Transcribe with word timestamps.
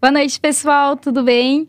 Boa 0.00 0.12
noite, 0.12 0.40
pessoal, 0.40 0.96
tudo 0.96 1.22
bem? 1.22 1.68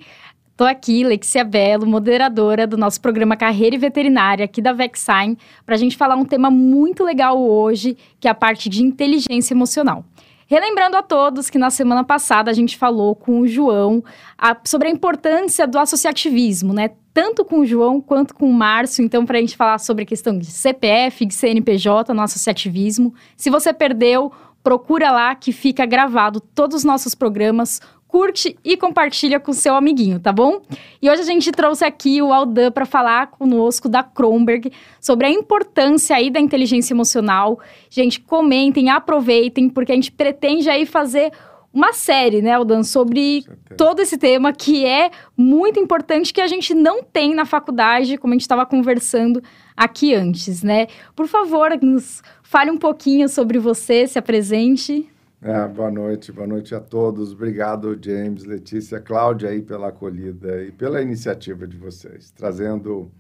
Estou 0.52 0.66
aqui, 0.66 1.04
Lexia 1.04 1.44
Belo, 1.44 1.86
moderadora 1.86 2.66
do 2.66 2.78
nosso 2.78 3.02
programa 3.02 3.36
Carreira 3.36 3.76
e 3.76 3.78
Veterinária 3.78 4.46
aqui 4.46 4.62
da 4.62 4.72
Vexine, 4.72 5.38
para 5.66 5.76
a 5.76 5.78
gente 5.78 5.98
falar 5.98 6.16
um 6.16 6.24
tema 6.24 6.50
muito 6.50 7.04
legal 7.04 7.38
hoje, 7.38 7.98
que 8.22 8.30
é 8.30 8.32
a 8.32 8.34
parte 8.34 8.70
de 8.70 8.82
inteligência 8.82 9.54
emocional. 9.54 10.06
Relembrando 10.48 10.96
a 10.96 11.04
todos 11.04 11.50
que 11.50 11.58
na 11.58 11.70
semana 11.70 12.06
passada 12.06 12.50
a 12.50 12.54
gente 12.54 12.78
falou 12.78 13.16
com 13.16 13.42
o 13.42 13.48
João 13.48 14.02
a, 14.38 14.56
sobre 14.64 14.88
a 14.88 14.92
importância 14.92 15.68
do 15.68 15.78
associativismo, 15.78 16.72
né? 16.74 16.92
Tanto 17.14 17.44
com 17.44 17.60
o 17.60 17.66
João 17.66 18.00
quanto 18.00 18.34
com 18.34 18.50
o 18.50 18.54
Márcio, 18.54 19.04
então, 19.04 19.26
para 19.26 19.40
a 19.40 19.42
gente 19.42 19.58
falar 19.58 19.78
sobre 19.78 20.04
a 20.04 20.08
questão 20.08 20.40
de 20.40 20.46
CPF, 20.46 21.26
de 21.26 21.34
CNPJ 21.34 22.14
no 22.14 22.22
associativismo. 22.22 23.14
Se 23.36 23.50
você 23.50 23.74
perdeu, 23.74 24.32
procura 24.64 25.12
lá 25.12 25.36
que 25.36 25.52
fica 25.52 25.86
gravado 25.86 26.40
todos 26.40 26.78
os 26.78 26.84
nossos 26.84 27.16
programas 27.16 27.82
curte 28.12 28.58
e 28.62 28.76
compartilha 28.76 29.40
com 29.40 29.54
seu 29.54 29.74
amiguinho, 29.74 30.20
tá 30.20 30.34
bom? 30.34 30.62
E 31.02 31.10
hoje 31.10 31.22
a 31.22 31.26
gente 31.26 31.50
trouxe 31.50 31.86
aqui 31.86 32.22
o 32.22 32.34
Aldan 32.34 32.70
para 32.70 32.86
falar 32.86 33.28
conosco 33.28 33.88
da 33.88 34.04
Kronberg 34.04 34.70
sobre 35.00 35.28
a 35.28 35.30
importância 35.30 36.18
aí 36.18 36.30
da 36.30 36.40
inteligência 36.40 36.94
emocional. 36.94 37.58
Gente, 37.90 38.20
comentem, 38.20 38.90
aproveitem, 38.90 39.70
porque 39.70 39.94
a 39.94 39.96
gente 39.96 40.12
pretende 40.12 40.70
aí 40.70 40.86
fazer 40.86 41.32
uma 41.74 41.94
série, 41.94 42.42
né, 42.42 42.52
Aldan, 42.52 42.84
sobre 42.84 43.46
todo 43.78 44.02
esse 44.02 44.18
tema 44.18 44.52
que 44.52 44.86
é 44.86 45.10
muito 45.38 45.80
importante 45.80 46.34
que 46.34 46.42
a 46.42 46.48
gente 46.48 46.74
não 46.74 47.02
tem 47.02 47.34
na 47.34 47.46
faculdade, 47.46 48.18
como 48.18 48.34
a 48.34 48.36
gente 48.36 48.42
estava 48.42 48.66
conversando 48.66 49.42
aqui 49.76 50.14
antes, 50.14 50.64
né? 50.64 50.88
Por 51.16 51.28
favor, 51.28 51.72
nos 51.82 52.22
fale 52.44 52.70
um 52.70 52.78
pouquinho 52.78 53.30
sobre 53.30 53.58
você, 53.58 54.06
se 54.06 54.20
apresente. 54.20 55.08
É, 55.44 55.68
boa 55.68 55.90
noite, 55.90 56.32
boa 56.32 56.46
noite 56.46 56.76
a 56.76 56.80
todos. 56.80 57.34
Obrigado, 57.34 57.98
James, 58.00 58.44
Letícia, 58.44 59.00
Cláudia 59.00 59.50
aí 59.50 59.60
pela 59.60 59.88
acolhida 59.88 60.64
e 60.64 60.72
pela 60.72 61.02
iniciativa 61.02 61.66
de 61.66 61.76
vocês, 61.76 62.30
trazendo 62.30 63.12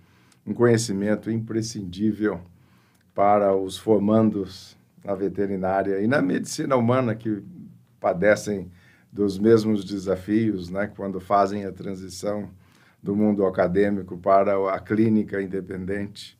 um 0.45 0.53
conhecimento 0.53 1.31
imprescindível 1.31 2.39
para 3.15 3.55
os 3.55 3.75
formandos 3.75 4.77
na 5.03 5.15
veterinária 5.15 5.99
e 5.99 6.05
na 6.05 6.21
medicina 6.21 6.75
humana 6.75 7.15
que 7.15 7.41
padecem 7.99 8.71
dos 9.11 9.39
mesmos 9.39 9.83
desafios, 9.83 10.69
né, 10.69 10.91
quando 10.95 11.19
fazem 11.19 11.65
a 11.65 11.71
transição 11.71 12.51
do 13.01 13.15
mundo 13.15 13.43
acadêmico 13.47 14.15
para 14.15 14.53
a 14.71 14.79
clínica 14.79 15.41
independente 15.41 16.39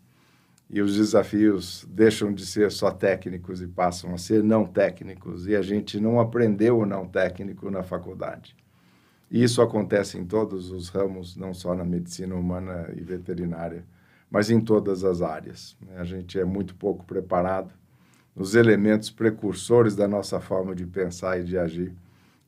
e 0.74 0.82
os 0.82 0.96
desafios 0.96 1.86
deixam 1.90 2.34
de 2.34 2.46
ser 2.46 2.72
só 2.72 2.90
técnicos 2.90 3.62
e 3.62 3.68
passam 3.68 4.14
a 4.14 4.18
ser 4.18 4.42
não 4.42 4.66
técnicos, 4.66 5.46
e 5.46 5.54
a 5.54 5.62
gente 5.62 6.00
não 6.00 6.18
aprendeu 6.18 6.80
o 6.80 6.86
não 6.86 7.06
técnico 7.06 7.70
na 7.70 7.84
faculdade. 7.84 8.56
E 9.30 9.44
isso 9.44 9.62
acontece 9.62 10.18
em 10.18 10.26
todos 10.26 10.72
os 10.72 10.88
ramos, 10.88 11.36
não 11.36 11.54
só 11.54 11.76
na 11.76 11.84
medicina 11.84 12.36
humana 12.36 12.90
e 12.96 13.02
veterinária, 13.02 13.84
mas 14.30 14.50
em 14.50 14.62
todas 14.62 15.04
as 15.04 15.22
áreas. 15.22 15.76
Né? 15.86 15.98
A 15.98 16.06
gente 16.06 16.40
é 16.40 16.46
muito 16.46 16.74
pouco 16.74 17.04
preparado 17.04 17.74
nos 18.34 18.56
elementos 18.56 19.10
precursores 19.10 19.94
da 19.94 20.08
nossa 20.08 20.40
forma 20.40 20.74
de 20.74 20.86
pensar 20.86 21.38
e 21.38 21.44
de 21.44 21.58
agir, 21.58 21.94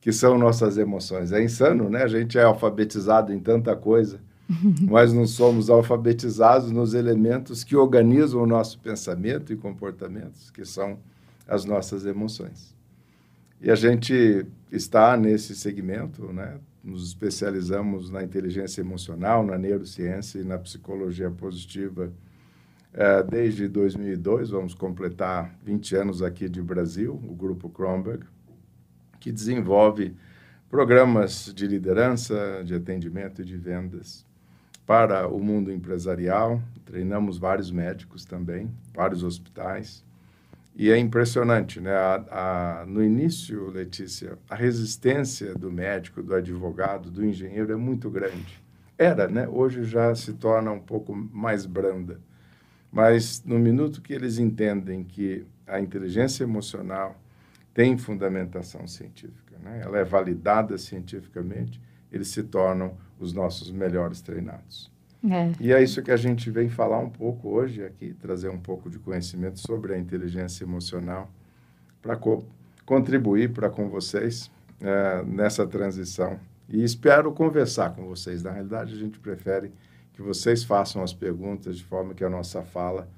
que 0.00 0.10
são 0.12 0.38
nossas 0.38 0.78
emoções. 0.78 1.30
É 1.30 1.42
insano, 1.42 1.90
né? 1.90 2.02
A 2.02 2.08
gente 2.08 2.38
é 2.38 2.42
alfabetizado 2.42 3.34
em 3.34 3.38
tanta 3.38 3.76
coisa, 3.76 4.18
mas 4.88 5.12
não 5.12 5.26
somos 5.26 5.70
alfabetizados 5.70 6.70
nos 6.70 6.94
elementos 6.94 7.64
que 7.64 7.76
organizam 7.76 8.42
o 8.42 8.46
nosso 8.46 8.78
pensamento 8.78 9.52
e 9.52 9.56
comportamentos, 9.56 10.50
que 10.50 10.64
são 10.64 10.98
as 11.46 11.64
nossas 11.64 12.06
emoções. 12.06 12.74
E 13.60 13.70
a 13.70 13.74
gente 13.74 14.46
está 14.70 15.16
nesse 15.16 15.54
segmento, 15.54 16.32
né? 16.32 16.58
nos 16.82 17.08
especializamos 17.08 18.10
na 18.10 18.22
inteligência 18.22 18.82
emocional, 18.82 19.44
na 19.44 19.56
neurociência 19.56 20.38
e 20.38 20.44
na 20.44 20.58
psicologia 20.58 21.30
positiva 21.30 22.12
é, 22.92 23.24
desde 23.24 23.66
2002, 23.66 24.50
vamos 24.50 24.72
completar 24.72 25.58
20 25.64 25.96
anos 25.96 26.22
aqui 26.22 26.48
de 26.48 26.62
Brasil, 26.62 27.20
o 27.28 27.34
Grupo 27.34 27.68
Kronberg, 27.68 28.24
que 29.18 29.32
desenvolve 29.32 30.14
programas 30.70 31.52
de 31.52 31.66
liderança, 31.66 32.62
de 32.64 32.72
atendimento 32.72 33.42
e 33.42 33.44
de 33.44 33.56
vendas 33.56 34.24
para 34.86 35.28
o 35.28 35.38
mundo 35.38 35.72
empresarial. 35.72 36.60
Treinamos 36.84 37.38
vários 37.38 37.70
médicos 37.70 38.24
também, 38.24 38.70
vários 38.92 39.22
hospitais. 39.22 40.04
E 40.76 40.90
é 40.90 40.98
impressionante, 40.98 41.80
né? 41.80 41.94
A, 41.94 42.80
a, 42.82 42.86
no 42.86 43.02
início, 43.02 43.70
Letícia, 43.70 44.36
a 44.50 44.54
resistência 44.54 45.54
do 45.54 45.70
médico, 45.70 46.22
do 46.22 46.34
advogado, 46.34 47.10
do 47.10 47.24
engenheiro 47.24 47.72
é 47.72 47.76
muito 47.76 48.10
grande. 48.10 48.62
Era, 48.98 49.28
né? 49.28 49.48
Hoje 49.48 49.84
já 49.84 50.14
se 50.14 50.32
torna 50.34 50.72
um 50.72 50.80
pouco 50.80 51.14
mais 51.14 51.64
branda. 51.64 52.20
Mas 52.90 53.42
no 53.44 53.58
minuto 53.58 54.00
que 54.00 54.12
eles 54.12 54.38
entendem 54.38 55.02
que 55.02 55.44
a 55.66 55.80
inteligência 55.80 56.44
emocional 56.44 57.20
tem 57.72 57.98
fundamentação 57.98 58.86
científica, 58.86 59.56
né? 59.60 59.80
ela 59.82 59.98
é 59.98 60.04
validada 60.04 60.78
cientificamente, 60.78 61.80
eles 62.12 62.28
se 62.28 62.44
tornam 62.44 62.96
os 63.18 63.32
nossos 63.32 63.70
melhores 63.70 64.20
treinados. 64.20 64.90
É. 65.30 65.52
E 65.58 65.72
é 65.72 65.82
isso 65.82 66.02
que 66.02 66.10
a 66.10 66.16
gente 66.16 66.50
vem 66.50 66.68
falar 66.68 66.98
um 66.98 67.08
pouco 67.08 67.48
hoje 67.48 67.82
aqui, 67.82 68.12
trazer 68.12 68.50
um 68.50 68.58
pouco 68.58 68.90
de 68.90 68.98
conhecimento 68.98 69.58
sobre 69.58 69.94
a 69.94 69.98
inteligência 69.98 70.64
emocional 70.64 71.30
para 72.02 72.16
co 72.16 72.44
contribuir 72.84 73.50
para 73.50 73.70
com 73.70 73.88
vocês 73.88 74.50
é, 74.80 75.22
nessa 75.22 75.66
transição. 75.66 76.38
E 76.68 76.84
espero 76.84 77.32
conversar 77.32 77.94
com 77.94 78.04
vocês. 78.04 78.42
Na 78.42 78.50
realidade, 78.50 78.92
a 78.92 78.96
gente 78.98 79.18
prefere 79.18 79.72
que 80.12 80.20
vocês 80.20 80.62
façam 80.62 81.02
as 81.02 81.14
perguntas 81.14 81.78
de 81.78 81.84
forma 81.84 82.12
que 82.12 82.22
a 82.22 82.28
nossa 82.28 82.62
fala 82.62 83.08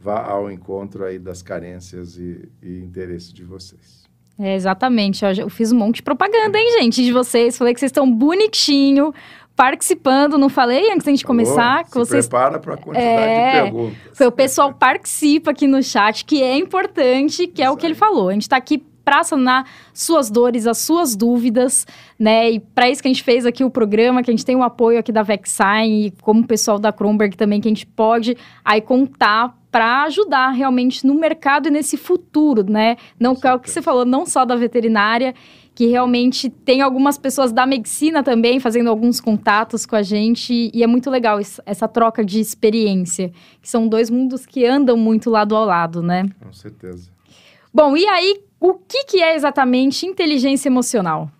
vá 0.00 0.24
ao 0.24 0.50
encontro 0.50 1.04
aí 1.04 1.18
das 1.18 1.42
carências 1.42 2.16
e, 2.16 2.48
e 2.62 2.78
interesses 2.78 3.32
de 3.32 3.42
vocês. 3.42 4.06
É, 4.38 4.54
exatamente. 4.54 5.24
Eu 5.24 5.48
fiz 5.48 5.72
um 5.72 5.78
monte 5.78 5.96
de 5.96 6.02
propaganda, 6.02 6.58
hein, 6.58 6.80
gente, 6.80 7.02
de 7.02 7.12
vocês. 7.12 7.56
Falei 7.56 7.72
que 7.72 7.80
vocês 7.80 7.90
estão 7.90 8.10
bonitinho, 8.10 9.12
participando. 9.56 10.38
Não 10.38 10.48
falei 10.48 10.92
antes 10.92 11.04
da 11.04 11.10
gente 11.10 11.24
começar? 11.24 11.82
Oh, 11.82 11.90
que 11.90 11.98
vocês... 11.98 12.28
prepara 12.28 12.60
para 12.60 12.74
a 12.74 12.76
quantidade 12.76 13.08
é, 13.08 13.46
de 13.46 13.62
perguntas. 13.62 13.98
Foi 14.12 14.26
o 14.26 14.32
pessoal 14.32 14.72
participa 14.74 15.50
aqui 15.50 15.66
no 15.66 15.82
chat, 15.82 16.24
que 16.24 16.42
é 16.42 16.56
importante, 16.56 17.46
que 17.46 17.62
é 17.62 17.70
o 17.70 17.76
que 17.76 17.86
ele 17.86 17.94
falou. 17.94 18.28
A 18.28 18.32
gente 18.32 18.42
está 18.42 18.56
aqui 18.56 18.84
para 19.06 19.22
sanar 19.22 19.64
suas 19.94 20.28
dores, 20.28 20.66
as 20.66 20.78
suas 20.78 21.14
dúvidas, 21.14 21.86
né? 22.18 22.50
E 22.50 22.58
para 22.58 22.90
isso 22.90 23.00
que 23.00 23.06
a 23.06 23.12
gente 23.12 23.22
fez 23.22 23.46
aqui 23.46 23.62
o 23.62 23.70
programa, 23.70 24.20
que 24.20 24.28
a 24.32 24.34
gente 24.34 24.44
tem 24.44 24.56
o 24.56 24.64
apoio 24.64 24.98
aqui 24.98 25.12
da 25.12 25.22
Vexine 25.22 26.08
e 26.08 26.10
como 26.22 26.40
o 26.40 26.46
pessoal 26.46 26.76
da 26.76 26.92
Kronberg 26.92 27.36
também, 27.36 27.60
que 27.60 27.68
a 27.68 27.70
gente 27.70 27.86
pode 27.86 28.36
aí 28.64 28.80
contar 28.80 29.56
para 29.70 30.02
ajudar 30.04 30.50
realmente 30.50 31.06
no 31.06 31.14
mercado 31.14 31.68
e 31.68 31.70
nesse 31.70 31.96
futuro, 31.96 32.68
né? 32.68 32.96
Não 33.20 33.36
é 33.44 33.54
o 33.54 33.60
que 33.60 33.70
você 33.70 33.80
falou, 33.80 34.04
não 34.04 34.26
só 34.26 34.44
da 34.44 34.56
veterinária, 34.56 35.36
que 35.72 35.86
realmente 35.86 36.50
tem 36.50 36.82
algumas 36.82 37.16
pessoas 37.16 37.52
da 37.52 37.64
medicina 37.64 38.24
também 38.24 38.58
fazendo 38.58 38.90
alguns 38.90 39.20
contatos 39.20 39.86
com 39.86 39.94
a 39.94 40.02
gente 40.02 40.68
e 40.74 40.82
é 40.82 40.86
muito 40.88 41.08
legal 41.10 41.38
isso, 41.38 41.62
essa 41.64 41.86
troca 41.86 42.24
de 42.24 42.40
experiência, 42.40 43.30
que 43.62 43.68
são 43.68 43.86
dois 43.86 44.10
mundos 44.10 44.44
que 44.44 44.66
andam 44.66 44.96
muito 44.96 45.30
lado 45.30 45.54
ao 45.54 45.64
lado, 45.64 46.02
né? 46.02 46.28
Com 46.42 46.52
certeza. 46.52 47.14
Bom, 47.72 47.94
e 47.94 48.06
aí, 48.06 48.40
o 48.60 48.74
que, 48.74 49.04
que 49.04 49.22
é 49.22 49.34
exatamente 49.34 50.06
inteligência 50.06 50.68
emocional? 50.68 51.30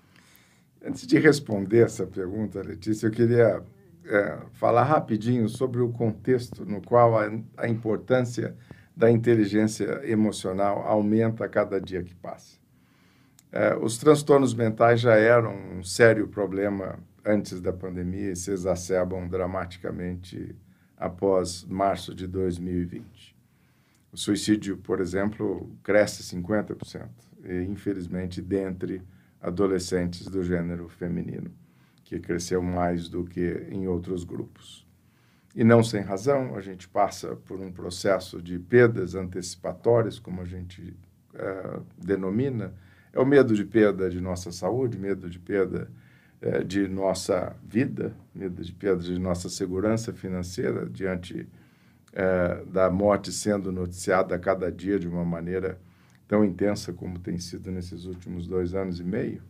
Antes 0.84 1.06
de 1.06 1.18
responder 1.18 1.84
essa 1.84 2.06
pergunta, 2.06 2.62
Letícia, 2.62 3.06
eu 3.06 3.10
queria 3.10 3.62
é, 4.04 4.38
falar 4.52 4.84
rapidinho 4.84 5.48
sobre 5.48 5.80
o 5.80 5.90
contexto 5.90 6.64
no 6.64 6.80
qual 6.80 7.18
a, 7.18 7.30
a 7.56 7.68
importância 7.68 8.56
da 8.96 9.10
inteligência 9.10 10.00
emocional 10.04 10.86
aumenta 10.86 11.44
a 11.44 11.48
cada 11.48 11.80
dia 11.80 12.02
que 12.02 12.14
passa. 12.14 12.56
É, 13.52 13.76
os 13.76 13.98
transtornos 13.98 14.54
mentais 14.54 15.00
já 15.00 15.14
eram 15.14 15.54
um 15.78 15.82
sério 15.82 16.28
problema 16.28 16.98
antes 17.24 17.60
da 17.60 17.72
pandemia 17.72 18.32
e 18.32 18.36
se 18.36 18.50
exacerbam 18.50 19.28
dramaticamente 19.28 20.54
após 20.96 21.64
março 21.64 22.14
de 22.14 22.26
2020. 22.26 23.35
O 24.16 24.18
suicídio, 24.18 24.78
por 24.78 24.98
exemplo, 24.98 25.70
cresce 25.82 26.22
50%, 26.22 27.06
e, 27.44 27.64
infelizmente, 27.64 28.40
dentre 28.40 29.02
adolescentes 29.38 30.26
do 30.26 30.42
gênero 30.42 30.88
feminino 30.88 31.50
que 32.02 32.18
cresceu 32.18 32.62
mais 32.62 33.10
do 33.10 33.26
que 33.26 33.66
em 33.70 33.86
outros 33.86 34.24
grupos. 34.24 34.86
E 35.54 35.62
não 35.62 35.84
sem 35.84 36.00
razão, 36.00 36.56
a 36.56 36.62
gente 36.62 36.88
passa 36.88 37.36
por 37.36 37.60
um 37.60 37.70
processo 37.70 38.40
de 38.40 38.58
perdas 38.58 39.14
antecipatórias, 39.14 40.18
como 40.18 40.40
a 40.40 40.46
gente 40.46 40.96
uh, 41.34 41.84
denomina. 41.98 42.72
É 43.12 43.20
o 43.20 43.26
medo 43.26 43.54
de 43.54 43.66
perda 43.66 44.08
de 44.08 44.18
nossa 44.18 44.50
saúde, 44.50 44.98
medo 44.98 45.28
de 45.28 45.38
perda 45.38 45.90
uh, 46.40 46.64
de 46.64 46.88
nossa 46.88 47.54
vida, 47.62 48.16
medo 48.34 48.64
de 48.64 48.72
perda 48.72 49.02
de 49.02 49.18
nossa 49.18 49.50
segurança 49.50 50.10
financeira 50.14 50.88
diante 50.88 51.46
uh, 52.16 52.66
da 52.66 52.90
morte 52.90 53.30
sendo 53.30 53.70
noticiada 53.70 54.34
a 54.34 54.38
cada 54.38 54.72
dia 54.72 54.98
de 54.98 55.06
uma 55.06 55.24
maneira 55.24 55.78
tão 56.26 56.44
intensa 56.44 56.92
como 56.92 57.18
tem 57.18 57.38
sido 57.38 57.70
nesses 57.70 58.06
últimos 58.06 58.48
dois 58.48 58.74
anos 58.74 58.98
e 58.98 59.04
meio 59.04 59.42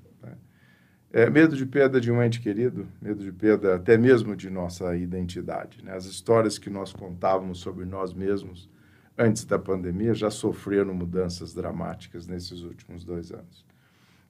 É, 1.13 1.31
medo 1.31 1.57
de 1.57 1.65
perda 1.65 1.99
de 1.99 2.11
um 2.11 2.23
ente 2.23 2.41
querido, 2.41 2.87
medo 3.01 3.23
de 3.25 3.33
perda 3.33 3.77
até 3.77 3.97
mesmo 3.97 4.37
de 4.37 4.51
nossa 4.51 4.95
identidade. 4.97 5.83
Né? 5.83 5.93
As 5.95 6.05
histórias 6.05 6.59
que 6.59 6.69
nós 6.69 6.93
contávamos 6.93 7.61
sobre 7.61 7.87
nós 7.87 8.13
mesmos 8.13 8.69
antes 9.17 9.45
da 9.47 9.59
pandemia 9.59 10.13
já 10.13 10.31
sofreram 10.31 10.93
mudanças 10.93 11.55
dramáticas 11.55 12.27
nesses 12.27 12.61
últimos 12.61 13.03
dois 13.03 13.33
anos. 13.33 13.65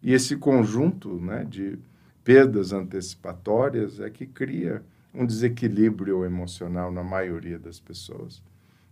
E 0.01 0.13
esse 0.13 0.37
conjunto 0.37 1.19
né, 1.19 1.45
de 1.45 1.77
perdas 2.23 2.73
antecipatórias 2.73 3.99
é 3.99 4.09
que 4.09 4.27
cria 4.27 4.85
um 5.17 5.25
desequilíbrio 5.25 6.25
emocional 6.25 6.93
na 6.93 7.03
maioria 7.03 7.59
das 7.59 7.81
pessoas, 7.81 8.43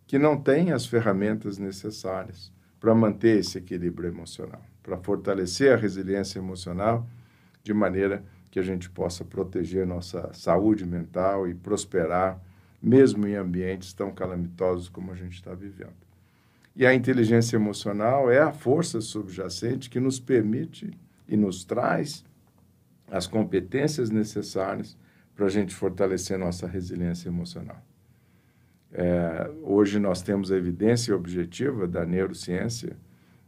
que 0.06 0.19
não 0.19 0.41
têm 0.41 0.73
as 0.73 0.87
ferramentas 0.87 1.59
necessárias 1.59 2.50
para 2.81 2.94
manter 2.94 3.38
esse 3.38 3.59
equilíbrio 3.59 4.09
emocional, 4.09 4.62
para 4.82 4.97
fortalecer 4.97 5.73
a 5.73 5.76
resiliência 5.76 6.38
emocional 6.38 7.06
de 7.62 7.75
maneira 7.75 8.25
que 8.50 8.59
a 8.59 8.62
gente 8.62 8.88
possa 8.88 9.25
proteger 9.25 9.87
nossa 9.87 10.32
saúde 10.32 10.87
mental 10.87 11.47
e 11.47 11.55
prosperar, 11.55 12.41
mesmo 12.82 13.26
em 13.26 13.35
ambientes 13.35 13.93
tão 13.93 14.11
calamitosos 14.12 14.88
como 14.88 15.12
a 15.12 15.15
gente 15.15 15.35
está 15.35 15.55
vivendo. 15.55 16.05
E 16.75 16.87
a 16.87 16.94
inteligência 16.94 17.56
emocional 17.56 18.31
é 18.31 18.41
a 18.41 18.53
força 18.53 19.00
subjacente 19.00 19.91
que 19.91 20.00
nos 20.00 20.19
permite 20.19 20.91
e 21.29 21.37
nos 21.37 21.65
traz 21.65 22.25
as 23.11 23.26
competências 23.26 24.11
necessárias 24.11 24.97
para 25.35 25.47
a 25.47 25.49
gente 25.49 25.75
fortalecer 25.75 26.39
nossa 26.39 26.67
resiliência 26.67 27.29
emocional. 27.29 27.83
É, 28.93 29.51
hoje 29.63 29.99
nós 29.99 30.23
temos 30.23 30.53
a 30.53 30.57
evidência 30.57 31.15
objetiva 31.17 31.87
da 31.89 32.07
neurociência 32.07 32.97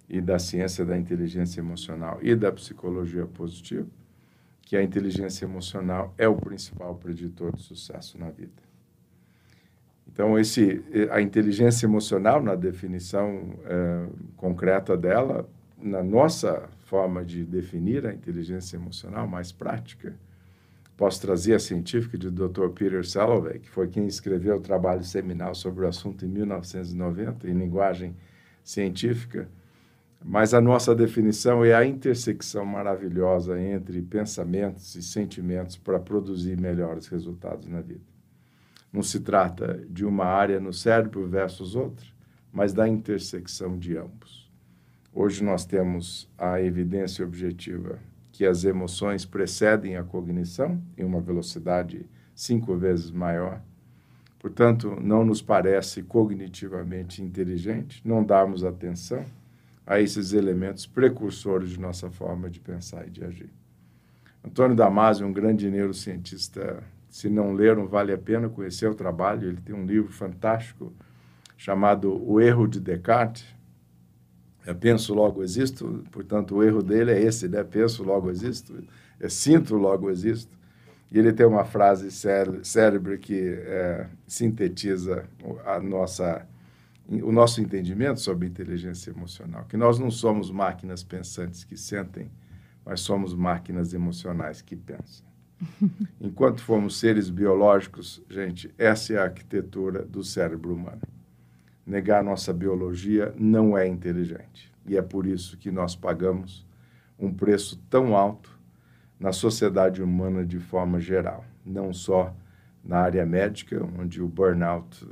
e 0.09 0.21
da 0.21 0.39
ciência 0.39 0.85
da 0.85 0.99
inteligência 0.99 1.61
emocional 1.61 2.19
e 2.21 2.35
da 2.35 2.51
psicologia 2.51 3.27
positiva 3.27 3.87
que 4.67 4.77
a 4.77 4.83
inteligência 4.83 5.45
emocional 5.45 6.13
é 6.19 6.27
o 6.27 6.35
principal 6.35 6.97
preditor 6.97 7.55
de 7.55 7.63
sucesso 7.63 8.19
na 8.19 8.31
vida. 8.31 8.67
Então, 10.09 10.37
esse, 10.37 10.83
a 11.11 11.21
inteligência 11.21 11.87
emocional, 11.87 12.43
na 12.43 12.57
definição 12.57 13.55
é, 13.65 14.07
concreta 14.37 14.97
dela, 14.97 15.49
na 15.79 16.03
nossa 16.03 16.69
forma 16.81 17.25
de 17.25 17.45
definir 17.45 18.07
a 18.07 18.13
inteligência 18.13 18.77
emocional 18.77 19.29
mais 19.29 19.53
prática, 19.53 20.17
posso 20.97 21.21
trazer 21.21 21.55
a 21.55 21.59
científica 21.59 22.17
de 22.17 22.31
Dr. 22.31 22.69
Peter 22.75 23.07
Salovey, 23.07 23.59
que 23.59 23.69
foi 23.69 23.89
quem 23.89 24.07
escreveu 24.07 24.57
o 24.57 24.61
trabalho 24.61 25.05
seminal 25.05 25.55
sobre 25.55 25.85
o 25.85 25.89
assunto 25.89 26.25
em 26.25 26.29
1990, 26.29 27.49
em 27.49 27.53
linguagem 27.53 28.17
científica, 28.65 29.49
mas 30.25 30.55
a 30.55 30.61
nossa 30.61 30.95
definição 30.95 31.65
é 31.65 31.75
a 31.75 31.85
intersecção 31.85 32.65
maravilhosa 32.65 33.61
entre 33.61 34.01
pensamentos 34.01 34.95
e 34.95 35.03
sentimentos 35.03 35.77
para 35.77 36.01
produzir 36.01 36.59
melhores 36.59 37.07
resultados 37.07 37.69
na 37.69 37.81
vida. 37.81 38.05
Não 38.93 39.03
se 39.03 39.21
trata 39.21 39.85
de 39.91 40.05
uma 40.05 40.25
área 40.25 40.59
no 40.59 40.73
cérebro 40.73 41.29
versus 41.29 41.77
outra, 41.77 42.07
mas 42.51 42.73
da 42.73 42.89
intersecção 42.89 43.79
de 43.79 43.97
ambos. 43.97 44.51
Hoje 45.13 45.45
nós 45.45 45.65
temos 45.67 46.29
a 46.39 46.61
evidência 46.61 47.25
objetiva 47.25 47.99
que 48.37 48.45
as 48.45 48.65
emoções 48.65 49.25
precedem 49.25 49.97
a 49.97 50.05
cognição 50.05 50.79
em 50.95 51.05
uma 51.05 51.23
velocidade 51.23 52.05
cinco 52.35 52.77
vezes 52.77 53.11
maior. 53.11 53.63
Portanto, 54.39 54.99
não 55.01 55.25
nos 55.25 55.41
parece 55.41 56.03
cognitivamente 56.03 57.23
inteligente 57.23 58.03
não 58.05 58.23
darmos 58.23 58.63
atenção 58.63 59.25
a 59.87 59.99
esses 59.99 60.35
elementos 60.35 60.85
precursores 60.85 61.71
de 61.71 61.81
nossa 61.81 62.11
forma 62.11 62.51
de 62.51 62.61
pensar 62.61 63.07
e 63.07 63.11
de 63.11 63.25
agir. 63.25 63.51
Antônio 64.45 64.77
Damasio, 64.77 65.27
um 65.27 65.33
grande 65.33 65.71
neurocientista, 65.71 66.85
se 67.09 67.31
não 67.31 67.55
leram, 67.55 67.87
vale 67.87 68.13
a 68.13 68.19
pena 68.19 68.51
conhecer 68.51 68.87
o 68.87 68.95
trabalho. 68.95 69.49
Ele 69.49 69.63
tem 69.63 69.75
um 69.75 69.87
livro 69.87 70.13
fantástico 70.13 70.93
chamado 71.57 72.13
O 72.23 72.39
Erro 72.39 72.69
de 72.69 72.81
Descartes. 72.81 73.56
É 74.67 74.75
penso, 74.75 75.15
logo 75.15 75.43
existo. 75.43 76.05
Portanto, 76.11 76.57
o 76.57 76.63
erro 76.63 76.83
dele 76.83 77.13
é 77.13 77.23
esse, 77.23 77.49
né? 77.49 77.63
Penso, 77.63 78.03
logo 78.03 78.29
existo. 78.29 78.75
É 79.21 79.29
sinto, 79.29 79.77
logo 79.77 80.11
existo. 80.11 80.59
E 81.11 81.19
ele 81.19 81.33
tem 81.33 81.47
uma 81.47 81.65
frase 81.65 82.11
célebre 82.11 83.17
que 83.17 83.39
é, 83.39 84.09
sintetiza 84.27 85.25
a 85.65 85.81
nossa 85.81 86.45
o 87.09 87.31
nosso 87.31 87.61
entendimento 87.61 88.21
sobre 88.21 88.49
inteligência 88.49 89.11
emocional, 89.11 89.65
que 89.69 89.77
nós 89.77 89.97
não 89.97 90.11
somos 90.11 90.51
máquinas 90.51 91.05
pensantes 91.05 91.63
que 91.63 91.77
sentem, 91.77 92.29
mas 92.85 93.01
somos 93.01 93.33
máquinas 93.33 93.95
emocionais 93.95 94.61
que 94.61 94.75
pensam. 94.75 95.25
Enquanto 96.21 96.63
formos 96.63 96.99
seres 96.99 97.31
biológicos, 97.31 98.21
gente, 98.29 98.75
essa 98.77 99.13
é 99.13 99.19
a 99.19 99.25
arquitetura 99.25 100.05
do 100.05 100.25
cérebro 100.25 100.75
humano. 100.75 101.01
Negar 101.87 102.25
nossa 102.25 102.53
biologia 102.53 103.33
não 103.39 103.79
é 103.79 103.87
inteligente. 103.87 104.73
E 104.87 104.97
é 104.97 105.03
por 105.03 105.27
isso 105.27 105.57
que 105.57 105.71
nós 105.71 105.95
pagamos 105.95 106.67
um 107.19 107.33
preço 107.33 107.81
tão 107.89 108.17
alto 108.17 108.59
na 109.19 109.33
sociedade 109.33 110.03
humana 110.03 110.45
de 110.45 110.59
forma 110.59 111.01
geral, 111.01 111.45
não 111.65 111.93
só 111.93 112.35
na 112.85 112.99
área 112.99 113.25
médica, 113.25 113.83
onde 113.99 114.23
o 114.23 114.29
burnout 114.29 115.07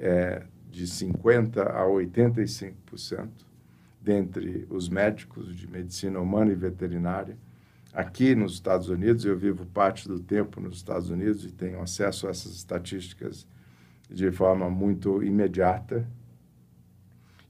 é 0.00 0.42
de 0.70 0.84
50% 0.86 1.58
a 1.58 1.84
85% 1.86 3.28
dentre 4.00 4.66
os 4.68 4.88
médicos 4.88 5.56
de 5.56 5.66
medicina 5.66 6.20
humana 6.20 6.52
e 6.52 6.54
veterinária. 6.54 7.36
Aqui 7.92 8.34
nos 8.34 8.54
Estados 8.54 8.88
Unidos, 8.88 9.24
eu 9.24 9.38
vivo 9.38 9.64
parte 9.66 10.06
do 10.08 10.18
tempo 10.20 10.60
nos 10.60 10.76
Estados 10.76 11.10
Unidos 11.10 11.44
e 11.44 11.50
tenho 11.50 11.80
acesso 11.80 12.26
a 12.26 12.30
essas 12.30 12.52
estatísticas 12.52 13.46
de 14.14 14.30
forma 14.30 14.70
muito 14.70 15.22
imediata. 15.22 16.08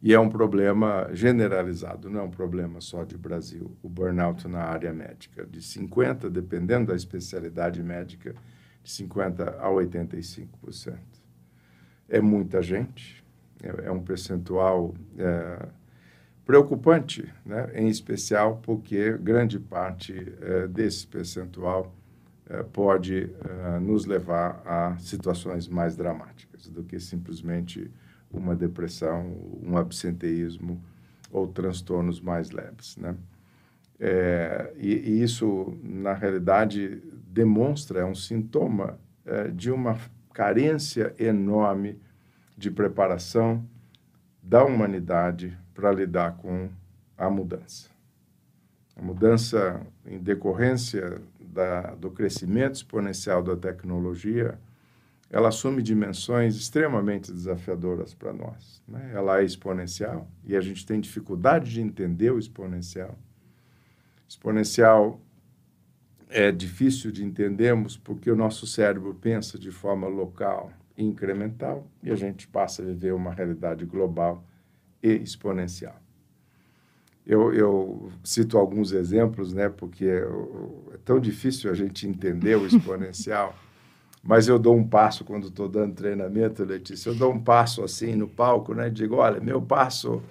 E 0.02 0.12
é 0.12 0.20
um 0.20 0.28
problema 0.28 1.08
generalizado, 1.12 2.11
não 2.11 2.20
é 2.20 2.22
um 2.22 2.31
problema 2.31 2.81
só 2.81 3.05
de 3.05 3.16
Brasil. 3.16 3.75
O 3.82 3.88
burnout 3.88 4.46
na 4.46 4.62
área 4.64 4.93
médica, 4.93 5.46
de 5.46 5.61
50%, 5.61 6.28
dependendo 6.28 6.88
da 6.88 6.94
especialidade 6.94 7.82
médica, 7.82 8.34
de 8.82 8.90
50% 8.90 9.55
a 9.58 9.69
85% 9.69 11.14
é 12.08 12.20
muita 12.20 12.62
gente, 12.62 13.25
é, 13.62 13.87
é 13.87 13.90
um 13.90 14.02
percentual 14.02 14.94
é, 15.19 15.67
preocupante, 16.44 17.32
né? 17.44 17.70
em 17.75 17.88
especial 17.88 18.60
porque 18.62 19.17
grande 19.19 19.58
parte 19.58 20.14
é, 20.40 20.67
desse 20.69 21.06
percentual 21.06 21.94
pode 22.72 23.31
é, 23.44 23.79
nos 23.79 24.05
levar 24.05 24.63
a 24.67 24.96
situações 24.98 25.67
mais 25.69 25.96
dramáticas 25.96 26.69
do 26.69 26.82
que 26.82 27.01
simplesmente 27.01 27.91
uma 28.31 28.55
depressão, 28.55 29.36
um 29.63 29.77
absenteísmo 29.77 30.82
ou 31.31 31.48
transtornos 31.48 32.20
mais 32.20 32.51
leves. 32.51 32.96
Né? 32.96 33.17
É, 33.98 34.72
e, 34.77 34.93
e, 34.93 35.22
isso, 35.22 35.77
na 35.82 36.13
realidade, 36.13 37.03
demonstra, 37.29 38.01
é 38.01 38.05
um 38.05 38.15
sintoma 38.15 38.98
de 39.55 39.70
uma 39.70 39.98
carência 40.34 41.15
enorme 41.19 41.98
de 42.58 42.70
preparação 42.70 43.65
da 44.43 44.63
humanidade 44.63 45.56
para 45.72 45.91
lidar 45.91 46.36
com 46.36 46.69
a 47.17 47.31
mudança. 47.31 47.89
A 48.96 49.03
mudança 49.03 49.81
em 50.06 50.19
decorrência 50.19 51.20
da, 51.55 51.94
do 51.94 52.11
crescimento 52.11 52.75
exponencial 52.75 53.43
da 53.43 53.56
tecnologia, 53.56 54.58
ela 55.31 55.49
assume 55.49 55.82
dimensões 55.82 56.56
extremamente 56.56 57.32
desafiadoras 57.32 58.13
para 58.13 58.32
nós. 58.32 58.82
Né? 58.87 59.13
Ela 59.15 59.41
é 59.41 59.44
exponencial 59.44 60.29
e 60.44 60.56
a 60.56 60.61
gente 60.61 60.84
tem 60.84 61.01
dificuldade 61.01 61.70
de 61.70 61.81
entender 61.81 62.31
o 62.31 62.39
exponencial. 62.39 63.17
Exponencial 64.29 65.20
é 66.29 66.51
difícil 66.51 67.13
de 67.13 67.25
entendermos 67.25 67.96
porque 67.96 68.31
o 68.31 68.37
nosso 68.37 68.67
cérebro 68.67 69.15
pensa 69.15 69.58
de 69.58 69.70
forma 69.70 70.08
local 70.08 70.73
e 70.96 71.05
incremental 71.05 71.87
e 72.03 72.11
a 72.11 72.17
gente 72.17 72.49
passa 72.49 72.82
a 72.82 72.84
viver 72.84 73.13
uma 73.15 73.32
realidade 73.32 73.84
global 73.84 74.44
e 75.03 75.13
exponencial. 75.13 76.04
Eu, 77.26 77.54
eu 77.54 78.12
cito 78.22 78.58
alguns 78.58 78.93
exemplos, 78.93 79.52
né, 79.52 79.69
porque 79.69 80.04
é 80.04 80.98
tão 81.04 81.19
difícil 81.19 81.70
a 81.70 81.74
gente 81.74 82.06
entender 82.06 82.56
o 82.56 82.66
exponencial, 82.66 83.54
mas 84.22 84.46
eu 84.46 84.58
dou 84.58 84.76
um 84.76 84.86
passo 84.86 85.24
quando 85.24 85.48
estou 85.48 85.69
dando 85.69 85.94
treinamento, 85.94 86.64
Letícia, 86.64 87.08
eu 87.10 87.14
dou 87.14 87.32
um 87.32 87.40
passo 87.40 87.82
assim 87.82 88.14
no 88.14 88.28
palco, 88.28 88.74
né, 88.74 88.90
digo, 88.90 89.16
olha, 89.16 89.40
meu 89.40 89.60
passo 89.60 90.22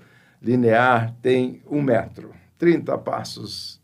linear 0.41 1.15
tem 1.21 1.63
um 1.69 1.81
metro, 1.81 2.31
30 2.59 2.95
passos 2.99 3.81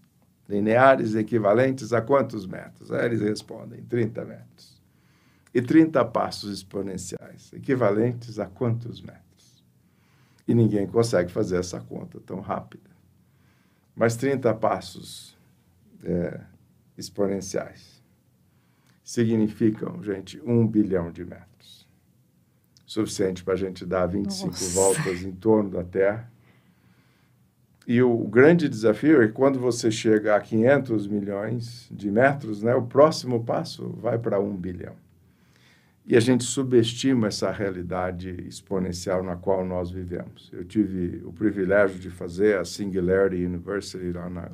lineares 0.49 1.13
equivalentes 1.13 1.93
a 1.93 2.01
quantos 2.01 2.47
metros? 2.47 2.91
Aí 2.91 3.05
eles 3.05 3.21
respondem, 3.21 3.83
30 3.83 4.25
metros. 4.25 4.81
E 5.53 5.61
30 5.61 6.03
passos 6.05 6.51
exponenciais, 6.51 7.53
equivalentes 7.53 8.39
a 8.39 8.47
quantos 8.47 9.01
metros? 9.01 9.63
E 10.47 10.53
ninguém 10.53 10.87
consegue 10.87 11.31
fazer 11.31 11.57
essa 11.57 11.79
conta 11.79 12.19
tão 12.19 12.39
rápida. 12.39 12.88
Mas 13.99 14.15
30 14.15 14.53
passos 14.53 15.37
é, 16.01 16.39
exponenciais. 16.97 18.01
Significam, 19.03 20.01
gente, 20.01 20.41
um 20.45 20.65
bilhão 20.65 21.11
de 21.11 21.25
metros. 21.25 21.85
Suficiente 22.85 23.43
para 23.43 23.55
a 23.55 23.57
gente 23.57 23.85
dar 23.85 24.05
25 24.05 24.47
Nossa. 24.47 24.69
voltas 24.73 25.21
em 25.21 25.33
torno 25.33 25.71
da 25.71 25.83
Terra. 25.83 26.31
E 27.85 28.01
o 28.01 28.19
grande 28.19 28.69
desafio 28.69 29.21
é 29.21 29.27
que 29.27 29.33
quando 29.33 29.59
você 29.59 29.91
chega 29.91 30.33
a 30.33 30.39
500 30.39 31.05
milhões 31.05 31.89
de 31.91 32.09
metros, 32.09 32.63
né, 32.63 32.73
o 32.73 32.83
próximo 32.83 33.43
passo 33.43 33.89
vai 33.97 34.17
para 34.17 34.39
um 34.39 34.55
bilhão. 34.55 34.95
E 36.09 36.17
a 36.17 36.19
gente 36.19 36.43
subestima 36.43 37.27
essa 37.27 37.51
realidade 37.51 38.31
exponencial 38.47 39.21
na 39.21 39.35
qual 39.35 39.63
nós 39.63 39.91
vivemos. 39.91 40.49
Eu 40.51 40.65
tive 40.65 41.23
o 41.23 41.31
privilégio 41.31 41.99
de 41.99 42.09
fazer 42.09 42.57
a 42.57 42.65
Singularity 42.65 43.45
University 43.45 44.11
lá 44.11 44.27
na, 44.27 44.49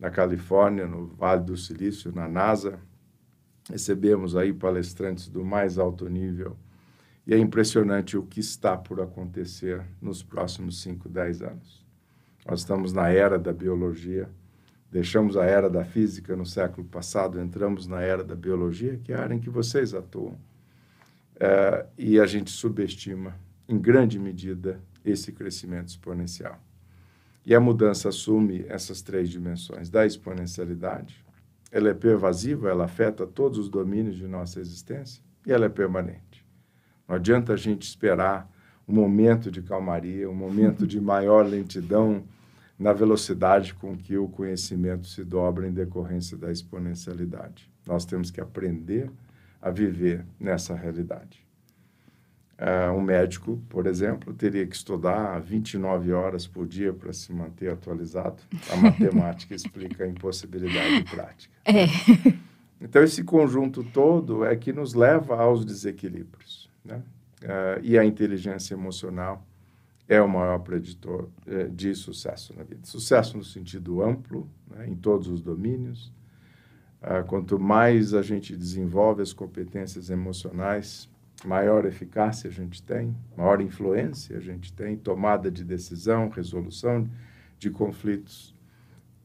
na 0.00 0.10
Califórnia, 0.10 0.86
no 0.86 1.08
Vale 1.08 1.44
do 1.44 1.58
Silício, 1.58 2.10
na 2.10 2.26
NASA. 2.26 2.78
Recebemos 3.68 4.34
aí 4.34 4.50
palestrantes 4.50 5.28
do 5.28 5.44
mais 5.44 5.76
alto 5.76 6.08
nível. 6.08 6.56
E 7.26 7.34
é 7.34 7.38
impressionante 7.38 8.16
o 8.16 8.22
que 8.22 8.40
está 8.40 8.78
por 8.78 8.98
acontecer 8.98 9.84
nos 10.00 10.22
próximos 10.22 10.80
5, 10.80 11.06
10 11.06 11.42
anos. 11.42 11.84
Nós 12.46 12.60
estamos 12.60 12.94
na 12.94 13.10
era 13.10 13.38
da 13.38 13.52
biologia, 13.52 14.26
deixamos 14.90 15.36
a 15.36 15.44
era 15.44 15.68
da 15.68 15.84
física 15.84 16.36
no 16.36 16.46
século 16.46 16.86
passado, 16.86 17.40
entramos 17.40 17.86
na 17.86 18.00
era 18.00 18.22
da 18.22 18.34
biologia, 18.34 18.98
que 19.02 19.12
é 19.12 19.16
a 19.16 19.22
área 19.22 19.34
em 19.34 19.40
que 19.40 19.50
vocês 19.50 19.94
atuam. 19.94 20.36
É, 21.38 21.86
e 21.98 22.18
a 22.18 22.26
gente 22.26 22.50
subestima, 22.50 23.36
em 23.68 23.78
grande 23.78 24.18
medida, 24.18 24.80
esse 25.04 25.32
crescimento 25.32 25.88
exponencial. 25.88 26.60
E 27.44 27.54
a 27.54 27.60
mudança 27.60 28.08
assume 28.08 28.64
essas 28.68 29.02
três 29.02 29.28
dimensões 29.28 29.88
da 29.88 30.04
exponencialidade. 30.04 31.24
Ela 31.70 31.90
é 31.90 31.94
pervasiva, 31.94 32.68
ela 32.68 32.84
afeta 32.84 33.26
todos 33.26 33.58
os 33.58 33.68
domínios 33.68 34.16
de 34.16 34.26
nossa 34.26 34.60
existência 34.60 35.22
e 35.46 35.52
ela 35.52 35.66
é 35.66 35.68
permanente. 35.68 36.44
Não 37.06 37.14
adianta 37.14 37.52
a 37.52 37.56
gente 37.56 37.82
esperar 37.82 38.50
um 38.88 38.94
momento 38.94 39.50
de 39.50 39.62
calmaria, 39.62 40.28
um 40.28 40.34
momento 40.34 40.86
de 40.86 41.00
maior 41.00 41.46
lentidão 41.46 42.24
na 42.78 42.92
velocidade 42.92 43.74
com 43.74 43.96
que 43.96 44.16
o 44.16 44.28
conhecimento 44.28 45.06
se 45.06 45.24
dobra 45.24 45.66
em 45.66 45.72
decorrência 45.72 46.36
da 46.36 46.52
exponencialidade. 46.52 47.70
Nós 47.86 48.04
temos 48.04 48.30
que 48.30 48.40
aprender 48.40 49.10
a 49.60 49.70
viver 49.70 50.24
nessa 50.38 50.74
realidade. 50.74 51.46
Uh, 52.58 52.90
um 52.96 53.02
médico, 53.02 53.60
por 53.68 53.86
exemplo, 53.86 54.32
teria 54.32 54.66
que 54.66 54.74
estudar 54.74 55.38
29 55.40 56.12
horas 56.12 56.46
por 56.46 56.66
dia 56.66 56.92
para 56.92 57.12
se 57.12 57.30
manter 57.32 57.70
atualizado. 57.70 58.42
A 58.72 58.76
matemática 58.80 59.54
explica 59.54 60.04
a 60.04 60.08
impossibilidade 60.08 61.04
prática. 61.04 61.52
É. 61.64 61.86
Então, 62.80 63.02
esse 63.02 63.22
conjunto 63.24 63.84
todo 63.84 64.44
é 64.44 64.56
que 64.56 64.72
nos 64.72 64.94
leva 64.94 65.36
aos 65.36 65.64
desequilíbrios. 65.64 66.70
Né? 66.84 67.02
Uh, 67.42 67.80
e 67.82 67.98
a 67.98 68.04
inteligência 68.04 68.74
emocional 68.74 69.44
é 70.08 70.20
o 70.20 70.28
maior 70.28 70.58
preditor 70.60 71.28
eh, 71.46 71.68
de 71.68 71.94
sucesso 71.94 72.54
na 72.56 72.62
vida. 72.62 72.80
Sucesso 72.84 73.36
no 73.36 73.44
sentido 73.44 74.02
amplo, 74.02 74.48
né, 74.70 74.86
em 74.88 74.94
todos 74.94 75.28
os 75.28 75.40
domínios. 75.40 76.12
Ah, 77.02 77.22
quanto 77.22 77.58
mais 77.58 78.14
a 78.14 78.22
gente 78.22 78.56
desenvolve 78.56 79.22
as 79.22 79.32
competências 79.32 80.08
emocionais, 80.08 81.08
maior 81.44 81.84
eficácia 81.84 82.48
a 82.48 82.52
gente 82.52 82.82
tem, 82.82 83.14
maior 83.36 83.60
influência 83.60 84.36
a 84.36 84.40
gente 84.40 84.72
tem, 84.72 84.96
tomada 84.96 85.50
de 85.50 85.64
decisão, 85.64 86.28
resolução 86.28 87.08
de 87.58 87.70
conflitos, 87.70 88.54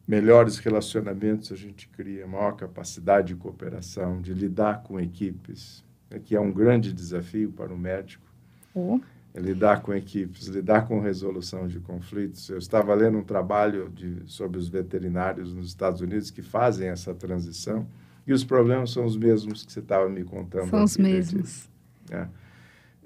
melhores 0.08 0.58
relacionamentos 0.58 1.52
a 1.52 1.56
gente 1.56 1.88
cria, 1.88 2.28
maior 2.28 2.56
capacidade 2.56 3.30
de 3.30 3.36
cooperação, 3.36 4.20
de 4.20 4.34
lidar 4.34 4.84
com 4.84 5.00
equipes, 5.00 5.84
né, 6.10 6.20
que 6.20 6.36
é 6.36 6.40
um 6.40 6.52
grande 6.52 6.92
desafio 6.92 7.52
para 7.52 7.74
o 7.74 7.78
médico. 7.78 8.26
Oh 8.74 9.00
lidar 9.36 9.82
com 9.82 9.94
equipes, 9.94 10.48
lidar 10.48 10.88
com 10.88 11.00
resolução 11.00 11.68
de 11.68 11.80
conflitos. 11.80 12.50
Eu 12.50 12.58
estava 12.58 12.94
lendo 12.94 13.18
um 13.18 13.24
trabalho 13.24 13.90
de, 13.90 14.24
sobre 14.26 14.58
os 14.58 14.68
veterinários 14.68 15.54
nos 15.54 15.68
Estados 15.68 16.02
Unidos 16.02 16.30
que 16.30 16.42
fazem 16.42 16.90
essa 16.90 17.14
transição 17.14 17.88
e 18.28 18.34
os 18.34 18.44
problemas 18.44 18.92
são 18.92 19.06
os 19.06 19.16
mesmos 19.18 19.66
que 19.66 19.72
você 19.72 19.80
estava 19.80 20.10
me 20.10 20.24
contando. 20.24 20.70
São 20.70 20.84
os 20.84 20.98
mesmos. 20.98 21.70
De, 22.06 22.14
né? 22.14 22.30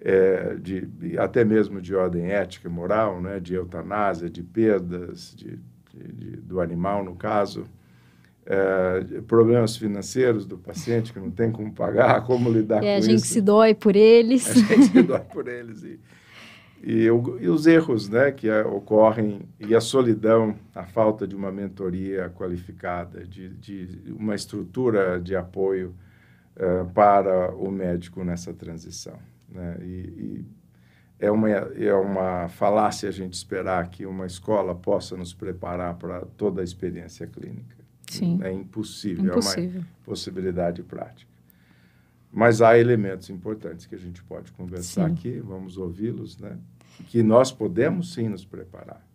é, 0.02 0.56
de, 0.56 1.18
até 1.18 1.44
mesmo 1.46 1.82
de 1.82 1.96
ordem 1.96 2.32
ética 2.32 2.68
e 2.68 2.72
moral, 2.72 3.22
né? 3.22 3.40
de 3.40 3.54
eutanásia, 3.54 4.30
de 4.30 4.44
perdas 4.44 5.34
de, 5.36 5.60
de, 5.94 6.38
do 6.38 6.60
animal, 6.60 7.04
no 7.04 7.16
caso. 7.16 7.66
É, 8.48 9.22
problemas 9.22 9.76
financeiros 9.76 10.46
do 10.46 10.56
paciente 10.56 11.12
que 11.12 11.20
não 11.20 11.32
tem 11.32 11.52
como 11.52 11.74
pagar, 11.74 12.22
como 12.28 12.52
lidar 12.52 12.84
é, 12.84 12.94
com 12.94 13.00
isso. 13.00 13.10
A 13.10 13.12
gente 13.12 13.28
se 13.28 13.42
dói 13.42 13.74
por 13.74 13.96
eles. 13.96 14.48
A 14.48 14.54
gente 14.54 14.84
se 14.84 15.02
dói 15.02 15.20
por 15.22 15.48
eles. 15.48 15.82
E, 15.84 16.00
e, 16.84 17.06
e 17.06 17.10
os 17.50 17.66
erros 17.66 18.08
né, 18.08 18.32
que 18.32 18.48
ocorrem, 18.62 19.42
e 19.60 19.74
a 19.74 19.82
solidão, 19.82 20.56
a 20.76 20.86
falta 20.86 21.28
de 21.28 21.36
uma 21.36 21.52
mentoria 21.52 22.30
qualificada, 22.30 23.26
de, 23.26 23.50
de 23.50 24.14
uma 24.16 24.36
estrutura 24.36 25.20
de 25.20 25.36
apoio 25.36 25.96
uh, 26.56 26.88
para 26.94 27.56
o 27.56 27.72
médico 27.72 28.24
nessa 28.24 28.54
transição. 28.54 29.18
Né? 29.50 29.78
E, 29.82 29.86
e, 29.86 30.46
é, 31.20 31.32
uma, 31.32 31.50
é 31.50 31.94
uma 31.94 32.48
falácia 32.50 33.10
a 33.10 33.12
gente 33.12 33.34
esperar 33.34 33.90
que 33.90 34.06
uma 34.06 34.26
escola 34.26 34.76
possa 34.76 35.18
nos 35.18 35.34
preparar 35.34 35.96
para 35.96 36.22
toda 36.38 36.62
a 36.62 36.64
experiência 36.64 37.26
clínica. 37.26 37.76
Sim. 38.16 38.40
É 38.42 38.52
impossível, 38.52 39.26
impossível. 39.26 39.82
é 39.82 39.84
uma 39.84 39.88
possibilidade 40.06 40.84
prática. 40.84 41.32
Mas 42.32 42.62
há 42.62 42.78
elementos 42.78 43.30
importantes 43.30 43.86
que 43.86 43.96
a 43.96 43.98
gente 43.98 44.22
pode 44.24 44.52
conversar 44.52 45.08
sim. 45.08 45.14
aqui, 45.14 45.40
vamos 45.40 45.78
ouvi-los, 45.78 46.38
né? 46.38 46.58
Que 47.08 47.24
nós 47.24 47.52
podemos 47.52 48.14
sim 48.14 48.28
nos 48.28 48.44
preparar. 48.44 49.06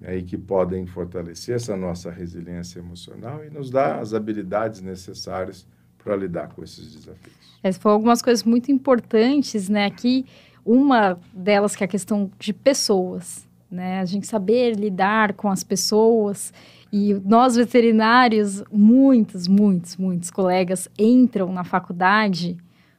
Né? 0.00 0.18
E 0.18 0.22
que 0.22 0.38
podem 0.38 0.86
fortalecer 0.86 1.56
essa 1.56 1.76
nossa 1.76 2.10
resiliência 2.10 2.78
emocional 2.78 3.44
e 3.44 3.50
nos 3.50 3.70
dar 3.70 3.98
as 3.98 4.14
habilidades 4.14 4.80
necessárias 4.80 5.66
para 5.98 6.14
lidar 6.16 6.48
com 6.48 6.62
esses 6.62 6.94
desafios. 6.94 7.58
Essas 7.62 7.82
foram 7.82 7.94
algumas 7.96 8.22
coisas 8.22 8.44
muito 8.44 8.70
importantes, 8.70 9.68
né? 9.68 9.86
Aqui, 9.86 10.24
uma 10.64 11.18
delas 11.32 11.74
que 11.74 11.82
é 11.82 11.86
a 11.86 11.88
questão 11.88 12.30
de 12.38 12.52
pessoas, 12.52 13.48
né? 13.70 14.00
A 14.00 14.04
gente 14.04 14.26
saber 14.26 14.76
lidar 14.76 15.32
com 15.32 15.50
as 15.50 15.64
pessoas 15.64 16.52
e 16.92 17.14
nós 17.24 17.56
veterinários, 17.56 18.62
muitos, 18.70 19.46
muitos, 19.46 19.96
muitos 19.96 20.30
colegas 20.30 20.88
entram 20.98 21.52
na 21.52 21.64
faculdade 21.64 22.56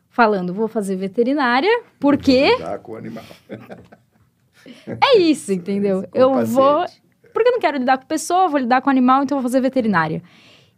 falando, 0.10 0.54
vou 0.54 0.68
fazer 0.68 0.96
veterinária 0.96 1.84
porque 2.00 2.56
lidar 2.56 2.80
com 2.80 2.92
o 2.94 2.96
animal. 2.96 3.24
é 5.02 5.18
isso, 5.18 5.52
entendeu? 5.52 6.06
eu 6.14 6.32
paciente. 6.32 6.54
vou 6.54 6.86
porque 7.34 7.50
eu 7.50 7.54
não 7.54 7.60
quero 7.60 7.78
lidar 7.78 7.98
com 7.98 8.06
pessoa, 8.06 8.48
vou 8.48 8.60
lidar 8.60 8.82
com 8.82 8.90
animal, 8.90 9.24
então 9.24 9.38
vou 9.38 9.44
fazer 9.44 9.62
veterinária. 9.62 10.22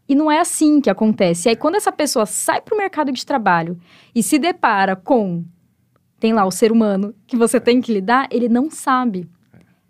E 0.08 0.15
não 0.15 0.30
é 0.30 0.39
assim 0.39 0.82
que 0.82 0.89
acontece. 0.89 1.48
E 1.48 1.50
aí, 1.50 1.56
quando 1.56 1.75
essa 1.75 1.91
pessoa 1.91 2.25
sai 2.25 2.62
para 2.62 2.75
o 2.75 2.77
mercado 2.77 3.12
de 3.12 3.25
trabalho 3.25 3.80
e 4.13 4.22
se 4.22 4.38
depara 4.38 4.96
com. 4.96 5.46
Tem 6.20 6.34
lá 6.34 6.46
o 6.46 6.51
ser 6.51 6.72
humano 6.72 7.15
que 7.25 7.36
você 7.36 7.60
tem 7.60 7.82
que 7.82 7.94
lidar, 7.94 8.27
ele 8.30 8.48
não 8.48 8.70
sabe. 8.70 9.27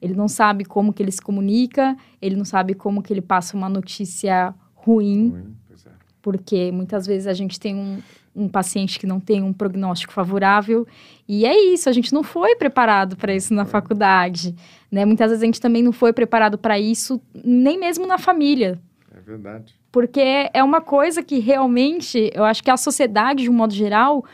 Ele 0.01 0.15
não 0.15 0.27
sabe 0.27 0.65
como 0.65 0.91
que 0.91 1.03
ele 1.03 1.11
se 1.11 1.21
comunica, 1.21 1.95
ele 2.19 2.35
não 2.35 2.45
sabe 2.45 2.73
como 2.73 3.03
que 3.03 3.13
ele 3.13 3.21
passa 3.21 3.55
uma 3.55 3.69
notícia 3.69 4.53
ruim, 4.73 5.29
ruim 5.29 5.55
é. 5.85 5.89
porque 6.21 6.71
muitas 6.71 7.05
vezes 7.05 7.27
a 7.27 7.33
gente 7.33 7.59
tem 7.59 7.75
um, 7.75 7.99
um 8.35 8.49
paciente 8.49 8.97
que 8.99 9.05
não 9.05 9.19
tem 9.19 9.43
um 9.43 9.53
prognóstico 9.53 10.11
favorável 10.11 10.87
e 11.27 11.45
é 11.45 11.55
isso, 11.71 11.87
a 11.87 11.91
gente 11.91 12.11
não 12.11 12.23
foi 12.23 12.55
preparado 12.55 13.15
para 13.15 13.35
isso 13.35 13.53
na 13.53 13.63
faculdade, 13.63 14.55
né? 14.91 15.05
Muitas 15.05 15.29
vezes 15.29 15.43
a 15.43 15.45
gente 15.45 15.61
também 15.61 15.83
não 15.83 15.91
foi 15.91 16.11
preparado 16.11 16.57
para 16.57 16.79
isso, 16.79 17.21
nem 17.33 17.79
mesmo 17.79 18.07
na 18.07 18.17
família. 18.17 18.81
É 19.15 19.19
verdade. 19.19 19.75
Porque 19.91 20.49
é 20.51 20.63
uma 20.63 20.81
coisa 20.81 21.21
que 21.21 21.37
realmente, 21.37 22.31
eu 22.33 22.43
acho 22.43 22.63
que 22.63 22.71
a 22.71 22.77
sociedade, 22.77 23.43
de 23.43 23.49
um 23.51 23.53
modo 23.53 23.73
geral, 23.73 24.25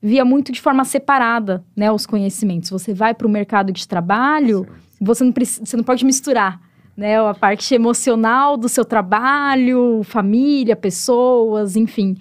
via 0.00 0.24
muito 0.24 0.52
de 0.52 0.60
forma 0.60 0.84
separada, 0.84 1.64
né, 1.74 1.90
os 1.90 2.06
conhecimentos. 2.06 2.70
Você 2.70 2.94
vai 2.94 3.14
para 3.14 3.26
o 3.26 3.30
mercado 3.30 3.72
de 3.72 3.88
trabalho, 3.88 4.64
Sim 4.64 4.87
você 5.00 5.24
não, 5.24 5.32
precisa, 5.32 5.64
você 5.64 5.76
não 5.76 5.84
pode 5.84 6.04
misturar, 6.04 6.60
né? 6.96 7.18
A 7.20 7.34
parte 7.34 7.74
emocional 7.74 8.56
do 8.56 8.68
seu 8.68 8.84
trabalho, 8.84 10.02
família, 10.04 10.74
pessoas, 10.74 11.76
enfim. 11.76 12.16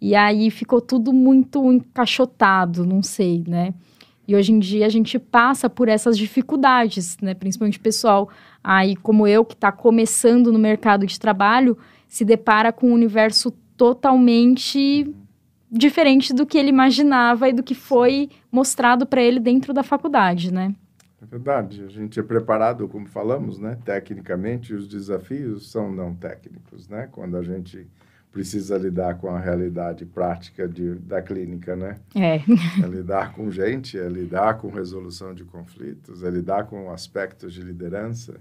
E 0.00 0.14
aí 0.14 0.50
ficou 0.50 0.80
tudo 0.80 1.12
muito 1.12 1.70
encaixotado, 1.72 2.86
não 2.86 3.02
sei, 3.02 3.44
né? 3.46 3.74
E 4.26 4.34
hoje 4.36 4.52
em 4.52 4.58
dia 4.58 4.86
a 4.86 4.88
gente 4.88 5.18
passa 5.18 5.68
por 5.68 5.88
essas 5.88 6.16
dificuldades, 6.16 7.16
né? 7.20 7.34
Principalmente 7.34 7.80
pessoal 7.80 8.28
aí 8.62 8.94
como 8.94 9.26
eu 9.26 9.44
que 9.44 9.54
está 9.54 9.72
começando 9.72 10.52
no 10.52 10.58
mercado 10.58 11.06
de 11.06 11.18
trabalho 11.18 11.76
se 12.06 12.24
depara 12.24 12.72
com 12.72 12.90
um 12.90 12.94
universo 12.94 13.50
totalmente 13.76 15.12
diferente 15.70 16.34
do 16.34 16.44
que 16.44 16.58
ele 16.58 16.68
imaginava 16.68 17.48
e 17.48 17.52
do 17.52 17.62
que 17.62 17.74
foi 17.74 18.28
mostrado 18.50 19.06
para 19.06 19.22
ele 19.22 19.38
dentro 19.38 19.72
da 19.72 19.82
faculdade, 19.82 20.52
né? 20.52 20.74
É 21.22 21.26
verdade. 21.26 21.84
A 21.84 21.88
gente 21.88 22.18
é 22.18 22.22
preparado, 22.22 22.88
como 22.88 23.06
falamos, 23.06 23.58
né? 23.58 23.78
Tecnicamente, 23.84 24.74
os 24.74 24.88
desafios 24.88 25.70
são 25.70 25.92
não 25.92 26.14
técnicos, 26.14 26.88
né? 26.88 27.08
Quando 27.12 27.36
a 27.36 27.42
gente 27.42 27.86
precisa 28.32 28.78
lidar 28.78 29.18
com 29.18 29.28
a 29.28 29.38
realidade 29.38 30.06
prática 30.06 30.68
de, 30.68 30.94
da 30.94 31.20
clínica, 31.20 31.74
né? 31.74 31.96
É. 32.14 32.36
é 32.36 32.86
lidar 32.86 33.32
com 33.34 33.50
gente, 33.50 33.98
é 33.98 34.08
lidar 34.08 34.58
com 34.58 34.68
resolução 34.68 35.34
de 35.34 35.44
conflitos, 35.44 36.22
é 36.22 36.30
lidar 36.30 36.66
com 36.66 36.90
aspectos 36.90 37.52
de 37.52 37.60
liderança. 37.60 38.40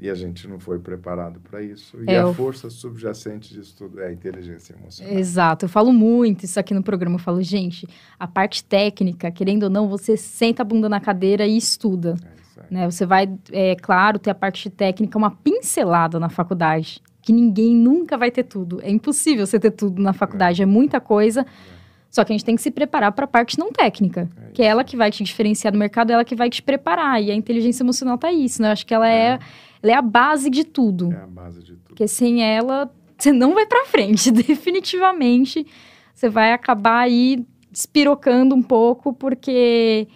E 0.00 0.08
a 0.08 0.14
gente 0.14 0.48
não 0.48 0.58
foi 0.58 0.78
preparado 0.78 1.38
para 1.40 1.62
isso. 1.62 1.98
E 2.02 2.10
é, 2.10 2.18
a 2.18 2.32
força 2.32 2.70
subjacente 2.70 3.52
disso 3.52 3.74
tudo 3.76 4.00
é 4.00 4.06
a 4.06 4.12
inteligência 4.12 4.74
emocional. 4.74 5.14
Exato. 5.14 5.66
Eu 5.66 5.68
falo 5.68 5.92
muito 5.92 6.44
isso 6.44 6.58
aqui 6.58 6.72
no 6.72 6.82
programa. 6.82 7.16
Eu 7.16 7.20
falo, 7.20 7.42
gente, 7.42 7.86
a 8.18 8.26
parte 8.26 8.64
técnica, 8.64 9.30
querendo 9.30 9.64
ou 9.64 9.70
não, 9.70 9.88
você 9.88 10.16
senta 10.16 10.62
a 10.62 10.64
bunda 10.64 10.88
na 10.88 11.00
cadeira 11.00 11.46
e 11.46 11.56
estuda. 11.56 12.16
É 12.24 12.40
né? 12.70 12.90
Você 12.90 13.04
vai, 13.04 13.28
é 13.52 13.76
claro, 13.76 14.18
ter 14.18 14.30
a 14.30 14.34
parte 14.34 14.70
técnica, 14.70 15.18
uma 15.18 15.30
pincelada 15.30 16.18
na 16.18 16.28
faculdade 16.28 17.02
que 17.20 17.32
ninguém 17.32 17.76
nunca 17.76 18.16
vai 18.16 18.30
ter 18.30 18.44
tudo. 18.44 18.80
É 18.82 18.90
impossível 18.90 19.46
você 19.46 19.60
ter 19.60 19.72
tudo 19.72 20.00
na 20.00 20.12
faculdade, 20.12 20.62
é, 20.62 20.64
é 20.64 20.66
muita 20.66 21.00
coisa. 21.00 21.42
É. 21.42 21.80
Só 22.10 22.24
que 22.24 22.32
a 22.32 22.34
gente 22.34 22.44
tem 22.44 22.56
que 22.56 22.62
se 22.62 22.70
preparar 22.70 23.12
para 23.12 23.24
a 23.24 23.28
parte 23.28 23.58
não 23.58 23.70
técnica, 23.70 24.28
é 24.36 24.50
que 24.52 24.62
é 24.62 24.66
ela 24.66 24.82
que 24.82 24.96
vai 24.96 25.10
te 25.12 25.22
diferenciar 25.22 25.72
do 25.72 25.78
mercado, 25.78 26.10
é 26.10 26.14
ela 26.14 26.24
que 26.24 26.34
vai 26.34 26.50
te 26.50 26.60
preparar. 26.60 27.22
E 27.22 27.30
a 27.30 27.34
inteligência 27.34 27.84
emocional 27.84 28.18
tá 28.18 28.32
isso, 28.32 28.60
né? 28.60 28.68
Eu 28.68 28.72
acho 28.72 28.84
que 28.84 28.92
ela 28.92 29.08
é, 29.08 29.34
é 29.34 29.38
ela 29.82 29.92
é 29.92 29.94
a 29.94 30.02
base 30.02 30.50
de 30.50 30.64
tudo. 30.64 31.12
É 31.12 31.22
a 31.22 31.26
base 31.26 31.62
de 31.62 31.72
tudo. 31.76 31.88
Porque 31.88 32.06
sem 32.06 32.42
ela, 32.42 32.92
você 33.16 33.32
não 33.32 33.54
vai 33.54 33.66
para 33.66 33.86
frente, 33.86 34.30
definitivamente. 34.32 35.66
Você 36.14 36.28
vai 36.28 36.52
acabar 36.52 37.00
aí 37.00 37.46
despirocando 37.70 38.54
um 38.54 38.62
pouco, 38.62 39.12
porque 39.12 40.08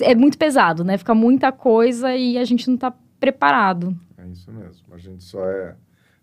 é 0.00 0.14
muito 0.14 0.38
pesado, 0.38 0.84
né? 0.84 0.96
Fica 0.98 1.14
muita 1.14 1.50
coisa 1.50 2.14
e 2.14 2.38
a 2.38 2.44
gente 2.44 2.68
não 2.68 2.74
está 2.74 2.92
preparado. 3.18 3.96
É 4.16 4.26
isso 4.28 4.52
mesmo. 4.52 4.94
A 4.94 4.98
gente 4.98 5.24
só 5.24 5.44
é 5.44 5.74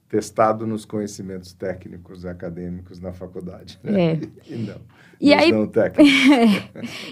testado 0.07 0.67
nos 0.67 0.83
conhecimentos 0.83 1.53
técnicos 1.53 2.23
e 2.23 2.27
acadêmicos 2.27 2.99
na 2.99 3.13
faculdade. 3.13 3.79
Né? 3.83 4.13
É. 4.13 4.19
E 4.47 4.55
não. 4.55 4.81
E 5.19 5.33
aí, 5.33 5.51
não 5.51 5.71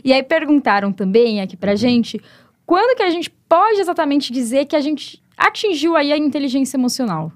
e 0.03 0.11
aí 0.11 0.23
perguntaram 0.23 0.91
também 0.91 1.41
aqui 1.41 1.55
pra 1.55 1.71
uhum. 1.71 1.77
gente 1.77 2.19
quando 2.65 2.95
que 2.95 3.03
a 3.03 3.09
gente 3.11 3.29
pode 3.49 3.81
exatamente 3.81 4.31
dizer 4.31 4.65
que 4.65 4.75
a 4.75 4.79
gente 4.79 5.21
atingiu 5.35 5.95
aí 5.95 6.13
a 6.13 6.17
inteligência 6.17 6.77
emocional? 6.77 7.33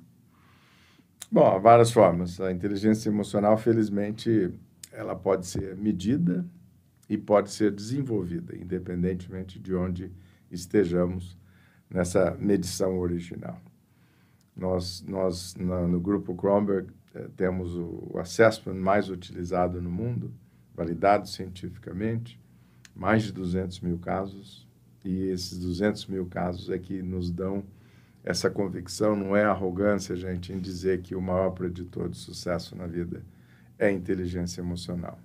Bom, 1.32 1.48
há 1.48 1.58
várias 1.58 1.92
formas. 1.92 2.40
A 2.40 2.52
inteligência 2.52 3.10
emocional, 3.10 3.58
felizmente, 3.58 4.54
ela 4.92 5.16
pode 5.16 5.48
ser 5.48 5.76
medida 5.76 6.46
e 7.10 7.18
pode 7.18 7.52
ser 7.52 7.72
desenvolvida, 7.72 8.56
independentemente 8.56 9.60
de 9.60 9.74
onde 9.74 10.12
estejamos 10.52 11.36
nessa 11.90 12.38
medição 12.40 13.00
original. 13.00 13.60
Nós, 14.56 15.04
nós 15.08 15.56
no 15.56 16.00
grupo 16.00 16.36
Kronberg, 16.36 16.92
eh, 17.16 17.28
temos 17.36 17.76
o, 17.76 18.12
o 18.14 18.20
assessment 18.20 18.76
mais 18.76 19.10
utilizado 19.10 19.82
no 19.82 19.90
mundo, 19.90 20.32
validado 20.76 21.28
cientificamente, 21.28 22.40
mais 22.96 23.24
de 23.24 23.32
200 23.32 23.80
mil 23.80 23.98
casos, 23.98 24.68
e 25.04 25.30
esses 25.30 25.58
200 25.58 26.08
mil 26.08 26.26
casos 26.26 26.70
é 26.70 26.78
que 26.78 27.02
nos 27.02 27.30
dão 27.30 27.64
essa 28.24 28.50
convicção, 28.50 29.16
não 29.16 29.36
é 29.36 29.44
arrogância, 29.44 30.16
gente, 30.16 30.54
em 30.54 30.60
dizer 30.60 31.02
que 31.02 31.14
o 31.14 31.22
maior 31.22 31.52
preditor 31.52 32.08
de 32.08 32.18
sucesso 32.18 32.76
na 32.76 32.88
vida 32.88 33.22
é 33.78 33.88
a 33.88 33.92
inteligência 33.92 34.62
emocional. 34.62 35.20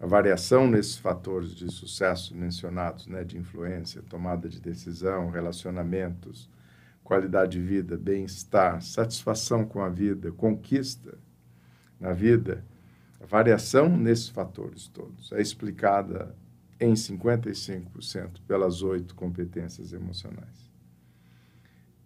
A 0.00 0.06
variação 0.06 0.66
nesses 0.66 0.96
fatores 0.96 1.54
de 1.54 1.70
sucesso 1.70 2.34
mencionados, 2.34 3.06
né, 3.06 3.22
de 3.22 3.38
influência, 3.38 4.02
tomada 4.02 4.48
de 4.48 4.60
decisão, 4.60 5.30
relacionamentos, 5.30 6.50
qualidade 7.04 7.52
de 7.52 7.64
vida, 7.64 7.96
bem-estar, 7.96 8.82
satisfação 8.82 9.64
com 9.64 9.80
a 9.80 9.88
vida, 9.88 10.32
conquista 10.32 11.16
na 12.00 12.12
vida, 12.12 12.64
a 13.20 13.26
variação 13.26 13.88
nesses 13.88 14.28
fatores 14.28 14.88
todos 14.88 15.32
é 15.32 15.40
explicada 15.40 16.34
em 16.80 16.94
55% 16.94 18.40
pelas 18.46 18.82
oito 18.82 19.14
competências 19.14 19.92
emocionais. 19.92 20.72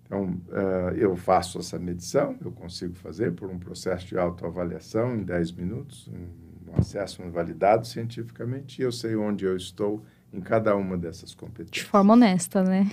Então, 0.04 0.40
uh, 0.48 0.94
eu 0.96 1.14
faço 1.16 1.58
essa 1.58 1.78
medição, 1.78 2.34
eu 2.42 2.50
consigo 2.50 2.94
fazer 2.94 3.32
por 3.32 3.50
um 3.50 3.58
processo 3.58 4.06
de 4.06 4.18
autoavaliação 4.18 5.14
em 5.14 5.22
10 5.22 5.52
minutos, 5.52 6.08
um, 6.08 6.48
acesso 6.78 7.22
validado 7.30 7.86
cientificamente, 7.86 8.80
e 8.80 8.84
eu 8.84 8.92
sei 8.92 9.16
onde 9.16 9.44
eu 9.44 9.56
estou 9.56 10.04
em 10.32 10.40
cada 10.40 10.76
uma 10.76 10.96
dessas 10.96 11.34
competências. 11.34 11.70
De 11.70 11.84
forma 11.84 12.14
honesta, 12.14 12.62
né? 12.62 12.90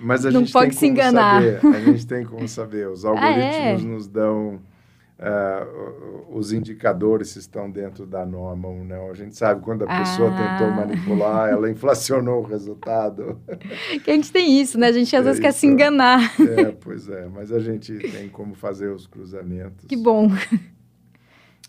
Mas 0.00 0.24
a 0.24 0.30
Não 0.30 0.40
gente 0.40 0.52
pode 0.52 0.70
tem 0.70 0.78
se 0.78 0.86
enganar. 0.86 1.42
Saber, 1.42 1.76
a 1.76 1.80
gente 1.80 2.06
tem 2.06 2.24
como 2.24 2.46
saber. 2.48 2.88
Os 2.88 3.04
algoritmos 3.04 3.42
ah, 3.44 3.70
é? 3.70 3.78
nos 3.78 4.06
dão 4.06 4.60
uh, 5.18 6.36
os 6.36 6.52
indicadores 6.52 7.30
se 7.30 7.38
estão 7.38 7.70
dentro 7.70 8.06
da 8.06 8.24
norma 8.24 8.68
ou 8.68 8.84
não. 8.84 9.10
A 9.10 9.14
gente 9.14 9.36
sabe 9.36 9.62
quando 9.62 9.82
a 9.82 9.98
pessoa 9.98 10.30
ah. 10.32 10.58
tentou 10.58 10.74
manipular, 10.74 11.50
ela 11.50 11.70
inflacionou 11.70 12.42
o 12.42 12.46
resultado. 12.46 13.40
Que 14.04 14.10
a 14.10 14.14
gente 14.14 14.32
tem 14.32 14.60
isso, 14.60 14.78
né? 14.78 14.88
A 14.88 14.92
gente 14.92 15.14
às 15.14 15.22
é 15.22 15.24
vezes 15.24 15.38
isso. 15.38 15.42
quer 15.42 15.52
se 15.52 15.66
enganar. 15.66 16.34
É, 16.40 16.72
pois 16.80 17.08
é. 17.08 17.26
Mas 17.26 17.52
a 17.52 17.58
gente 17.58 17.96
tem 17.98 18.28
como 18.28 18.54
fazer 18.54 18.88
os 18.88 19.06
cruzamentos. 19.06 19.86
Que 19.86 19.96
bom. 19.96 20.28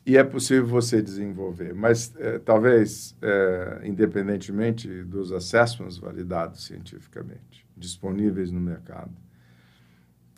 E 0.05 0.17
é 0.17 0.23
possível 0.23 0.67
você 0.67 1.01
desenvolver, 1.01 1.73
mas 1.73 2.13
é, 2.17 2.37
talvez, 2.37 3.15
é, 3.23 3.81
independentemente 3.85 4.87
dos 5.03 5.31
assessments 5.31 5.97
validados 5.97 6.65
cientificamente, 6.65 7.65
disponíveis 7.75 8.51
no 8.51 8.59
mercado, 8.59 9.11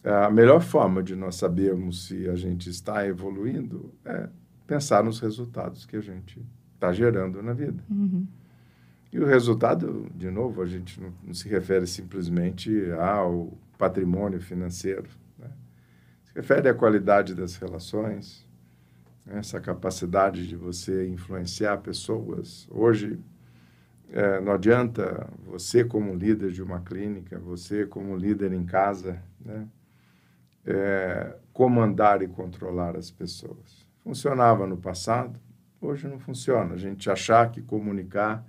a 0.03 0.29
melhor 0.29 0.62
forma 0.62 1.01
de 1.03 1.15
nós 1.15 1.36
sabermos 1.36 2.07
se 2.07 2.29
a 2.29 2.36
gente 2.36 2.69
está 2.69 3.05
evoluindo 3.05 3.93
é 4.05 4.29
pensar 4.65 5.03
nos 5.03 5.19
resultados 5.19 5.86
que 5.86 5.95
a 5.95 6.01
gente 6.01 6.45
está 6.75 6.91
gerando 6.93 7.41
na 7.41 7.53
vida. 7.53 7.83
Uhum. 7.89 8.27
E 9.12 9.19
o 9.19 9.25
resultado, 9.25 10.07
de 10.13 10.29
novo, 10.29 10.62
a 10.62 10.65
gente 10.65 11.01
não, 11.01 11.13
não 11.23 11.33
se 11.33 11.47
refere 11.47 11.88
simplesmente 11.88 12.71
ao 12.99 13.57
patrimônio 13.77 14.39
financeiro. 14.39 15.10
Né? 15.39 15.47
Se 16.25 16.33
refere 16.36 16.69
à 16.69 16.73
qualidade 16.73 17.33
das 17.33 17.55
relações, 17.55 18.45
essa 19.25 19.60
capacidade 19.60 20.47
de 20.47 20.55
você 20.55 21.07
influenciar 21.07 21.77
pessoas. 21.77 22.67
Hoje, 22.69 23.19
é, 24.10 24.39
não 24.39 24.53
adianta 24.53 25.27
você, 25.45 25.83
como 25.83 26.13
líder 26.13 26.51
de 26.51 26.62
uma 26.62 26.79
clínica, 26.81 27.38
você, 27.39 27.86
como 27.86 28.15
líder 28.15 28.53
em 28.53 28.65
casa, 28.65 29.21
né, 29.43 29.67
é, 30.67 31.34
comandar 31.53 32.21
e 32.21 32.27
controlar 32.27 32.97
as 32.97 33.10
pessoas. 33.10 33.88
Funcionava 34.03 34.67
no 34.67 34.77
passado, 34.77 35.39
hoje 35.80 36.08
não 36.08 36.19
funciona. 36.19 36.73
A 36.73 36.77
gente 36.77 37.10
achar 37.10 37.49
que 37.49 37.62
comunicar, 37.62 38.45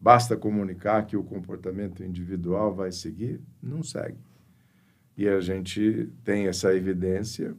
basta 0.00 0.36
comunicar 0.36 1.06
que 1.06 1.16
o 1.16 1.22
comportamento 1.22 2.02
individual 2.02 2.74
vai 2.74 2.90
seguir, 2.90 3.40
não 3.62 3.82
segue. 3.82 4.18
E 5.16 5.28
a 5.28 5.40
gente 5.40 6.12
tem 6.24 6.48
essa 6.48 6.74
evidência 6.74 7.54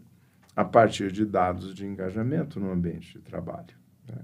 a 0.56 0.66
partir 0.66 1.12
de 1.12 1.26
dados 1.26 1.74
de 1.74 1.86
engajamento 1.86 2.60
no 2.60 2.72
ambiente 2.72 3.14
de 3.14 3.22
trabalho. 3.22 3.76
Né? 4.08 4.18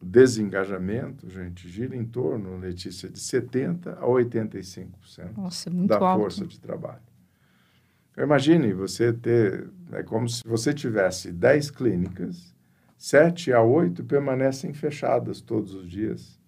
O 0.00 0.04
desengajamento, 0.04 1.28
gente, 1.28 1.68
gira 1.68 1.96
em 1.96 2.04
torno, 2.04 2.58
Letícia, 2.58 3.08
de 3.08 3.18
70% 3.18 3.88
a 3.88 4.02
85% 4.02 5.36
Nossa, 5.36 5.68
é 5.68 5.72
da 5.72 5.98
alto. 5.98 6.20
força 6.20 6.46
de 6.46 6.60
trabalho. 6.60 7.02
Imagine 8.16 8.72
você 8.72 9.12
ter, 9.12 9.68
é 9.92 10.02
como 10.02 10.26
se 10.26 10.42
você 10.42 10.72
tivesse 10.72 11.30
10 11.30 11.70
clínicas, 11.70 12.54
7 12.96 13.52
a 13.52 13.60
8 13.60 14.02
permanecem 14.04 14.72
fechadas 14.72 15.42
todos 15.42 15.74
os 15.74 15.86
dias. 15.86 16.40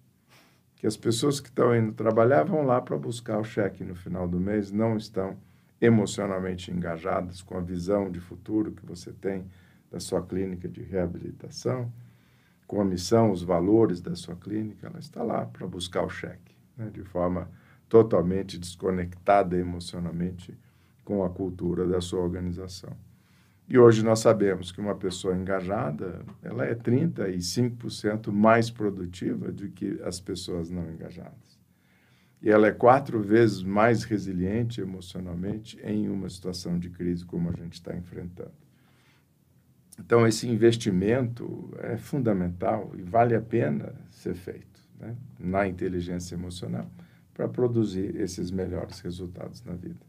Que 0.75 0.87
as 0.87 0.97
pessoas 0.97 1.39
que 1.39 1.49
estão 1.49 1.75
indo 1.75 1.93
trabalhar 1.93 2.43
vão 2.43 2.63
lá 2.65 2.81
para 2.81 2.97
buscar 2.97 3.37
o 3.37 3.43
cheque 3.43 3.83
no 3.83 3.93
final 3.93 4.27
do 4.27 4.39
mês, 4.39 4.71
não 4.71 4.97
estão 4.97 5.37
emocionalmente 5.79 6.71
engajadas 6.71 7.41
com 7.43 7.55
a 7.55 7.61
visão 7.61 8.09
de 8.09 8.19
futuro 8.19 8.71
que 8.71 8.85
você 8.85 9.11
tem 9.11 9.45
da 9.91 9.99
sua 9.99 10.23
clínica 10.23 10.67
de 10.67 10.81
reabilitação, 10.81 11.91
com 12.65 12.81
a 12.81 12.85
missão, 12.85 13.31
os 13.31 13.43
valores 13.43 14.01
da 14.01 14.15
sua 14.15 14.35
clínica, 14.35 14.87
ela 14.87 14.99
está 14.99 15.23
lá 15.23 15.45
para 15.45 15.67
buscar 15.67 16.03
o 16.03 16.09
cheque, 16.09 16.55
né, 16.77 16.89
de 16.91 17.03
forma 17.03 17.49
totalmente 17.87 18.57
desconectada 18.57 19.57
emocionalmente 19.57 20.57
com 21.09 21.23
a 21.23 21.29
cultura 21.31 21.87
da 21.87 21.99
sua 21.99 22.19
organização. 22.19 22.95
E 23.67 23.79
hoje 23.79 24.03
nós 24.05 24.19
sabemos 24.19 24.71
que 24.71 24.79
uma 24.79 24.93
pessoa 24.93 25.35
engajada, 25.35 26.23
ela 26.43 26.63
é 26.63 26.75
35% 26.75 28.31
mais 28.31 28.69
produtiva 28.69 29.51
do 29.51 29.69
que 29.69 29.99
as 30.03 30.19
pessoas 30.19 30.69
não 30.69 30.87
engajadas. 30.87 31.59
E 32.43 32.51
ela 32.51 32.67
é 32.67 32.71
quatro 32.71 33.19
vezes 33.19 33.63
mais 33.63 34.03
resiliente 34.03 34.81
emocionalmente 34.81 35.79
em 35.83 36.07
uma 36.07 36.29
situação 36.29 36.77
de 36.77 36.91
crise 36.91 37.25
como 37.25 37.49
a 37.49 37.53
gente 37.53 37.73
está 37.73 37.95
enfrentando. 37.95 38.53
Então, 39.99 40.27
esse 40.27 40.47
investimento 40.47 41.73
é 41.79 41.97
fundamental 41.97 42.91
e 42.95 43.01
vale 43.01 43.33
a 43.33 43.41
pena 43.41 43.95
ser 44.11 44.35
feito 44.35 44.79
né, 44.99 45.15
na 45.39 45.67
inteligência 45.67 46.35
emocional 46.35 46.87
para 47.33 47.47
produzir 47.47 48.15
esses 48.15 48.51
melhores 48.51 48.99
resultados 48.99 49.63
na 49.63 49.73
vida. 49.73 50.08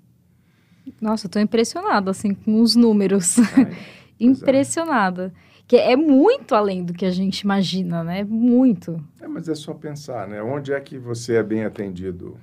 Nossa, 1.01 1.27
eu 1.27 1.29
estou 1.29 1.43
impressionada 1.43 2.11
assim 2.11 2.35
com 2.35 2.61
os 2.61 2.75
números. 2.75 3.37
É, 4.21 4.25
impressionada. 4.25 5.33
Que 5.67 5.77
é 5.77 5.97
muito 5.97 6.55
além 6.55 6.85
do 6.85 6.93
que 6.93 7.07
a 7.07 7.11
gente 7.11 7.41
imagina, 7.41 8.05
né? 8.05 8.23
Muito. 8.23 9.03
É, 9.19 9.27
mas 9.27 9.49
é 9.49 9.55
só 9.55 9.73
pensar, 9.73 10.29
né? 10.29 10.43
Onde 10.43 10.75
é 10.75 10.81
que 10.81 10.99
você 10.99 11.37
é 11.37 11.43
bem 11.43 11.65
atendido? 11.65 12.37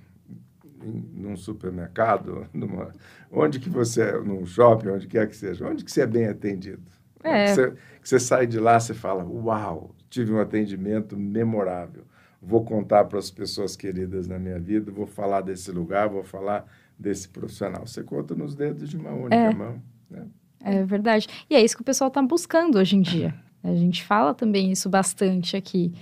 Num 1.13 1.37
supermercado, 1.37 2.47
numa, 2.53 2.91
onde 3.31 3.59
que 3.59 3.69
você 3.69 4.01
é, 4.01 4.19
num 4.19 4.43
shopping, 4.43 4.87
onde 4.89 5.05
quer 5.05 5.27
que 5.27 5.35
seja, 5.35 5.67
onde 5.67 5.85
que 5.85 5.91
você 5.91 6.01
é 6.01 6.07
bem 6.07 6.25
atendido? 6.25 6.81
É. 7.23 7.53
Você, 7.53 7.73
você 8.01 8.19
sai 8.19 8.47
de 8.47 8.59
lá, 8.59 8.79
você 8.79 8.95
fala, 8.95 9.23
uau, 9.23 9.93
tive 10.09 10.33
um 10.33 10.39
atendimento 10.39 11.15
memorável. 11.15 12.05
Vou 12.41 12.63
contar 12.63 13.05
para 13.05 13.19
as 13.19 13.29
pessoas 13.29 13.75
queridas 13.75 14.27
na 14.27 14.39
minha 14.39 14.59
vida, 14.59 14.91
vou 14.91 15.05
falar 15.05 15.41
desse 15.41 15.71
lugar, 15.71 16.07
vou 16.07 16.23
falar 16.23 16.65
desse 16.97 17.29
profissional. 17.29 17.85
Você 17.85 18.03
conta 18.03 18.33
nos 18.35 18.55
dedos 18.55 18.89
de 18.89 18.97
uma 18.97 19.11
única 19.11 19.35
é. 19.35 19.53
mão. 19.53 19.81
Né? 20.09 20.25
É 20.63 20.83
verdade. 20.83 21.27
E 21.49 21.55
é 21.55 21.63
isso 21.63 21.75
que 21.75 21.81
o 21.81 21.85
pessoal 21.85 22.07
está 22.07 22.21
buscando 22.21 22.77
hoje 22.77 22.95
em 22.95 23.01
dia. 23.01 23.33
A 23.63 23.75
gente 23.75 24.03
fala 24.03 24.33
também 24.33 24.71
isso 24.71 24.89
bastante 24.89 25.55
aqui. 25.55 25.93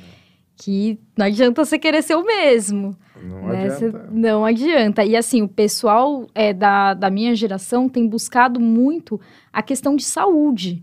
Que 0.57 0.97
não 1.17 1.25
adianta 1.25 1.65
você 1.65 1.77
querer 1.77 2.01
ser 2.01 2.15
o 2.15 2.25
mesmo. 2.25 2.95
Não 3.21 3.47
né? 3.47 3.65
adianta. 3.65 3.75
Você, 3.75 4.11
não 4.11 4.45
adianta. 4.45 5.03
E 5.03 5.15
assim, 5.15 5.41
o 5.41 5.47
pessoal 5.47 6.27
é, 6.33 6.53
da, 6.53 6.93
da 6.93 7.09
minha 7.09 7.35
geração 7.35 7.89
tem 7.89 8.07
buscado 8.07 8.59
muito 8.59 9.19
a 9.51 9.61
questão 9.61 9.95
de 9.95 10.03
saúde. 10.03 10.81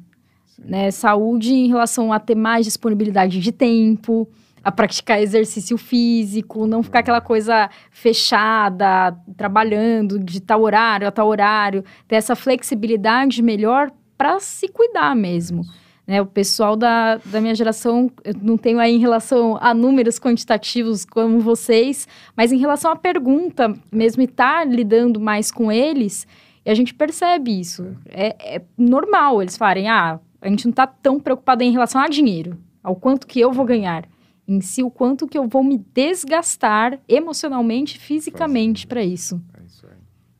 Né? 0.59 0.90
Saúde 0.90 1.55
em 1.55 1.68
relação 1.68 2.12
a 2.12 2.20
ter 2.20 2.35
mais 2.35 2.66
disponibilidade 2.66 3.40
de 3.40 3.53
tempo, 3.53 4.29
a 4.64 4.70
praticar 4.70 5.20
exercício 5.20 5.77
físico, 5.77 6.66
não 6.66 6.83
ficar 6.83 7.01
aquela 7.01 7.20
coisa 7.20 7.68
fechada, 7.90 9.16
trabalhando 9.37 10.18
de 10.18 10.40
tal 10.40 10.62
horário 10.62 11.07
a 11.07 11.11
tal 11.11 11.29
horário, 11.29 11.85
ter 12.07 12.16
essa 12.16 12.37
flexibilidade 12.37 13.42
melhor 13.42 13.90
para 14.16 14.38
se 14.38 14.68
cuidar 14.68 15.16
mesmo. 15.16 15.62
Né, 16.07 16.20
o 16.20 16.27
pessoal 16.27 16.77
da, 16.77 17.16
da 17.25 17.40
minha 17.40 17.55
geração, 17.55 18.11
eu 18.25 18.35
não 18.42 18.57
tenho 18.57 18.81
aí 18.81 18.92
em 18.92 18.98
relação 18.98 19.57
a 19.61 19.72
números 19.72 20.18
quantitativos 20.18 21.05
como 21.05 21.38
vocês, 21.38 22.09
mas 22.37 22.51
em 22.51 22.59
relação 22.59 22.90
à 22.90 22.96
pergunta, 22.96 23.72
mesmo 23.90 24.22
estar 24.22 24.66
lidando 24.66 25.20
mais 25.20 25.53
com 25.53 25.70
eles, 25.70 26.27
a 26.66 26.75
gente 26.75 26.92
percebe 26.92 27.59
isso. 27.59 27.96
É, 28.09 28.57
é 28.57 28.62
normal 28.77 29.42
eles 29.42 29.57
falarem, 29.57 29.88
ah, 29.88 30.18
a 30.40 30.48
gente 30.48 30.64
não 30.64 30.70
está 30.70 30.88
tão 30.88 31.20
preocupado 31.20 31.62
em 31.62 31.70
relação 31.70 32.01
a 32.01 32.09
dinheiro, 32.09 32.59
ao 32.83 32.96
quanto 32.96 33.27
que 33.27 33.38
eu 33.38 33.53
vou 33.53 33.64
ganhar 33.64 34.05
em 34.46 34.61
si, 34.61 34.83
o 34.83 34.90
quanto 34.90 35.26
que 35.26 35.38
eu 35.38 35.48
vou 35.48 35.62
me 35.62 35.78
desgastar 35.78 37.00
emocionalmente, 37.09 37.98
fisicamente 37.98 38.87
para 38.87 39.02
isso. 39.02 39.40
É 39.55 39.64
isso 39.64 39.87
aí. 39.87 39.96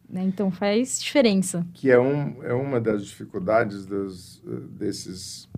Né? 0.09 0.25
Então 0.25 0.51
faz 0.51 1.01
diferença. 1.01 1.67
Que 1.73 1.91
é, 1.91 1.99
um, 1.99 2.43
é 2.43 2.53
uma 2.53 2.81
das 2.81 3.05
dificuldades 3.05 3.87
dos, 3.87 4.43
desses 4.71 5.49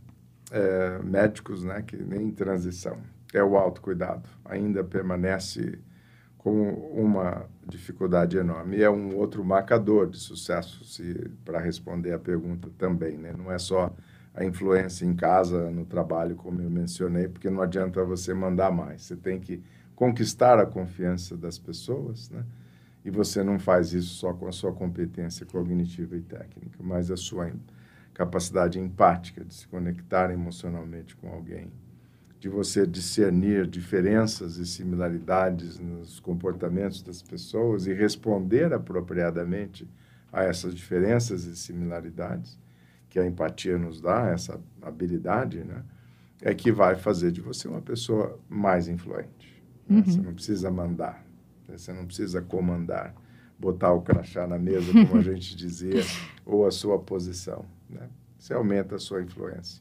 é, 0.51 0.99
médicos, 1.03 1.65
né, 1.65 1.83
que 1.83 1.97
nem 1.97 2.29
em 2.29 2.31
transição, 2.31 2.99
é 3.33 3.43
o 3.43 3.57
autocuidado. 3.57 4.29
Ainda 4.45 4.85
permanece 4.85 5.79
como 6.39 6.63
uma 6.93 7.47
dificuldade 7.67 8.37
enorme. 8.37 8.77
E 8.77 8.83
é 8.83 8.91
um 8.91 9.17
outro 9.17 9.43
marcador 9.43 10.09
de 10.09 10.19
sucesso, 10.19 10.85
para 11.43 11.59
responder 11.59 12.13
a 12.13 12.19
pergunta 12.19 12.69
também. 12.77 13.17
Né? 13.17 13.33
Não 13.37 13.51
é 13.51 13.59
só 13.59 13.91
a 14.35 14.45
influência 14.45 15.07
em 15.07 15.15
casa, 15.15 15.71
no 15.71 15.87
trabalho, 15.87 16.35
como 16.35 16.61
eu 16.61 16.69
mencionei, 16.69 17.29
porque 17.29 17.49
não 17.49 17.63
adianta 17.63 18.05
você 18.05 18.35
mandar 18.35 18.73
mais. 18.73 19.03
Você 19.03 19.15
tem 19.17 19.39
que 19.39 19.63
conquistar 19.95 20.59
a 20.59 20.67
confiança 20.67 21.37
das 21.37 21.57
pessoas, 21.57 22.29
né? 22.31 22.45
E 23.05 23.11
você 23.11 23.45
não 23.45 23.59
faz 23.61 23.93
isso 23.93 24.15
só 24.15 24.33
com 24.33 24.49
a 24.49 24.53
sua 24.53 24.73
competência 24.73 25.47
cognitiva 25.47 26.17
e 26.17 26.23
técnica, 26.23 26.79
mas 26.81 27.11
a 27.11 27.17
sua 27.17 27.53
capacidade 28.13 28.79
empática 28.81 29.45
de 29.45 29.55
se 29.55 29.69
conectar 29.69 30.33
emocionalmente 30.33 31.15
com 31.15 31.29
alguém, 31.29 31.71
de 32.41 32.49
você 32.49 32.87
discernir 32.87 33.67
diferenças 33.67 34.57
e 34.57 34.67
similaridades 34.67 35.79
nos 35.79 36.19
comportamentos 36.19 37.03
das 37.03 37.23
pessoas 37.23 37.87
e 37.87 37.93
responder 37.93 38.73
apropriadamente 38.73 39.89
a 40.33 40.43
essas 40.43 40.75
diferenças 40.75 41.45
e 41.45 41.55
similaridades 41.55 42.59
que 43.15 43.21
a 43.21 43.25
empatia 43.25 43.79
nos 43.79 44.01
dá, 44.01 44.27
essa 44.27 44.61
habilidade, 44.83 45.63
né, 45.63 45.85
é 46.43 46.53
que 46.53 46.73
vai 46.73 46.97
fazer 46.97 47.31
de 47.31 47.41
você 47.41 47.69
uma 47.69 47.81
pessoa 47.81 48.41
mais 48.49 48.89
influente. 48.89 49.63
Né? 49.89 49.99
Uhum. 49.99 50.05
Você 50.05 50.21
não 50.21 50.35
precisa 50.35 50.69
mandar, 50.69 51.25
né? 51.69 51.79
você 51.79 51.93
não 51.93 52.07
precisa 52.07 52.43
comandar, 52.43 53.15
botar 53.57 53.93
o 53.93 54.03
crachá 54.03 54.49
na 54.49 54.59
mesa, 54.59 54.91
como 54.91 55.17
a 55.17 55.23
gente 55.23 55.55
dizia, 55.55 56.03
ou 56.45 56.67
a 56.67 56.73
sua 56.73 56.99
posição. 56.99 57.65
Né? 57.89 58.09
Você 58.37 58.53
aumenta 58.53 58.97
a 58.97 58.99
sua 58.99 59.23
influência. 59.23 59.81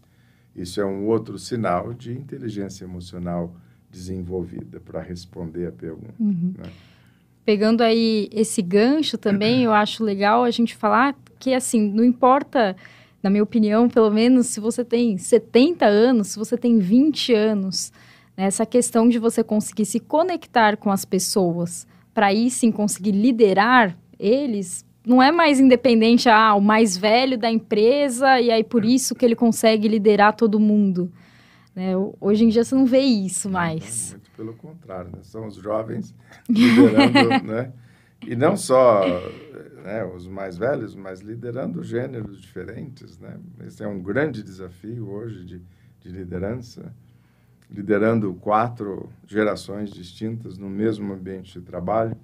Isso 0.56 0.80
é 0.80 0.86
um 0.86 1.08
outro 1.08 1.39
sinal 1.39 1.91
de 1.91 2.13
inteligência 2.13 2.84
emocional 2.84 3.56
desenvolvida 3.89 4.80
para 4.80 5.02
responder 5.02 5.69
a 5.69 5.72
pergunta. 5.72 6.13
Uhum. 6.19 6.54
Né? 6.56 6.69
Pegando 7.43 7.82
aí 7.82 8.30
esse 8.32 8.62
gancho 8.62 9.17
também, 9.17 9.63
eu 9.65 9.74
acho 9.74 10.04
legal 10.04 10.43
a 10.43 10.52
gente 10.52 10.76
falar 10.76 11.17
que, 11.39 11.52
assim, 11.52 11.91
não 11.91 12.04
importa 12.04 12.76
na 13.24 13.30
minha 13.30 13.42
opinião, 13.42 13.88
pelo 13.88 14.12
menos, 14.12 14.48
se 14.48 14.60
você 14.60 14.84
tem 14.84 15.18
70 15.18 15.86
anos, 15.86 16.28
se 16.28 16.38
você 16.38 16.58
tem 16.58 16.78
20 16.78 17.34
anos, 17.34 17.94
né, 18.36 18.44
essa 18.44 18.66
questão 18.66 19.08
de 19.08 19.18
você 19.18 19.42
conseguir 19.42 19.86
se 19.86 19.98
conectar 19.98 20.76
com 20.76 20.92
as 20.92 21.06
pessoas, 21.06 21.88
para 22.14 22.28
aí 22.28 22.52
sim 22.52 22.70
conseguir 22.70 23.12
liderar 23.12 23.98
eles, 24.20 24.86
não 25.08 25.24
é 25.24 25.32
mais 25.32 25.60
independente, 25.60 26.28
ah, 26.28 26.54
o 26.54 26.62
mais 26.62 26.98
velho 26.98 27.38
da 27.38 27.50
empresa, 27.50 28.42
e 28.42 28.52
aí 28.52 28.64
por 28.64 28.84
isso 28.84 29.16
que 29.16 29.24
ele 29.24 29.36
consegue 29.36 29.88
liderar 29.88 30.36
todo 30.36 30.60
mundo. 30.60 31.10
Né? 31.74 31.94
Hoje 32.20 32.44
em 32.44 32.50
dia 32.50 32.64
você 32.66 32.76
não 32.76 32.86
vê 32.86 33.00
isso 33.00 33.50
mais. 33.50 34.12
Não, 34.12 34.20
muito 34.20 34.32
pelo 34.32 34.54
contrário, 34.54 35.12
né? 35.12 35.20
são 35.22 35.48
os 35.48 35.56
jovens 35.56 36.14
liderando, 36.50 37.44
né? 37.48 37.72
E 38.26 38.36
não 38.36 38.56
só 38.56 39.02
né, 39.84 40.06
os 40.06 40.28
mais 40.28 40.58
velhos, 40.58 40.96
mas 40.96 41.19
liderando 41.19 41.84
gêneros 41.84 42.41
diferentes. 42.41 43.19
Né? 43.19 43.38
Esse 43.67 43.84
é 43.84 43.88
um 43.88 44.02
grande 44.02 44.41
desafio 44.41 45.10
hoje 45.10 45.43
de, 45.43 45.62
de 46.00 46.10
liderança, 46.10 46.93
liderando 47.69 48.34
quatro 48.36 49.10
gerações 49.28 49.91
distintas 49.91 50.58
no 50.58 50.69
mesmo 50.69 51.12
ambiente 51.12 51.60
de 51.60 51.65
trabalho. 51.65 52.15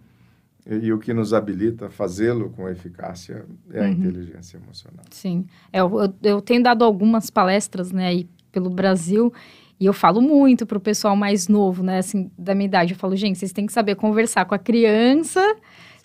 E, 0.65 0.75
e 0.85 0.93
o 0.93 0.99
que 0.99 1.13
nos 1.13 1.33
habilita 1.33 1.87
a 1.87 1.89
fazê-lo 1.89 2.49
com 2.51 2.67
eficácia 2.69 3.45
é 3.71 3.81
a 3.81 3.83
uhum. 3.83 3.91
inteligência 3.91 4.57
emocional. 4.57 5.03
Sim. 5.09 5.45
É, 5.73 5.81
eu, 5.81 5.91
eu, 6.23 6.41
tenho 6.41 6.63
dado 6.63 6.85
algumas 6.85 7.29
palestras 7.29 7.91
né, 7.91 8.07
aí 8.07 8.29
pelo 8.53 8.69
Brasil 8.69 9.33
e 9.77 9.85
eu 9.85 9.93
falo 9.93 10.21
muito 10.21 10.65
para 10.65 10.77
o 10.77 10.81
pessoal 10.81 11.15
mais 11.15 11.49
novo, 11.49 11.83
né, 11.83 11.99
assim, 11.99 12.31
da 12.37 12.55
minha 12.55 12.67
idade. 12.67 12.93
Eu 12.93 12.99
falo, 12.99 13.15
gente, 13.17 13.37
vocês 13.37 13.51
têm 13.51 13.65
que 13.65 13.73
saber 13.73 13.95
conversar 13.95 14.45
com 14.45 14.55
a 14.55 14.59
criança 14.59 15.41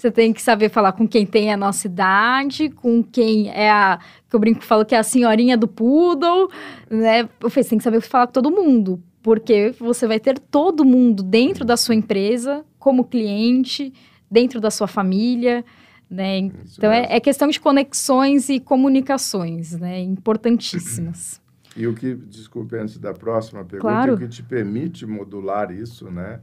você 0.04 0.10
tem 0.10 0.34
que 0.34 0.42
saber 0.42 0.68
falar 0.68 0.92
com 0.92 1.08
quem 1.08 1.24
tem 1.24 1.50
a 1.50 1.56
nossa 1.56 1.86
idade, 1.86 2.68
com 2.68 3.02
quem 3.02 3.48
é 3.48 3.70
a. 3.70 3.98
que 4.28 4.36
eu 4.36 4.40
brinco 4.40 4.62
falo 4.62 4.84
que 4.84 4.94
é 4.94 4.98
a 4.98 5.02
senhorinha 5.02 5.56
do 5.56 5.66
poodle, 5.66 6.50
né? 6.90 7.26
Você 7.40 7.64
tem 7.64 7.78
que 7.78 7.84
saber 7.84 8.02
falar 8.02 8.26
com 8.26 8.34
todo 8.34 8.50
mundo, 8.50 9.02
porque 9.22 9.74
você 9.78 10.06
vai 10.06 10.20
ter 10.20 10.38
todo 10.38 10.84
mundo 10.84 11.22
dentro 11.22 11.64
da 11.64 11.74
sua 11.76 11.94
empresa, 11.94 12.64
como 12.78 13.04
cliente, 13.04 13.94
dentro 14.30 14.60
da 14.60 14.70
sua 14.70 14.86
família. 14.86 15.64
Né? 16.10 16.38
Então 16.38 16.92
é, 16.92 17.16
é, 17.16 17.18
questão 17.18 17.48
de 17.48 17.58
conexões 17.58 18.50
e 18.50 18.60
comunicações, 18.60 19.72
né? 19.72 20.00
Importantíssimas. 20.02 21.40
E 21.74 21.86
o 21.86 21.94
que, 21.94 22.14
desculpe, 22.14 22.76
antes 22.76 22.98
da 22.98 23.14
próxima 23.14 23.64
pergunta, 23.64 23.92
claro. 23.92 24.14
o 24.14 24.18
que 24.18 24.28
te 24.28 24.42
permite 24.42 25.06
modular 25.06 25.72
isso, 25.72 26.10
né? 26.10 26.40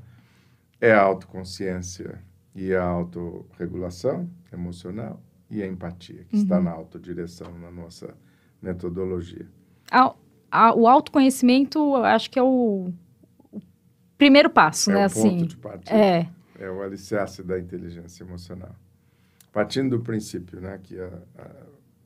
É 0.82 0.92
a 0.92 1.00
autoconsciência 1.00 2.20
e 2.54 2.74
a 2.74 2.84
autorregulação 2.84 4.30
emocional 4.52 5.22
e 5.50 5.62
a 5.62 5.68
empatia, 5.68 6.24
que 6.26 6.36
uhum. 6.36 6.44
está 6.44 6.60
na 6.60 6.72
autodireção 6.72 7.58
na 7.60 7.72
nossa 7.72 8.16
metodologia. 8.62 9.48
A, 9.92 10.14
a, 10.50 10.76
o 10.76 10.88
autoconhecimento, 10.88 11.96
acho 11.98 12.30
que 12.30 12.40
é 12.40 12.44
o, 12.44 12.92
o 13.52 13.62
primeiro 14.18 14.50
passo, 14.50 14.92
é 14.92 14.94
né? 14.94 15.02
O 15.02 15.06
assim, 15.06 15.40
ponto 15.40 15.48
de 15.48 15.58
partida. 15.58 15.98
É. 15.98 16.30
é 16.60 16.70
o 16.70 16.82
alicerce 16.82 17.44
da 17.44 17.60
inteligência 17.60 18.24
emocional. 18.24 18.76
Partindo 19.52 19.98
do 19.98 20.04
princípio, 20.04 20.62
né, 20.62 20.80
que 20.82 20.98
a, 20.98 21.22
a, 21.38 21.50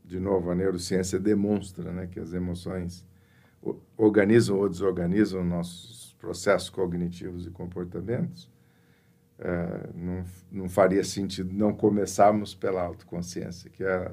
de 0.04 0.20
novo 0.20 0.50
a 0.50 0.56
neurociência 0.56 1.20
demonstra, 1.20 1.92
né, 1.92 2.08
que 2.08 2.20
as 2.20 2.34
emoções 2.34 3.06
organizam 3.98 4.58
ou 4.58 4.68
desorganizam 4.68 5.44
nossos 5.44 6.16
processos 6.20 6.70
cognitivos 6.70 7.46
e 7.46 7.52
comportamentos 7.52 8.50
é, 9.40 9.90
não, 9.94 10.24
não 10.52 10.70
faria 10.70 11.04
sentido 11.04 11.54
não 11.54 11.74
começarmos 11.74 12.56
pela 12.56 12.82
autoconsciência, 12.82 13.70
que 13.70 13.84
é, 13.84 14.12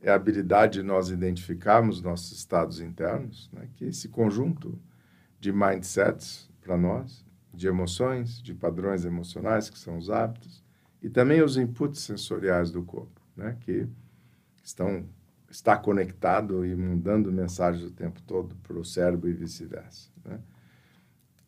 é 0.00 0.10
a 0.10 0.14
habilidade 0.14 0.80
de 0.80 0.82
nós 0.82 1.10
identificarmos 1.10 2.02
nossos 2.02 2.36
estados 2.36 2.80
internos, 2.80 3.50
né? 3.52 3.68
que 3.74 3.84
esse 3.84 4.08
conjunto 4.08 4.78
de 5.38 5.52
mindsets 5.52 6.50
para 6.60 6.76
nós, 6.76 7.24
de 7.52 7.68
emoções, 7.68 8.42
de 8.42 8.54
padrões 8.54 9.04
emocionais, 9.04 9.70
que 9.70 9.78
são 9.78 9.98
os 9.98 10.10
hábitos, 10.10 10.62
e 11.02 11.08
também 11.08 11.42
os 11.42 11.56
inputs 11.56 12.00
sensoriais 12.00 12.70
do 12.70 12.82
corpo, 12.82 13.20
né? 13.36 13.56
que 13.60 13.86
estão 14.62 15.04
está 15.52 15.76
conectado 15.76 16.64
e 16.64 16.74
mandando 16.74 17.30
mensagens 17.30 17.84
o 17.84 17.90
tempo 17.90 18.22
todo 18.22 18.56
para 18.62 18.78
o 18.78 18.84
cérebro 18.84 19.28
e 19.28 19.34
vice-versa. 19.34 20.10
Né? 20.24 20.40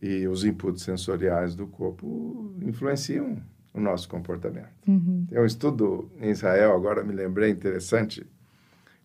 E 0.07 0.29
os 0.29 0.45
inputs 0.45 0.83
sensoriais 0.83 1.57
do 1.57 1.67
corpo 1.67 2.55
influenciam 2.61 3.43
o 3.73 3.81
nosso 3.81 4.07
comportamento. 4.07 4.69
Uhum. 4.87 5.25
Tem 5.27 5.40
um 5.40 5.47
estudo 5.47 6.11
em 6.21 6.29
Israel, 6.29 6.75
agora 6.75 7.03
me 7.03 7.14
lembrei, 7.14 7.49
interessante, 7.49 8.27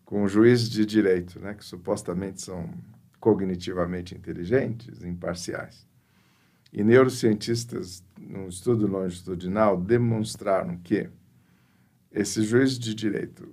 com 0.04 0.28
juízes 0.28 0.70
de 0.70 0.86
direito, 0.86 1.40
né, 1.40 1.54
que 1.54 1.64
supostamente 1.64 2.42
são 2.42 2.70
cognitivamente 3.18 4.14
inteligentes, 4.14 5.02
imparciais. 5.02 5.88
E 6.74 6.84
neurocientistas, 6.84 8.04
num 8.20 8.50
estudo 8.50 8.86
longitudinal, 8.86 9.80
demonstraram 9.80 10.76
que 10.80 11.10
esses 12.12 12.44
juízes 12.46 12.78
de 12.78 12.94
direito, 12.94 13.48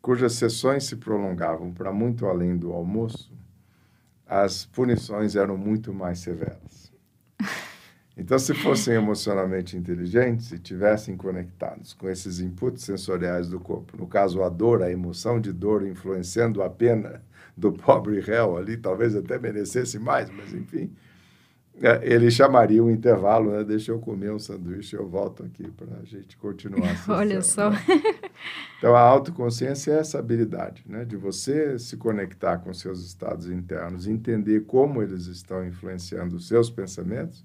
cujas 0.00 0.34
sessões 0.34 0.84
se 0.84 0.94
prolongavam 0.94 1.72
para 1.72 1.92
muito 1.92 2.24
além 2.26 2.56
do 2.56 2.72
almoço, 2.72 3.34
as 4.24 4.64
punições 4.64 5.34
eram 5.34 5.56
muito 5.56 5.92
mais 5.92 6.20
severas. 6.20 6.83
Então, 8.16 8.38
se 8.38 8.54
fossem 8.54 8.94
emocionalmente 8.94 9.76
inteligentes 9.76 10.52
e 10.52 10.58
tivessem 10.58 11.16
conectados 11.16 11.92
com 11.94 12.08
esses 12.08 12.38
inputs 12.38 12.84
sensoriais 12.84 13.48
do 13.48 13.58
corpo, 13.58 13.96
no 13.96 14.06
caso 14.06 14.42
a 14.42 14.48
dor, 14.48 14.82
a 14.82 14.90
emoção 14.90 15.40
de 15.40 15.52
dor 15.52 15.84
influenciando 15.84 16.62
a 16.62 16.70
pena 16.70 17.20
do 17.56 17.72
pobre 17.74 18.20
réu 18.20 18.56
ali, 18.56 18.76
talvez 18.76 19.16
até 19.16 19.36
merecesse 19.36 19.98
mais, 19.98 20.30
mas 20.30 20.54
enfim, 20.54 20.92
é, 21.82 22.00
ele 22.04 22.30
chamaria 22.30 22.82
um 22.84 22.88
intervalo, 22.88 23.50
né? 23.50 23.64
Deixa 23.64 23.90
eu 23.90 23.98
comer 23.98 24.30
um 24.30 24.38
sanduíche, 24.38 24.94
eu 24.94 25.08
volto 25.08 25.42
aqui 25.42 25.68
para 25.72 25.98
a 26.00 26.04
gente 26.04 26.36
continuar. 26.36 26.94
Olha 27.10 27.42
só. 27.42 27.70
Né? 27.70 27.78
Então, 28.78 28.94
a 28.94 29.00
autoconsciência 29.00 29.90
é 29.90 29.98
essa 29.98 30.20
habilidade, 30.20 30.84
né? 30.86 31.04
De 31.04 31.16
você 31.16 31.76
se 31.80 31.96
conectar 31.96 32.58
com 32.58 32.72
seus 32.72 33.04
estados 33.04 33.50
internos, 33.50 34.06
entender 34.06 34.66
como 34.66 35.02
eles 35.02 35.26
estão 35.26 35.66
influenciando 35.66 36.36
os 36.36 36.46
seus 36.46 36.70
pensamentos 36.70 37.42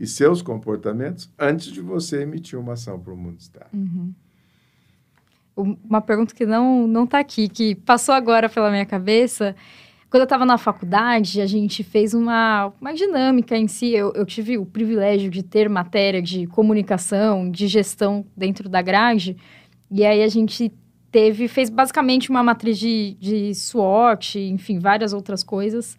e 0.00 0.06
seus 0.06 0.40
comportamentos 0.40 1.30
antes 1.38 1.66
de 1.66 1.82
você 1.82 2.22
emitir 2.22 2.58
uma 2.58 2.72
ação 2.72 2.98
para 2.98 3.12
o 3.12 3.16
mundo 3.16 3.38
externo. 3.38 3.68
Uhum. 3.74 4.14
Uma 5.84 6.00
pergunta 6.00 6.34
que 6.34 6.46
não 6.46 6.86
não 6.86 7.04
está 7.04 7.18
aqui, 7.18 7.46
que 7.46 7.74
passou 7.74 8.14
agora 8.14 8.48
pela 8.48 8.70
minha 8.70 8.86
cabeça. 8.86 9.54
Quando 10.08 10.22
eu 10.22 10.24
estava 10.24 10.46
na 10.46 10.56
faculdade, 10.56 11.40
a 11.40 11.46
gente 11.46 11.84
fez 11.84 12.14
uma, 12.14 12.72
uma 12.80 12.94
dinâmica 12.94 13.56
em 13.56 13.68
si. 13.68 13.92
Eu, 13.92 14.12
eu 14.14 14.24
tive 14.24 14.56
o 14.56 14.64
privilégio 14.64 15.30
de 15.30 15.42
ter 15.42 15.68
matéria 15.68 16.22
de 16.22 16.46
comunicação, 16.46 17.50
de 17.50 17.68
gestão 17.68 18.24
dentro 18.34 18.68
da 18.70 18.80
grade. 18.80 19.36
E 19.90 20.04
aí 20.04 20.22
a 20.22 20.28
gente 20.28 20.72
teve, 21.12 21.46
fez 21.46 21.68
basicamente 21.68 22.30
uma 22.30 22.42
matriz 22.42 22.78
de, 22.78 23.16
de 23.20 23.54
SWOT, 23.54 24.38
enfim, 24.38 24.78
várias 24.78 25.12
outras 25.12 25.44
coisas. 25.44 25.98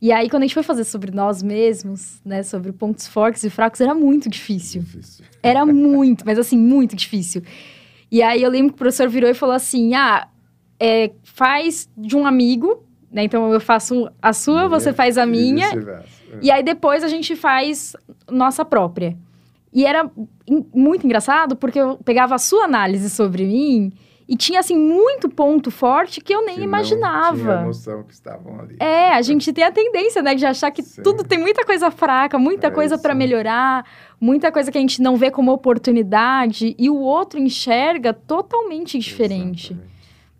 E 0.00 0.10
aí, 0.12 0.30
quando 0.30 0.44
a 0.44 0.46
gente 0.46 0.54
foi 0.54 0.62
fazer 0.62 0.84
sobre 0.84 1.10
nós 1.10 1.42
mesmos, 1.42 2.20
né, 2.24 2.42
sobre 2.42 2.72
pontos 2.72 3.06
fortes 3.06 3.44
e 3.44 3.50
fracos, 3.50 3.80
era 3.80 3.94
muito 3.94 4.30
difícil. 4.30 4.80
Difícil. 4.80 5.24
Era 5.42 5.66
muito, 5.66 6.24
mas 6.24 6.38
assim, 6.38 6.56
muito 6.56 6.96
difícil. 6.96 7.42
E 8.10 8.22
aí 8.22 8.42
eu 8.42 8.50
lembro 8.50 8.72
que 8.72 8.76
o 8.76 8.78
professor 8.78 9.08
virou 9.08 9.28
e 9.28 9.34
falou 9.34 9.54
assim: 9.54 9.94
ah, 9.94 10.26
é, 10.78 11.10
faz 11.22 11.88
de 11.96 12.16
um 12.16 12.26
amigo, 12.26 12.82
né? 13.12 13.24
Então 13.24 13.52
eu 13.52 13.60
faço 13.60 14.10
a 14.22 14.32
sua, 14.32 14.68
você 14.68 14.92
faz 14.92 15.18
a 15.18 15.26
minha. 15.26 15.68
E, 16.40 16.46
e 16.46 16.50
aí 16.50 16.62
depois 16.62 17.04
a 17.04 17.08
gente 17.08 17.36
faz 17.36 17.94
nossa 18.30 18.64
própria. 18.64 19.16
E 19.72 19.84
era 19.84 20.10
muito 20.74 21.04
engraçado 21.04 21.54
porque 21.54 21.78
eu 21.78 21.98
pegava 21.98 22.34
a 22.34 22.38
sua 22.38 22.64
análise 22.64 23.08
sobre 23.10 23.44
mim 23.44 23.92
e 24.30 24.36
tinha, 24.36 24.60
assim, 24.60 24.78
muito 24.78 25.28
ponto 25.28 25.72
forte 25.72 26.20
que 26.20 26.32
eu 26.32 26.46
nem 26.46 26.54
que 26.54 26.62
imaginava. 26.62 27.36
Não 27.36 27.44
tinha 27.44 27.66
noção 27.66 28.04
que 28.04 28.14
estavam 28.14 28.60
ali. 28.60 28.76
É, 28.78 29.10
a 29.10 29.22
gente 29.22 29.52
tem 29.52 29.64
a 29.64 29.72
tendência, 29.72 30.22
né, 30.22 30.36
de 30.36 30.46
achar 30.46 30.70
que 30.70 30.84
Sim. 30.84 31.02
tudo 31.02 31.24
tem 31.24 31.36
muita 31.36 31.64
coisa 31.64 31.90
fraca, 31.90 32.38
muita 32.38 32.68
é 32.68 32.70
coisa 32.70 32.96
para 32.96 33.12
melhorar, 33.12 33.84
muita 34.20 34.52
coisa 34.52 34.70
que 34.70 34.78
a 34.78 34.80
gente 34.80 35.02
não 35.02 35.16
vê 35.16 35.32
como 35.32 35.50
oportunidade 35.50 36.76
e 36.78 36.88
o 36.88 36.94
outro 36.94 37.40
enxerga 37.40 38.14
totalmente 38.14 38.96
diferente. 39.00 39.76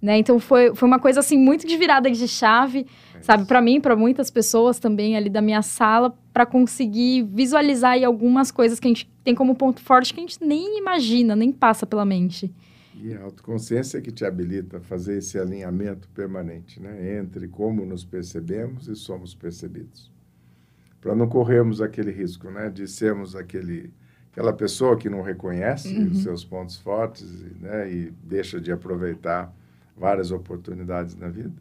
Né? 0.00 0.18
Então 0.18 0.38
foi, 0.38 0.72
foi 0.72 0.87
uma 0.87 1.00
coisa 1.00 1.18
assim 1.18 1.37
muito 1.37 1.66
de 1.66 1.76
virada 1.76 2.09
de 2.09 2.29
chave, 2.29 2.87
é 3.12 3.22
sabe, 3.22 3.44
para 3.44 3.61
mim, 3.61 3.81
para 3.81 3.96
muitas 3.96 4.31
pessoas 4.31 4.79
também 4.79 5.16
ali 5.16 5.29
da 5.29 5.42
minha 5.42 5.62
sala, 5.62 6.16
para 6.33 6.46
conseguir 6.46 7.24
visualizar 7.24 7.94
aí 7.94 8.05
algumas 8.05 8.53
coisas 8.53 8.79
que 8.79 8.87
a 8.87 8.90
gente 8.90 9.11
tem 9.24 9.35
como 9.35 9.57
ponto 9.57 9.81
forte 9.81 10.14
que 10.14 10.20
a 10.20 10.22
gente 10.22 10.38
nem 10.40 10.79
imagina, 10.79 11.35
nem 11.35 11.50
passa 11.50 11.85
pela 11.85 12.05
mente. 12.05 12.55
E 13.02 13.14
a 13.14 13.22
autoconsciência 13.22 14.00
que 14.02 14.12
te 14.12 14.26
habilita 14.26 14.76
a 14.76 14.80
fazer 14.80 15.16
esse 15.16 15.38
alinhamento 15.38 16.06
permanente 16.10 16.78
né, 16.80 17.18
entre 17.18 17.48
como 17.48 17.86
nos 17.86 18.04
percebemos 18.04 18.88
e 18.88 18.94
somos 18.94 19.34
percebidos. 19.34 20.10
Para 21.00 21.14
não 21.14 21.26
corrermos 21.26 21.80
aquele 21.80 22.10
risco 22.10 22.50
né, 22.50 22.68
de 22.68 22.86
sermos 22.86 23.34
aquele, 23.34 23.90
aquela 24.30 24.52
pessoa 24.52 24.98
que 24.98 25.08
não 25.08 25.22
reconhece 25.22 25.96
uhum. 25.96 26.10
os 26.10 26.22
seus 26.22 26.44
pontos 26.44 26.76
fortes 26.76 27.42
né, 27.58 27.90
e 27.90 28.12
deixa 28.22 28.60
de 28.60 28.70
aproveitar 28.70 29.50
várias 29.96 30.30
oportunidades 30.30 31.16
na 31.16 31.28
vida. 31.28 31.54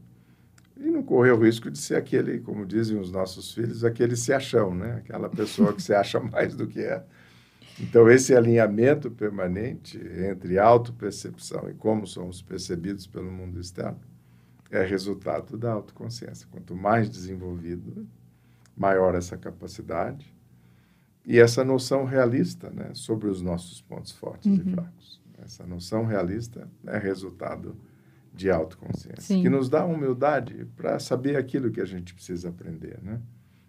E 0.75 0.89
não 0.89 1.03
correr 1.03 1.31
o 1.31 1.39
risco 1.39 1.71
de 1.71 1.77
ser 1.77 1.95
aquele, 1.95 2.39
como 2.39 2.65
dizem 2.65 2.99
os 2.99 3.11
nossos 3.11 3.53
filhos, 3.53 3.85
aquele 3.85 4.17
se 4.17 4.33
achão, 4.33 4.73
né? 4.73 4.95
aquela 4.97 5.29
pessoa 5.29 5.73
que 5.73 5.81
se 5.81 5.93
acha 5.93 6.19
mais 6.23 6.53
do 6.53 6.67
que 6.67 6.79
é 6.79 7.03
então, 7.79 8.09
esse 8.09 8.35
alinhamento 8.35 9.09
permanente 9.09 9.97
entre 9.97 10.59
autopercepção 10.59 11.69
e 11.69 11.73
como 11.73 12.05
somos 12.05 12.41
percebidos 12.41 13.07
pelo 13.07 13.31
mundo 13.31 13.59
externo 13.59 13.99
é 14.69 14.83
resultado 14.83 15.57
da 15.57 15.71
autoconsciência. 15.71 16.47
Quanto 16.51 16.75
mais 16.75 17.09
desenvolvido, 17.09 18.07
maior 18.75 19.15
essa 19.15 19.37
capacidade 19.37 20.33
e 21.25 21.39
essa 21.39 21.63
noção 21.63 22.05
realista 22.05 22.69
né, 22.69 22.91
sobre 22.93 23.27
os 23.27 23.41
nossos 23.41 23.81
pontos 23.81 24.11
fortes 24.11 24.47
uhum. 24.47 24.55
e 24.55 24.71
fracos. 24.73 25.21
Essa 25.43 25.65
noção 25.65 26.05
realista 26.05 26.67
é 26.85 26.97
resultado 26.97 27.77
de 28.33 28.51
autoconsciência, 28.51 29.21
Sim. 29.35 29.41
que 29.41 29.49
nos 29.49 29.69
dá 29.69 29.85
humildade 29.85 30.67
para 30.75 30.99
saber 30.99 31.35
aquilo 31.35 31.71
que 31.71 31.81
a 31.81 31.85
gente 31.85 32.13
precisa 32.13 32.49
aprender. 32.49 32.99
Né? 33.01 33.19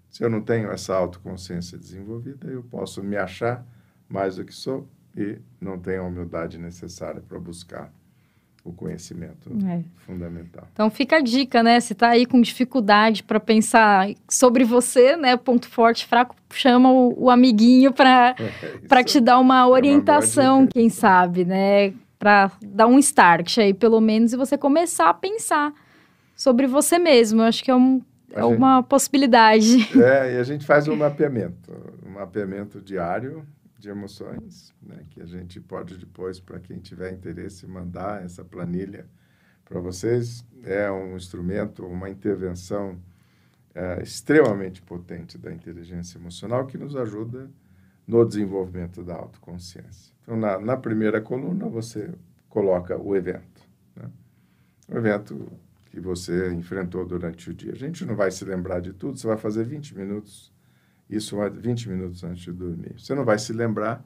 Se 0.09 0.23
eu 0.23 0.29
não 0.29 0.43
tenho 0.43 0.71
essa 0.71 0.95
autoconsciência 0.95 1.79
desenvolvida, 1.79 2.49
eu 2.49 2.63
posso 2.63 3.03
me 3.03 3.17
achar 3.17 3.67
mais 4.11 4.37
do 4.37 4.45
que 4.45 4.55
sou 4.55 4.87
e 5.17 5.39
não 5.61 5.79
tenho 5.79 6.03
a 6.03 6.07
humildade 6.07 6.59
necessária 6.59 7.23
para 7.27 7.39
buscar 7.39 7.93
o 8.63 8.73
conhecimento 8.73 9.51
é. 9.67 9.83
fundamental. 9.97 10.69
Então 10.73 10.91
fica 10.91 11.17
a 11.17 11.21
dica, 11.21 11.63
né? 11.63 11.81
Se 11.81 11.95
está 11.95 12.11
aí 12.11 12.27
com 12.27 12.41
dificuldade 12.41 13.23
para 13.23 13.41
pensar 13.41 14.09
sobre 14.29 14.65
você, 14.65 15.17
né? 15.17 15.37
Ponto 15.37 15.69
forte, 15.69 16.07
fraco, 16.07 16.37
chama 16.51 16.91
o, 16.91 17.25
o 17.25 17.31
amiguinho 17.31 17.93
para 17.93 18.35
é, 18.39 18.87
para 18.87 19.03
te 19.03 19.21
dar 19.21 19.39
uma 19.39 19.67
orientação, 19.67 20.59
é 20.59 20.61
uma 20.61 20.67
quem 20.67 20.89
sabe, 20.91 21.45
né? 21.45 21.95
Para 22.19 22.53
dar 22.63 22.87
um 22.87 22.99
start 22.99 23.59
aí, 23.59 23.73
pelo 23.73 24.01
menos, 24.01 24.35
e 24.35 24.37
você 24.37 24.59
começar 24.59 25.09
a 25.09 25.15
pensar 25.15 25.73
sobre 26.37 26.67
você 26.67 26.99
mesmo. 26.99 27.41
Eu 27.41 27.47
acho 27.47 27.65
que 27.65 27.71
é, 27.71 27.75
um, 27.75 28.03
é 28.31 28.43
gente, 28.43 28.57
uma 28.57 28.83
possibilidade. 28.83 29.89
É, 29.99 30.35
e 30.35 30.39
a 30.39 30.43
gente 30.43 30.67
faz 30.67 30.87
um 30.87 30.95
mapeamento, 30.95 31.73
um 32.07 32.11
mapeamento 32.11 32.79
diário 32.79 33.43
de 33.81 33.89
emoções, 33.89 34.75
né, 34.83 35.05
que 35.11 35.21
a 35.23 35.27
gente 35.27 35.59
pode 35.61 35.97
depois, 35.97 36.39
para 36.39 36.61
quem 36.61 36.79
tiver 36.79 37.13
interesse, 37.13 37.67
mandar 37.67 38.23
essa 38.23 38.45
planilha 38.45 39.07
para 39.65 39.81
vocês. 39.81 40.45
É 40.63 40.91
um 40.93 41.17
instrumento, 41.17 41.87
uma 41.87 42.11
intervenção 42.11 43.01
é, 43.75 44.03
extremamente 44.03 44.83
potente 44.83 45.39
da 45.39 45.51
inteligência 45.51 46.19
emocional 46.19 46.67
que 46.67 46.77
nos 46.77 46.95
ajuda 46.95 47.51
no 48.07 48.25
desenvolvimento 48.25 49.03
da 49.03 49.15
autoconsciência. 49.15 50.13
Então, 50.23 50.37
na, 50.37 50.59
na 50.59 50.77
primeira 50.77 51.21
coluna, 51.21 51.67
você 51.67 52.13
coloca 52.49 53.01
o 53.01 53.17
evento. 53.17 53.67
Né? 53.97 54.11
O 54.89 54.99
evento 54.99 55.51
que 55.87 55.99
você 55.99 56.53
enfrentou 56.53 57.07
durante 57.07 57.51
o 57.51 57.55
dia. 57.55 57.73
A 57.73 57.77
gente 57.77 58.05
não 58.05 58.15
vai 58.15 58.31
se 58.31 58.45
lembrar 58.45 58.81
de 58.81 58.93
tudo, 58.93 59.19
você 59.19 59.27
vai 59.27 59.39
fazer 59.39 59.65
20 59.65 59.97
minutos 59.97 60.53
isso 61.11 61.37
20 61.51 61.89
minutos 61.89 62.23
antes 62.25 62.43
de 62.43 62.53
dormir. 62.53 62.95
Você 62.99 63.15
não 63.15 63.25
vai 63.25 63.39
se 63.39 63.53
lembrar 63.53 64.05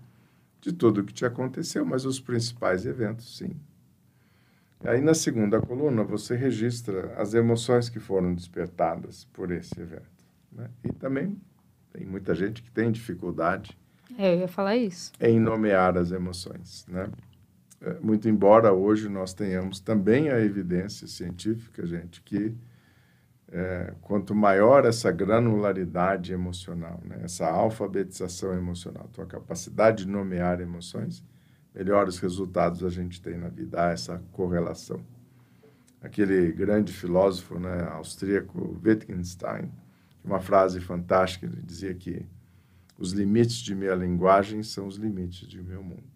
de 0.61 0.73
tudo 0.73 1.03
o 1.03 1.05
que 1.05 1.13
te 1.13 1.25
aconteceu, 1.25 1.85
mas 1.85 2.05
os 2.05 2.19
principais 2.19 2.87
eventos, 2.87 3.37
sim. 3.37 3.55
Aí, 4.83 5.01
na 5.01 5.15
segunda 5.15 5.61
coluna, 5.61 6.03
você 6.03 6.37
registra 6.37 7.15
as 7.17 7.35
emoções 7.35 7.89
que 7.89 7.99
foram 7.99 8.35
despertadas 8.35 9.25
por 9.33 9.51
esse 9.51 9.81
evento. 9.81 10.25
Né? 10.53 10.69
E 10.85 10.93
também 10.93 11.39
tem 11.93 12.07
muita 12.07 12.35
gente 12.35 12.63
que 12.63 12.71
tem 12.71 12.91
dificuldade. 12.91 13.79
É, 14.19 14.35
eu 14.35 14.41
ia 14.41 14.49
falar 14.49 14.77
isso. 14.77 15.13
Em 15.21 15.41
nomear 15.41 15.97
as 15.97 16.13
emoções, 16.13 16.87
né? 16.89 17.09
É, 17.81 17.99
muito 18.01 18.29
embora 18.29 18.73
hoje 18.73 19.09
nós 19.09 19.35
tenhamos 19.35 19.79
também 19.81 20.31
a 20.31 20.41
evidência 20.41 21.07
científica, 21.07 21.87
gente, 21.87 22.23
que 22.23 22.55
é, 23.53 23.95
quanto 24.01 24.35
maior 24.35 24.85
essa 24.85 25.11
granularidade 25.13 26.33
emocional, 26.33 27.01
né? 27.05 27.21
essa 27.23 27.47
alfabetização 27.49 28.53
emocional, 28.55 29.09
tua 29.13 29.27
capacidade 29.27 30.05
de 30.05 30.11
nomear 30.11 30.61
emoções, 30.61 31.23
melhores 31.75 32.19
resultados 32.19 32.83
a 32.85 32.89
gente 32.89 33.21
tem 33.21 33.37
na 33.37 33.49
vida. 33.49 33.83
Há 33.83 33.91
essa 33.91 34.23
correlação. 34.33 35.01
Aquele 36.01 36.53
grande 36.53 36.93
filósofo 36.93 37.59
né, 37.59 37.89
austríaco 37.91 38.79
Wittgenstein, 38.85 39.71
uma 40.23 40.41
frase 40.41 40.81
fantástica, 40.81 41.47
ele 41.47 41.63
dizia 41.63 41.95
que 41.95 42.27
os 42.99 43.13
limites 43.13 43.57
de 43.57 43.75
minha 43.75 43.95
linguagem 43.95 44.63
são 44.63 44.87
os 44.87 44.97
limites 44.97 45.49
de 45.49 45.61
meu 45.63 45.83
mundo. 45.83 46.15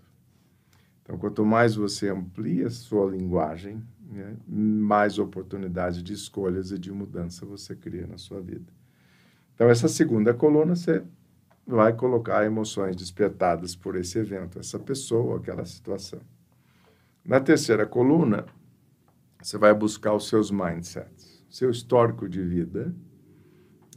Então, 1.03 1.19
quanto 1.19 1.45
mais 1.45 1.75
você 1.75 2.11
amplia 2.11 2.69
sua 2.69 3.11
linguagem, 3.11 3.83
né, 4.09 4.37
mais 4.47 5.19
oportunidades 5.19 6.03
de 6.03 6.13
escolhas 6.13 6.73
e 6.73 6.79
de 6.79 6.91
mudança 6.91 7.45
você 7.45 7.77
cria 7.77 8.07
na 8.07 8.17
sua 8.17 8.41
vida. 8.41 8.73
Então, 9.55 9.69
essa 9.69 9.89
segunda 9.89 10.33
coluna, 10.33 10.75
você 10.75 11.03
vai 11.67 11.93
colocar 11.93 12.45
emoções 12.45 12.97
despertadas 12.97 13.77
por 13.77 13.97
esse 13.97 14.19
evento, 14.19 14.59
essa 14.59 14.79
pessoa, 14.79 15.37
aquela 15.37 15.65
situação. 15.65 16.21
Na 17.25 17.41
terceira 17.41 17.85
coluna, 17.85 18.47
você 19.43 19.59
vai 19.59 19.75
buscar 19.75 20.15
os 20.15 20.29
seus 20.29 20.51
mindsets, 20.51 21.45
seu 21.51 21.71
histórico 21.71 22.29
de 22.29 22.43
vida, 22.43 22.95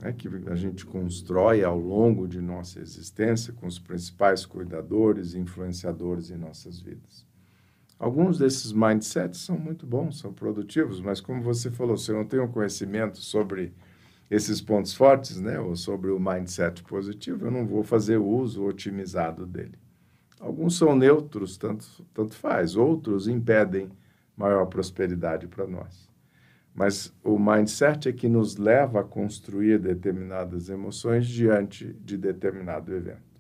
né, 0.02 0.12
que 0.12 0.28
a 0.50 0.56
gente 0.56 0.86
constrói 0.86 1.64
ao 1.64 1.80
longo 1.80 2.28
de 2.28 2.42
nossa 2.42 2.80
existência 2.80 3.54
com 3.54 3.68
os 3.68 3.80
principais 3.80 4.46
cuidadores 4.46 5.34
e 5.34 5.40
influenciadores 5.40 6.30
em 6.30 6.38
nossas 6.38 6.80
vidas. 6.82 7.31
Alguns 8.02 8.40
desses 8.40 8.74
mindsets 8.74 9.42
são 9.42 9.56
muito 9.56 9.86
bons, 9.86 10.18
são 10.18 10.34
produtivos, 10.34 11.00
mas 11.00 11.22
como 11.22 11.44
você 11.44 11.70
falou, 11.70 11.96
se 11.96 12.10
eu 12.10 12.16
não 12.16 12.26
tenho 12.26 12.48
conhecimento 12.48 13.20
sobre 13.20 13.76
esses 14.28 14.60
pontos 14.60 14.96
fortes, 14.96 15.40
né, 15.40 15.60
ou 15.60 15.76
sobre 15.76 16.10
o 16.10 16.20
mindset 16.20 16.82
positivo, 16.82 17.46
eu 17.46 17.52
não 17.52 17.64
vou 17.64 17.84
fazer 17.84 18.18
uso 18.18 18.66
otimizado 18.66 19.46
dele. 19.46 19.78
Alguns 20.40 20.80
são 20.80 20.96
neutros, 20.96 21.58
tanto, 21.58 21.86
tanto 22.12 22.34
faz, 22.34 22.76
outros 22.76 23.28
impedem 23.28 23.92
maior 24.36 24.66
prosperidade 24.66 25.48
para 25.48 25.68
nós. 25.68 26.10
Mas 26.74 27.14
o 27.24 27.38
mindset 27.38 28.10
é 28.10 28.12
que 28.12 28.28
nos 28.28 28.58
leva 28.58 29.02
a 29.02 29.04
construir 29.04 29.78
determinadas 29.78 30.70
emoções 30.70 31.28
diante 31.28 31.94
de 32.04 32.18
determinado 32.18 32.96
evento. 32.96 33.31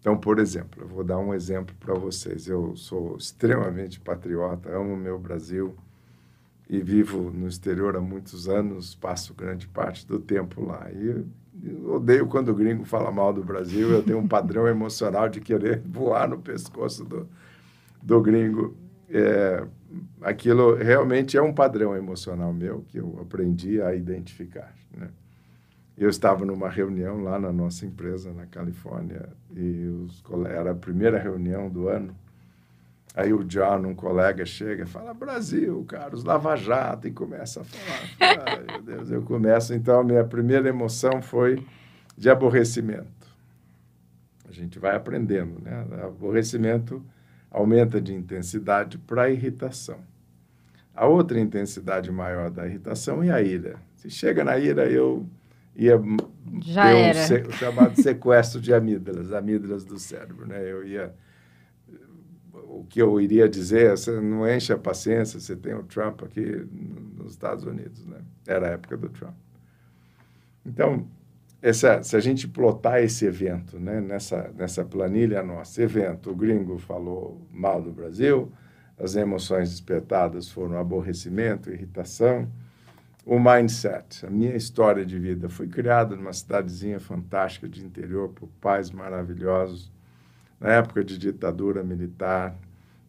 Então, 0.00 0.16
por 0.16 0.38
exemplo, 0.38 0.82
eu 0.82 0.88
vou 0.88 1.04
dar 1.04 1.18
um 1.18 1.34
exemplo 1.34 1.74
para 1.78 1.94
vocês. 1.94 2.48
Eu 2.48 2.74
sou 2.74 3.16
extremamente 3.16 4.00
patriota, 4.00 4.70
amo 4.70 4.94
o 4.94 4.96
meu 4.96 5.18
Brasil 5.18 5.76
e 6.68 6.80
vivo 6.80 7.30
no 7.30 7.46
exterior 7.46 7.96
há 7.96 8.00
muitos 8.00 8.48
anos, 8.48 8.94
passo 8.94 9.34
grande 9.34 9.68
parte 9.68 10.06
do 10.06 10.18
tempo 10.18 10.64
lá. 10.64 10.88
E 10.90 11.26
odeio 11.84 12.26
quando 12.26 12.48
o 12.48 12.54
gringo 12.54 12.84
fala 12.84 13.10
mal 13.10 13.32
do 13.32 13.44
Brasil, 13.44 13.90
eu 13.90 14.02
tenho 14.02 14.18
um 14.18 14.26
padrão 14.26 14.66
emocional 14.66 15.28
de 15.28 15.40
querer 15.40 15.82
voar 15.84 16.28
no 16.28 16.38
pescoço 16.38 17.04
do, 17.04 17.28
do 18.02 18.20
gringo. 18.22 18.74
É, 19.10 19.66
aquilo 20.22 20.76
realmente 20.76 21.36
é 21.36 21.42
um 21.42 21.52
padrão 21.52 21.94
emocional 21.94 22.52
meu 22.54 22.84
que 22.88 22.98
eu 22.98 23.18
aprendi 23.20 23.82
a 23.82 23.94
identificar, 23.94 24.72
né? 24.96 25.10
Eu 26.00 26.08
estava 26.08 26.46
numa 26.46 26.70
reunião 26.70 27.22
lá 27.22 27.38
na 27.38 27.52
nossa 27.52 27.84
empresa, 27.84 28.32
na 28.32 28.46
Califórnia, 28.46 29.28
e 29.54 29.84
os, 29.86 30.24
era 30.48 30.70
a 30.70 30.74
primeira 30.74 31.18
reunião 31.18 31.68
do 31.68 31.88
ano. 31.88 32.16
Aí 33.14 33.34
o 33.34 33.44
John, 33.44 33.86
um 33.86 33.94
colega, 33.94 34.46
chega 34.46 34.84
e 34.84 34.86
fala: 34.86 35.12
Brasil, 35.12 35.84
cara, 35.86 36.14
os 36.14 36.24
Lava 36.24 36.56
Jato, 36.56 37.06
e 37.06 37.10
começa 37.10 37.60
a 37.60 37.64
falar. 37.64 38.46
Ai, 38.48 38.64
meu 38.66 38.82
Deus, 38.82 39.10
eu 39.10 39.20
começo. 39.20 39.74
Então, 39.74 40.00
a 40.00 40.04
minha 40.04 40.24
primeira 40.24 40.70
emoção 40.70 41.20
foi 41.20 41.62
de 42.16 42.30
aborrecimento. 42.30 43.28
A 44.48 44.52
gente 44.52 44.78
vai 44.78 44.96
aprendendo, 44.96 45.60
né? 45.60 45.84
Aborrecimento 46.02 47.04
aumenta 47.50 48.00
de 48.00 48.14
intensidade 48.14 48.96
para 48.96 49.28
irritação. 49.28 49.98
A 50.96 51.06
outra 51.06 51.38
intensidade 51.38 52.10
maior 52.10 52.48
da 52.48 52.66
irritação 52.66 53.22
é 53.22 53.30
a 53.30 53.42
ira. 53.42 53.76
Se 53.96 54.08
chega 54.08 54.42
na 54.42 54.56
ira, 54.56 54.88
eu 54.90 55.26
ia 55.74 56.00
Já 56.62 56.84
ter 56.84 56.96
era. 56.96 57.26
Se, 57.26 57.34
o 57.40 57.52
chamado 57.52 58.00
sequestro 58.00 58.60
de 58.60 58.72
amígdalas, 58.72 59.32
amígdalas 59.32 59.84
do 59.84 59.98
cérebro, 59.98 60.46
né? 60.46 60.60
Eu 60.70 60.86
ia 60.86 61.14
o 62.52 62.84
que 62.84 63.02
eu 63.02 63.20
iria 63.20 63.48
dizer, 63.48 63.90
você 63.90 64.20
não 64.20 64.48
enche 64.48 64.72
a 64.72 64.78
paciência, 64.78 65.40
você 65.40 65.56
tem 65.56 65.74
o 65.74 65.82
Trump 65.82 66.22
aqui 66.22 66.66
nos 67.16 67.32
Estados 67.32 67.64
Unidos, 67.64 68.06
né? 68.06 68.18
Era 68.46 68.68
a 68.68 68.70
época 68.70 68.96
do 68.96 69.08
Trump. 69.08 69.34
Então, 70.64 71.06
essa, 71.60 72.02
se 72.02 72.16
a 72.16 72.20
gente 72.20 72.46
plotar 72.46 73.02
esse 73.02 73.26
evento, 73.26 73.78
né, 73.78 74.00
nessa, 74.00 74.52
nessa 74.56 74.84
planilha 74.84 75.42
nossa, 75.42 75.82
evento, 75.82 76.30
o 76.30 76.34
gringo 76.34 76.78
falou 76.78 77.46
mal 77.50 77.82
do 77.82 77.90
Brasil, 77.90 78.52
as 78.96 79.16
emoções 79.16 79.70
despertadas 79.70 80.48
foram 80.48 80.78
aborrecimento, 80.78 81.70
irritação, 81.70 82.48
o 83.30 83.38
mindset, 83.38 84.26
a 84.26 84.28
minha 84.28 84.56
história 84.56 85.06
de 85.06 85.16
vida. 85.16 85.48
Fui 85.48 85.68
criado 85.68 86.16
numa 86.16 86.32
cidadezinha 86.32 86.98
fantástica 86.98 87.68
de 87.68 87.84
interior 87.86 88.30
por 88.30 88.48
pais 88.60 88.90
maravilhosos, 88.90 89.88
na 90.58 90.70
época 90.70 91.04
de 91.04 91.16
ditadura 91.16 91.84
militar, 91.84 92.58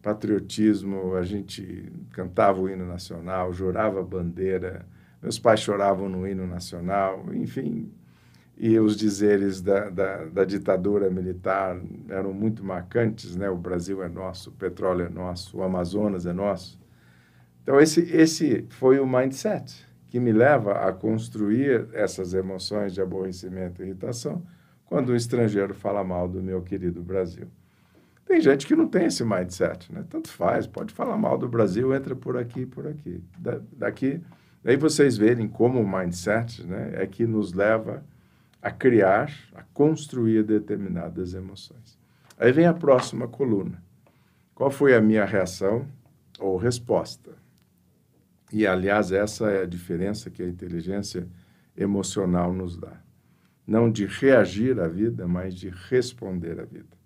patriotismo, 0.00 1.16
a 1.16 1.24
gente 1.24 1.90
cantava 2.12 2.60
o 2.60 2.70
hino 2.70 2.86
nacional, 2.86 3.52
jurava 3.52 4.00
bandeira, 4.00 4.86
meus 5.20 5.40
pais 5.40 5.58
choravam 5.58 6.08
no 6.08 6.24
hino 6.24 6.46
nacional, 6.46 7.24
enfim, 7.34 7.90
e 8.56 8.78
os 8.78 8.96
dizeres 8.96 9.60
da, 9.60 9.90
da, 9.90 10.24
da, 10.26 10.44
ditadura 10.44 11.10
militar 11.10 11.76
eram 12.08 12.32
muito 12.32 12.64
marcantes, 12.64 13.34
né? 13.34 13.50
O 13.50 13.56
Brasil 13.56 14.00
é 14.04 14.08
nosso, 14.08 14.50
o 14.50 14.52
petróleo 14.52 15.04
é 15.04 15.08
nosso, 15.08 15.58
o 15.58 15.64
Amazonas 15.64 16.26
é 16.26 16.32
nosso. 16.32 16.80
Então 17.64 17.80
esse 17.80 18.02
esse 18.02 18.64
foi 18.70 19.00
o 19.00 19.06
mindset 19.06 19.90
que 20.12 20.20
me 20.20 20.30
leva 20.30 20.72
a 20.86 20.92
construir 20.92 21.88
essas 21.94 22.34
emoções 22.34 22.92
de 22.92 23.00
aborrecimento 23.00 23.80
e 23.80 23.86
irritação 23.86 24.42
quando 24.84 25.10
um 25.10 25.16
estrangeiro 25.16 25.72
fala 25.72 26.04
mal 26.04 26.28
do 26.28 26.42
meu 26.42 26.60
querido 26.60 27.02
Brasil. 27.02 27.46
Tem 28.26 28.38
gente 28.38 28.66
que 28.66 28.76
não 28.76 28.86
tem 28.86 29.06
esse 29.06 29.24
mindset, 29.24 29.90
né? 29.90 30.04
Tanto 30.10 30.28
faz, 30.28 30.66
pode 30.66 30.92
falar 30.92 31.16
mal 31.16 31.38
do 31.38 31.48
Brasil, 31.48 31.94
entra 31.94 32.14
por 32.14 32.36
aqui, 32.36 32.66
por 32.66 32.86
aqui. 32.86 33.24
Da, 33.38 33.58
daqui, 33.72 34.20
daí 34.62 34.76
vocês 34.76 35.16
verem 35.16 35.48
como 35.48 35.80
o 35.80 35.90
mindset, 35.90 36.62
né, 36.62 36.90
é 36.92 37.06
que 37.06 37.26
nos 37.26 37.54
leva 37.54 38.04
a 38.60 38.70
criar, 38.70 39.32
a 39.54 39.62
construir 39.72 40.42
determinadas 40.42 41.32
emoções. 41.32 41.98
Aí 42.38 42.52
vem 42.52 42.66
a 42.66 42.74
próxima 42.74 43.26
coluna. 43.26 43.82
Qual 44.54 44.70
foi 44.70 44.94
a 44.94 45.00
minha 45.00 45.24
reação 45.24 45.86
ou 46.38 46.58
resposta? 46.58 47.41
E, 48.52 48.66
aliás, 48.66 49.10
essa 49.10 49.50
é 49.50 49.62
a 49.62 49.66
diferença 49.66 50.30
que 50.30 50.42
a 50.42 50.46
inteligência 50.46 51.26
emocional 51.74 52.52
nos 52.52 52.76
dá. 52.76 53.00
Não 53.66 53.90
de 53.90 54.04
reagir 54.04 54.78
à 54.78 54.86
vida, 54.86 55.26
mas 55.26 55.54
de 55.54 55.70
responder 55.88 56.60
à 56.60 56.64
vida. 56.64 56.96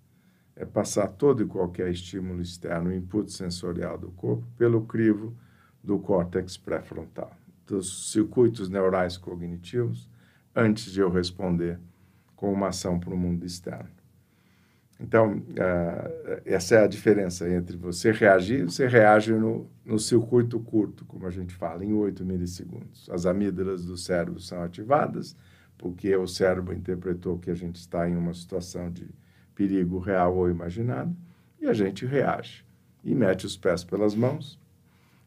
É 0.55 0.65
passar 0.65 1.07
todo 1.07 1.41
e 1.41 1.45
qualquer 1.45 1.89
estímulo 1.89 2.41
externo, 2.41 2.93
input 2.93 3.31
sensorial 3.31 3.97
do 3.97 4.11
corpo, 4.11 4.45
pelo 4.57 4.85
crivo 4.85 5.37
do 5.81 5.99
córtex 5.99 6.57
pré-frontal, 6.57 7.31
dos 7.65 8.11
circuitos 8.11 8.67
neurais 8.67 9.15
cognitivos, 9.15 10.09
antes 10.53 10.91
de 10.91 10.99
eu 10.99 11.09
responder 11.09 11.79
com 12.35 12.51
uma 12.51 12.69
ação 12.69 12.99
para 12.99 13.13
o 13.13 13.17
mundo 13.17 13.45
externo. 13.45 13.96
Então, 14.99 15.37
uh, 15.37 16.41
essa 16.43 16.75
é 16.75 16.83
a 16.83 16.87
diferença 16.87 17.47
entre 17.49 17.77
você 17.77 18.11
reagir, 18.11 18.63
você 18.63 18.87
reage 18.87 19.31
no, 19.31 19.69
no 19.85 19.99
circuito 19.99 20.59
curto, 20.59 21.05
como 21.05 21.27
a 21.27 21.29
gente 21.29 21.53
fala, 21.53 21.85
em 21.85 21.93
8 21.93 22.25
milissegundos. 22.25 23.07
As 23.11 23.25
amígdalas 23.25 23.85
do 23.85 23.95
cérebro 23.95 24.39
são 24.39 24.61
ativadas, 24.63 25.35
porque 25.77 26.15
o 26.15 26.27
cérebro 26.27 26.73
interpretou 26.73 27.37
que 27.37 27.51
a 27.51 27.53
gente 27.53 27.75
está 27.75 28.09
em 28.09 28.15
uma 28.15 28.33
situação 28.33 28.91
de 28.91 29.07
perigo 29.53 29.99
real 29.99 30.35
ou 30.35 30.49
imaginado, 30.49 31.15
e 31.61 31.67
a 31.67 31.73
gente 31.73 32.05
reage. 32.05 32.65
E 33.03 33.13
mete 33.13 33.45
os 33.45 33.55
pés 33.55 33.83
pelas 33.83 34.15
mãos, 34.15 34.59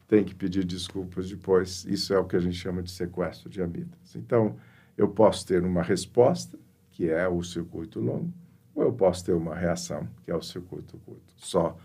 tem 0.07 0.25
que 0.25 0.35
pedir 0.35 0.65
desculpas 0.65 1.29
depois. 1.29 1.85
Isso 1.85 2.13
é 2.13 2.19
o 2.19 2.25
que 2.25 2.35
a 2.35 2.39
gente 2.39 2.57
chama 2.57 2.83
de 2.83 2.91
sequestro 2.91 3.49
de 3.49 3.61
amígdalas. 3.61 4.15
Então, 4.17 4.57
eu 4.97 5.07
posso 5.07 5.47
ter 5.47 5.63
uma 5.63 5.81
resposta, 5.81 6.59
que 6.91 7.09
é 7.09 7.25
o 7.27 7.41
circuito 7.41 8.01
longo, 8.01 8.33
ou 8.73 8.83
eu 8.83 8.93
posso 8.93 9.25
ter 9.25 9.33
uma 9.33 9.55
reação, 9.55 10.07
que 10.23 10.31
é 10.31 10.35
o 10.35 10.41
circuito 10.41 10.97
curto, 10.99 11.33
só 11.37 11.77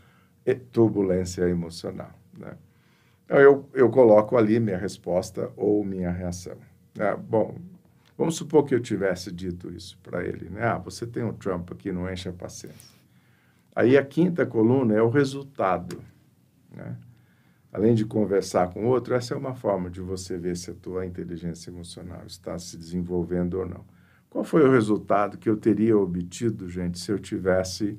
turbulência 0.72 1.42
emocional. 1.48 2.10
Né? 2.38 2.56
Então, 3.24 3.38
eu, 3.38 3.68
eu 3.74 3.90
coloco 3.90 4.36
ali 4.36 4.60
minha 4.60 4.78
resposta 4.78 5.50
ou 5.56 5.84
minha 5.84 6.10
reação. 6.10 6.56
Ah, 6.98 7.16
bom, 7.16 7.56
vamos 8.16 8.36
supor 8.36 8.64
que 8.64 8.74
eu 8.74 8.80
tivesse 8.80 9.32
dito 9.32 9.72
isso 9.72 9.98
para 10.02 10.24
ele. 10.24 10.48
Né? 10.48 10.64
Ah, 10.64 10.78
você 10.78 11.06
tem 11.06 11.24
o 11.24 11.32
Trump 11.32 11.72
aqui, 11.72 11.90
não 11.90 12.10
enche 12.10 12.28
a 12.28 12.32
paciência. 12.32 12.96
Aí 13.74 13.98
a 13.98 14.04
quinta 14.04 14.46
coluna 14.46 14.94
é 14.94 15.02
o 15.02 15.10
resultado. 15.10 16.02
Né? 16.70 16.96
além 17.76 17.94
de 17.94 18.06
conversar 18.06 18.72
com 18.72 18.86
o 18.86 18.88
outro, 18.88 19.14
essa 19.14 19.34
é 19.34 19.36
uma 19.36 19.54
forma 19.54 19.90
de 19.90 20.00
você 20.00 20.38
ver 20.38 20.56
se 20.56 20.70
a 20.70 20.74
tua 20.74 21.04
inteligência 21.04 21.68
emocional 21.68 22.22
está 22.26 22.58
se 22.58 22.74
desenvolvendo 22.74 23.58
ou 23.58 23.66
não. 23.66 23.84
Qual 24.36 24.44
foi 24.44 24.68
o 24.68 24.70
resultado 24.70 25.38
que 25.38 25.48
eu 25.48 25.56
teria 25.56 25.96
obtido, 25.96 26.68
gente, 26.68 26.98
se 26.98 27.10
eu 27.10 27.18
tivesse 27.18 27.98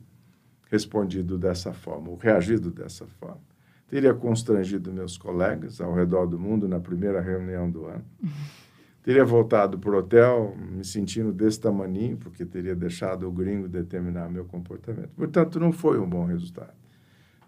respondido 0.69 1.35
dessa 1.35 1.73
forma, 1.73 2.11
ou 2.11 2.15
reagido 2.15 2.69
dessa 2.69 3.07
forma? 3.07 3.41
Teria 3.87 4.13
constrangido 4.13 4.93
meus 4.93 5.17
colegas 5.17 5.81
ao 5.81 5.95
redor 5.95 6.27
do 6.27 6.37
mundo 6.37 6.67
na 6.67 6.79
primeira 6.79 7.19
reunião 7.21 7.67
do 7.67 7.87
ano. 7.87 8.05
Teria 9.01 9.25
voltado 9.25 9.79
para 9.79 9.89
o 9.89 9.97
hotel 9.97 10.55
me 10.55 10.85
sentindo 10.85 11.33
desse 11.33 11.59
tamaninho, 11.59 12.17
porque 12.17 12.45
teria 12.45 12.75
deixado 12.75 13.27
o 13.27 13.31
gringo 13.31 13.67
determinar 13.67 14.29
meu 14.29 14.45
comportamento. 14.45 15.09
Portanto, 15.15 15.59
não 15.59 15.71
foi 15.71 15.97
um 15.99 16.07
bom 16.07 16.25
resultado. 16.25 16.75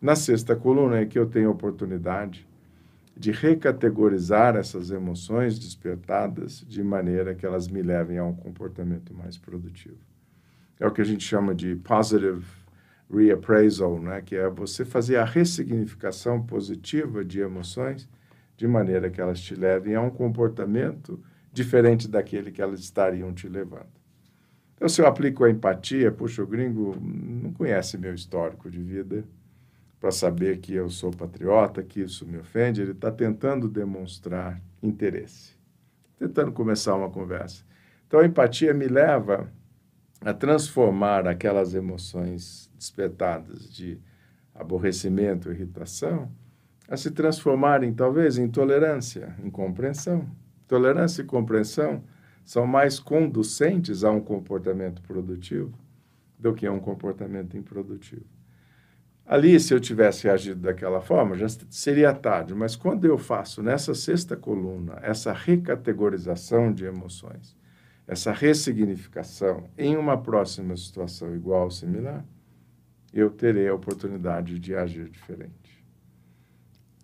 Na 0.02 0.16
sexta 0.16 0.56
coluna 0.56 0.98
é 0.98 1.06
que 1.06 1.20
eu 1.20 1.28
tenho 1.28 1.50
a 1.50 1.52
oportunidade 1.52 2.49
de 3.16 3.32
recategorizar 3.32 4.55
essas 4.55 4.91
emoções 4.91 5.60
despertadas 5.60 6.64
de 6.68 6.84
maneira 6.84 7.36
que 7.36 7.45
elas 7.45 7.68
me 7.68 7.82
levem 7.82 8.18
a 8.18 8.24
um 8.24 8.34
comportamento 8.34 9.14
mais 9.14 9.38
produtivo. 9.38 9.97
É 10.80 10.88
o 10.88 10.91
que 10.91 11.01
a 11.01 11.05
gente 11.05 11.24
chama 11.24 11.53
de 11.53 11.76
positive 11.76 12.45
reappraisal, 13.12 13.99
né? 13.99 14.22
que 14.22 14.36
é 14.36 14.47
você 14.49 14.86
fazer 14.86 15.18
a 15.18 15.26
ressignificação 15.26 16.41
positiva 16.41 17.26
de 17.26 17.39
emoções 17.39 18.07
de 18.55 18.68
maneira 18.68 19.10
que 19.10 19.20
elas 19.20 19.39
te 19.39 19.55
levem 19.55 19.95
a 19.95 20.01
um 20.01 20.10
comportamento 20.10 21.22
diferente 21.51 22.07
daquele 22.07 22.51
que 22.51 22.62
elas 22.62 22.80
estariam 22.80 23.34
te 23.34 23.47
levando. 23.47 23.88
Então, 24.76 24.88
se 24.88 25.01
eu 25.01 25.07
aplico 25.07 25.43
a 25.43 25.49
empatia, 25.49 26.12
puxa, 26.12 26.43
o 26.43 26.47
gringo 26.47 26.95
não 27.01 27.51
conhece 27.51 27.97
meu 27.97 28.14
histórico 28.14 28.70
de 28.70 28.82
vida 28.82 29.26
para 30.00 30.12
saber 30.12 30.60
que 30.60 30.74
eu 30.74 30.89
sou 30.89 31.12
patriota, 31.12 31.84
que 31.84 32.02
isso 32.02 32.26
me 32.26 32.38
ofende, 32.38 32.82
ele 32.82 32.91
está 32.91 33.12
tentando 33.12 33.68
demonstrar 33.68 34.62
interesse, 34.82 35.58
tentando 36.18 36.52
começar 36.52 36.95
uma 36.95 37.10
conversa. 37.10 37.64
Então, 38.08 38.22
a 38.22 38.26
empatia 38.26 38.74
me 38.74 38.88
leva 38.88 39.52
a 40.22 40.34
transformar 40.34 41.28
aquelas 41.28 41.74
emoções 41.74 42.72
despertadas 42.76 43.72
de 43.72 44.00
aborrecimento, 44.56 45.52
irritação, 45.52 46.32
a 46.88 46.97
se 46.97 47.12
transformarem 47.12 47.93
talvez 47.93 48.38
em 48.38 48.47
tolerância, 48.47 49.36
em 49.43 49.50
compreensão. 49.50 50.28
Tolerância 50.68 51.22
e 51.22 51.26
compreensão 51.26 52.04
são 52.43 52.66
mais 52.66 53.00
conducentes 53.00 54.04
a 54.04 54.12
um 54.12 54.22
comportamento 54.22 55.02
produtivo 55.04 55.78
do 56.38 56.54
que 56.54 56.66
a 56.66 56.72
um 56.72 56.80
comportamento 56.80 57.56
improdutivo. 57.56 58.39
Ali, 59.30 59.59
se 59.59 59.71
eu 59.71 59.80
tivesse 59.80 60.27
agido 60.27 60.61
daquela 60.61 61.01
forma, 61.01 61.38
já 61.38 61.45
seria 61.69 62.11
tarde, 62.11 62.55
mas 62.55 62.75
quando 62.75 63.05
eu 63.05 63.15
faço 63.15 63.61
nessa 63.61 63.93
sexta 63.93 64.36
coluna 64.36 64.97
essa 65.03 65.32
recategorização 65.32 66.73
de 66.73 66.86
emoções, 66.86 67.55
essa 68.07 68.32
ressignificação 68.32 69.69
em 69.77 69.95
uma 69.95 70.17
próxima 70.17 70.75
situação 70.75 71.36
igual 71.36 71.65
ou 71.65 71.69
similar, 71.69 72.25
eu 73.13 73.30
terei 73.30 73.67
a 73.67 73.75
oportunidade 73.75 74.57
de 74.57 74.73
agir 74.73 75.07
diferente. 75.07 75.86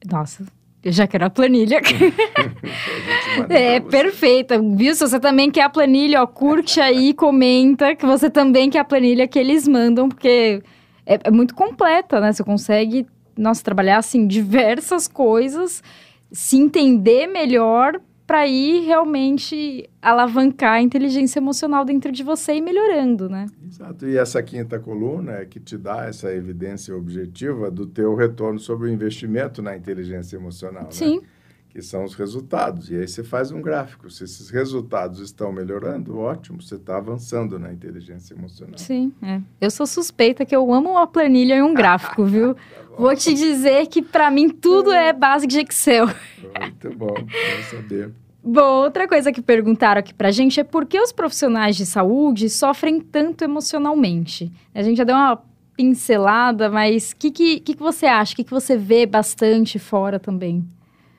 Nossa, 0.09 0.43
eu 0.83 0.91
já 0.91 1.05
quero 1.05 1.25
a 1.25 1.29
planilha. 1.29 1.79
é 3.49 3.79
perfeita. 3.79 4.59
Viu? 4.59 4.95
Se 4.95 5.07
você 5.07 5.19
também 5.19 5.51
quer 5.51 5.61
a 5.61 5.69
planilha, 5.69 6.23
ó, 6.23 6.25
curte 6.25 6.81
aí, 6.81 7.13
comenta 7.13 7.95
que 7.95 8.05
você 8.05 8.31
também 8.31 8.71
quer 8.71 8.79
a 8.79 8.83
planilha 8.83 9.27
que 9.27 9.37
eles 9.37 9.67
mandam, 9.67 10.09
porque 10.09 10.63
é, 11.05 11.19
é 11.23 11.31
muito 11.31 11.53
completa, 11.55 12.19
né? 12.19 12.31
Você 12.31 12.43
consegue, 12.43 13.05
nossa, 13.37 13.63
trabalhar 13.63 13.97
assim 13.97 14.27
diversas 14.27 15.07
coisas, 15.07 15.83
se 16.31 16.57
entender 16.57 17.27
melhor 17.27 17.99
para 18.27 18.47
ir 18.47 18.85
realmente 18.85 19.87
alavancar 20.01 20.73
a 20.73 20.81
inteligência 20.81 21.37
emocional 21.37 21.85
dentro 21.85 22.11
de 22.11 22.23
você 22.23 22.55
e 22.55 22.61
melhorando, 22.61 23.29
né? 23.29 23.45
Exato. 23.67 24.07
E 24.07 24.17
essa 24.17 24.41
quinta 24.41 24.79
coluna 24.79 25.33
é 25.33 25.45
que 25.45 25.59
te 25.59 25.77
dá 25.77 26.05
essa 26.05 26.33
evidência 26.33 26.95
objetiva 26.95 27.69
do 27.69 27.85
teu 27.85 28.15
retorno 28.15 28.57
sobre 28.59 28.89
o 28.89 28.91
investimento 28.91 29.61
na 29.61 29.77
inteligência 29.77 30.37
emocional, 30.37 30.85
né? 30.85 30.91
Sim. 30.91 31.19
Né? 31.19 31.27
Que 31.75 31.81
são 31.81 32.05
os 32.05 32.15
resultados. 32.15 32.89
E 32.89 32.95
aí 32.95 33.05
você 33.05 33.21
faz 33.21 33.51
um 33.51 33.61
gráfico. 33.61 34.09
Se 34.09 34.23
esses 34.23 34.49
resultados 34.49 35.19
estão 35.19 35.51
melhorando, 35.51 36.17
ótimo, 36.17 36.61
você 36.61 36.75
está 36.75 36.95
avançando 36.95 37.59
na 37.59 37.73
inteligência 37.73 38.33
emocional. 38.33 38.77
Sim, 38.77 39.11
é. 39.21 39.41
Eu 39.59 39.69
sou 39.69 39.85
suspeita 39.85 40.45
que 40.45 40.55
eu 40.55 40.73
amo 40.73 40.91
uma 40.91 41.05
planilha 41.05 41.55
e 41.55 41.61
um 41.61 41.73
gráfico, 41.73 42.23
viu? 42.23 42.55
tá 42.55 42.61
Vou 42.97 43.13
te 43.13 43.33
dizer 43.33 43.87
que 43.87 44.01
para 44.01 44.31
mim 44.31 44.47
tudo 44.47 44.93
é 44.93 45.11
base 45.11 45.45
de 45.45 45.59
Excel. 45.59 46.07
Muito 46.07 46.97
bom, 46.97 47.07
bom 47.07 47.63
saber. 47.69 48.13
Bom, 48.41 48.83
outra 48.83 49.05
coisa 49.05 49.33
que 49.33 49.41
perguntaram 49.41 49.99
aqui 49.99 50.13
pra 50.13 50.31
gente 50.31 50.61
é 50.61 50.63
por 50.63 50.85
que 50.85 50.97
os 50.97 51.11
profissionais 51.11 51.75
de 51.75 51.85
saúde 51.85 52.49
sofrem 52.49 53.01
tanto 53.01 53.43
emocionalmente? 53.43 54.49
A 54.73 54.81
gente 54.81 54.95
já 54.95 55.03
deu 55.03 55.15
uma 55.15 55.43
pincelada, 55.75 56.69
mas 56.69 57.11
o 57.11 57.17
que, 57.17 57.31
que, 57.31 57.59
que, 57.59 57.75
você 57.75 58.05
acha? 58.05 58.31
O 58.31 58.35
que, 58.37 58.45
que 58.45 58.51
você 58.51 58.77
vê 58.77 59.05
bastante 59.05 59.77
fora 59.77 60.17
também? 60.17 60.65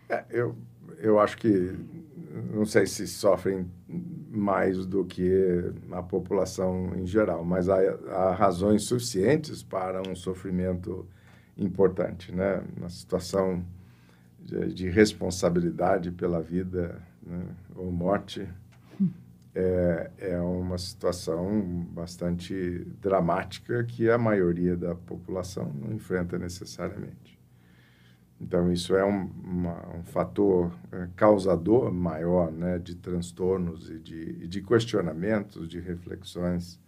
É, 0.08 0.24
eu, 0.30 0.56
eu 0.98 1.18
acho 1.18 1.36
que 1.36 1.74
não 2.52 2.64
sei 2.64 2.86
se 2.86 3.06
sofrem 3.06 3.70
mais 4.30 4.84
do 4.86 5.04
que 5.04 5.72
a 5.90 6.02
população 6.02 6.94
em 6.96 7.06
geral, 7.06 7.44
mas 7.44 7.68
há, 7.68 7.78
há 8.10 8.34
razões 8.34 8.82
suficientes 8.82 9.62
para 9.62 10.02
um 10.08 10.14
sofrimento 10.14 11.06
importante, 11.56 12.32
né? 12.32 12.62
Uma 12.76 12.90
situação 12.90 13.64
de, 14.38 14.72
de 14.72 14.88
responsabilidade 14.88 16.10
pela 16.10 16.40
vida 16.40 17.02
né? 17.22 17.42
ou 17.74 17.90
morte 17.90 18.46
é, 19.54 20.10
é 20.18 20.38
uma 20.38 20.76
situação 20.76 21.86
bastante 21.90 22.84
dramática 23.00 23.82
que 23.84 24.10
a 24.10 24.18
maioria 24.18 24.76
da 24.76 24.94
população 24.94 25.72
não 25.72 25.94
enfrenta 25.94 26.38
necessariamente. 26.38 27.35
Então, 28.40 28.70
isso 28.70 28.94
é 28.94 29.04
um, 29.04 29.30
uma, 29.44 29.96
um 29.96 30.02
fator 30.04 30.70
é, 30.92 31.08
causador 31.16 31.90
maior 31.90 32.52
né, 32.52 32.78
de 32.78 32.94
transtornos 32.94 33.88
e 33.88 33.98
de, 33.98 34.46
de 34.46 34.62
questionamentos, 34.62 35.66
de 35.66 35.80
reflexões 35.80 36.78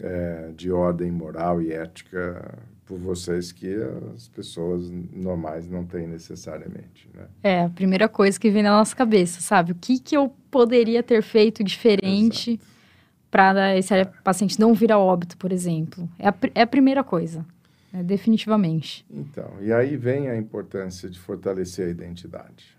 é, 0.00 0.52
de 0.56 0.70
ordem 0.70 1.10
moral 1.10 1.60
e 1.60 1.72
ética 1.72 2.58
por 2.86 2.98
vocês 2.98 3.52
que 3.52 3.74
as 4.14 4.28
pessoas 4.28 4.90
normais 4.90 5.68
não 5.68 5.84
têm 5.84 6.06
necessariamente. 6.06 7.08
Né? 7.14 7.26
É, 7.42 7.64
a 7.64 7.68
primeira 7.68 8.08
coisa 8.08 8.38
que 8.38 8.50
vem 8.50 8.62
na 8.62 8.70
nossa 8.70 8.94
cabeça, 8.94 9.40
sabe? 9.40 9.72
O 9.72 9.74
que, 9.74 9.98
que 9.98 10.16
eu 10.16 10.32
poderia 10.50 11.02
ter 11.02 11.22
feito 11.22 11.64
diferente 11.64 12.60
para 13.30 13.76
esse 13.76 13.92
paciente 14.22 14.60
não 14.60 14.74
vir 14.74 14.92
a 14.92 14.98
óbito, 14.98 15.36
por 15.38 15.52
exemplo? 15.52 16.08
É 16.18 16.28
a, 16.28 16.34
é 16.54 16.62
a 16.62 16.66
primeira 16.66 17.02
coisa. 17.02 17.44
É, 17.92 18.02
definitivamente. 18.02 19.04
Então, 19.10 19.58
e 19.60 19.70
aí 19.72 19.96
vem 19.96 20.28
a 20.28 20.36
importância 20.36 21.10
de 21.10 21.18
fortalecer 21.18 21.88
a 21.88 21.90
identidade, 21.90 22.78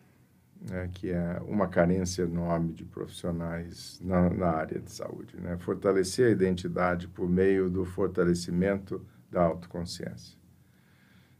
né, 0.68 0.89
que 0.91 1.11
é 1.11 1.39
uma 1.47 1.68
carência 1.68 2.24
enorme 2.24 2.74
de 2.74 2.84
profissionais 2.84 3.99
na, 4.01 4.30
na 4.32 4.47
área 4.47 4.80
de 4.80 4.91
saúde. 4.91 5.39
Né? 5.39 5.55
Fortalecer 5.59 6.28
a 6.28 6.32
identidade 6.32 7.07
por 7.07 7.30
meio 7.30 7.70
do 7.70 7.86
fortalecimento 7.86 9.05
da 9.30 9.43
autoconsciência. 9.43 10.36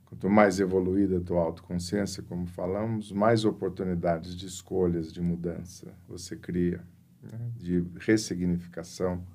Quanto 0.06 0.30
mais 0.30 0.60
evoluída 0.60 1.18
a 1.18 1.22
tua 1.22 1.42
autoconsciência, 1.42 2.22
como 2.22 2.46
falamos, 2.46 3.12
mais 3.12 3.44
oportunidades 3.44 4.36
de 4.36 4.46
escolhas, 4.46 5.12
de 5.12 5.20
mudança 5.20 5.92
você 6.08 6.36
cria, 6.36 6.84
né? 7.24 7.40
de 7.58 7.84
ressignificação 8.00 9.26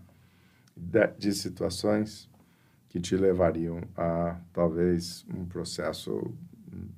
de, 0.77 1.09
de 1.19 1.33
situações 1.35 2.31
que 2.89 2.99
te 3.01 3.17
levariam 3.17 3.83
a 3.97 4.41
talvez 4.53 5.27
um 5.35 5.45
processo 5.45 6.33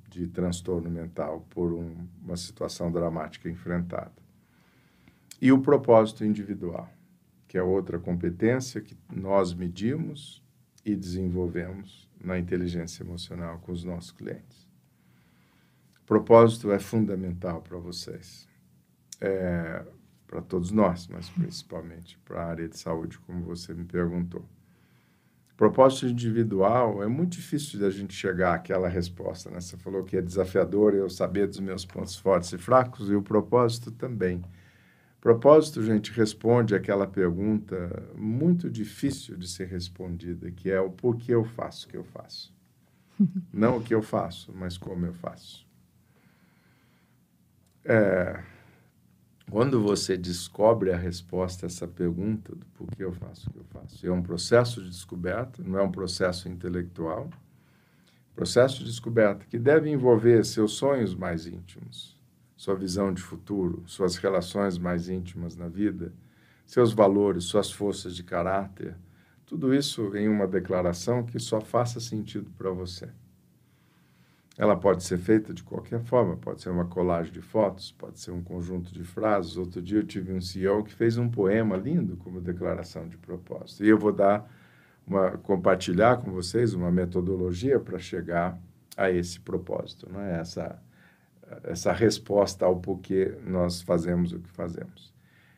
de 0.09 0.27
transtorno 0.27 0.89
mental 0.89 1.45
por 1.49 1.73
um, 1.73 2.07
uma 2.21 2.37
situação 2.37 2.91
dramática 2.91 3.49
enfrentada. 3.49 4.11
E 5.41 5.51
o 5.51 5.61
propósito 5.61 6.23
individual, 6.23 6.89
que 7.47 7.57
é 7.57 7.63
outra 7.63 7.99
competência 7.99 8.81
que 8.81 8.95
nós 9.13 9.53
medimos 9.53 10.43
e 10.85 10.95
desenvolvemos 10.95 12.09
na 12.23 12.37
inteligência 12.37 13.03
emocional 13.03 13.59
com 13.59 13.71
os 13.71 13.83
nossos 13.83 14.11
clientes. 14.11 14.67
O 16.03 16.05
propósito 16.05 16.71
é 16.71 16.79
fundamental 16.79 17.61
para 17.61 17.77
vocês, 17.77 18.47
é, 19.19 19.83
para 20.27 20.41
todos 20.41 20.71
nós, 20.71 21.07
mas 21.07 21.29
principalmente 21.29 22.17
para 22.19 22.43
a 22.43 22.47
área 22.47 22.67
de 22.67 22.77
saúde, 22.77 23.17
como 23.19 23.43
você 23.43 23.73
me 23.73 23.85
perguntou. 23.85 24.45
Propósito 25.61 26.07
individual, 26.07 27.03
é 27.03 27.07
muito 27.07 27.33
difícil 27.33 27.79
da 27.79 27.91
gente 27.91 28.15
chegar 28.15 28.55
àquela 28.55 28.89
resposta, 28.89 29.47
né? 29.51 29.61
Você 29.61 29.77
falou 29.77 30.03
que 30.03 30.17
é 30.17 30.21
desafiador 30.21 30.95
eu 30.95 31.07
saber 31.07 31.45
dos 31.45 31.59
meus 31.59 31.85
pontos 31.85 32.15
fortes 32.15 32.51
e 32.51 32.57
fracos, 32.57 33.11
e 33.11 33.13
o 33.13 33.21
propósito 33.21 33.91
também. 33.91 34.41
Propósito, 35.21 35.83
gente, 35.83 36.11
responde 36.13 36.73
aquela 36.73 37.05
pergunta 37.05 38.09
muito 38.17 38.71
difícil 38.71 39.37
de 39.37 39.47
ser 39.47 39.67
respondida, 39.67 40.49
que 40.49 40.71
é 40.71 40.81
o 40.81 40.89
porquê 40.89 41.31
eu 41.31 41.45
faço 41.45 41.85
o 41.85 41.89
que 41.91 41.97
eu 41.97 42.05
faço. 42.05 42.51
Não 43.53 43.77
o 43.77 43.83
que 43.83 43.93
eu 43.93 44.01
faço, 44.01 44.51
mas 44.55 44.79
como 44.79 45.05
eu 45.05 45.13
faço. 45.13 45.63
é, 47.85 48.43
quando 49.49 49.81
você 49.81 50.15
descobre 50.17 50.91
a 50.91 50.97
resposta 50.97 51.65
a 51.65 51.67
essa 51.67 51.87
pergunta 51.87 52.55
do 52.55 52.65
por 52.67 52.87
que 52.91 53.03
eu 53.03 53.11
faço 53.11 53.49
o 53.49 53.53
que 53.53 53.59
eu 53.59 53.65
faço, 53.65 54.05
é 54.05 54.11
um 54.11 54.21
processo 54.21 54.81
de 54.81 54.89
descoberta, 54.89 55.61
não 55.63 55.79
é 55.79 55.83
um 55.83 55.91
processo 55.91 56.47
intelectual, 56.47 57.29
processo 58.35 58.79
de 58.79 58.85
descoberta 58.85 59.45
que 59.45 59.59
deve 59.59 59.89
envolver 59.89 60.43
seus 60.45 60.73
sonhos 60.73 61.13
mais 61.13 61.45
íntimos, 61.45 62.17
sua 62.55 62.75
visão 62.75 63.13
de 63.13 63.21
futuro, 63.21 63.83
suas 63.85 64.15
relações 64.15 64.77
mais 64.77 65.09
íntimas 65.09 65.55
na 65.55 65.67
vida, 65.67 66.13
seus 66.65 66.93
valores, 66.93 67.43
suas 67.43 67.71
forças 67.71 68.15
de 68.15 68.23
caráter, 68.23 68.95
tudo 69.45 69.73
isso 69.73 70.15
em 70.15 70.29
uma 70.29 70.47
declaração 70.47 71.25
que 71.25 71.37
só 71.37 71.59
faça 71.59 71.99
sentido 71.99 72.49
para 72.57 72.71
você. 72.71 73.09
Ela 74.61 74.75
pode 74.75 75.03
ser 75.03 75.17
feita 75.17 75.51
de 75.55 75.63
qualquer 75.63 75.99
forma, 76.01 76.37
pode 76.37 76.61
ser 76.61 76.69
uma 76.69 76.85
colagem 76.85 77.33
de 77.33 77.41
fotos, 77.41 77.91
pode 77.91 78.19
ser 78.19 78.29
um 78.29 78.43
conjunto 78.43 78.93
de 78.93 79.03
frases. 79.03 79.57
Outro 79.57 79.81
dia 79.81 79.97
eu 79.97 80.05
tive 80.05 80.31
um 80.31 80.39
CEO 80.39 80.83
que 80.83 80.93
fez 80.93 81.17
um 81.17 81.27
poema 81.27 81.75
lindo 81.75 82.15
como 82.17 82.39
declaração 82.39 83.07
de 83.07 83.17
propósito. 83.17 83.83
E 83.83 83.89
eu 83.89 83.97
vou 83.97 84.11
dar 84.11 84.47
uma 85.07 85.31
compartilhar 85.31 86.17
com 86.17 86.29
vocês 86.29 86.75
uma 86.75 86.91
metodologia 86.91 87.79
para 87.79 87.97
chegar 87.97 88.55
a 88.95 89.09
esse 89.09 89.39
propósito, 89.39 90.07
não 90.13 90.21
é 90.21 90.39
essa 90.39 90.79
essa 91.63 91.91
resposta 91.91 92.63
ao 92.63 92.79
porquê 92.79 93.35
nós 93.43 93.81
fazemos 93.81 94.31
o 94.31 94.39
que 94.39 94.49
fazemos. 94.51 95.11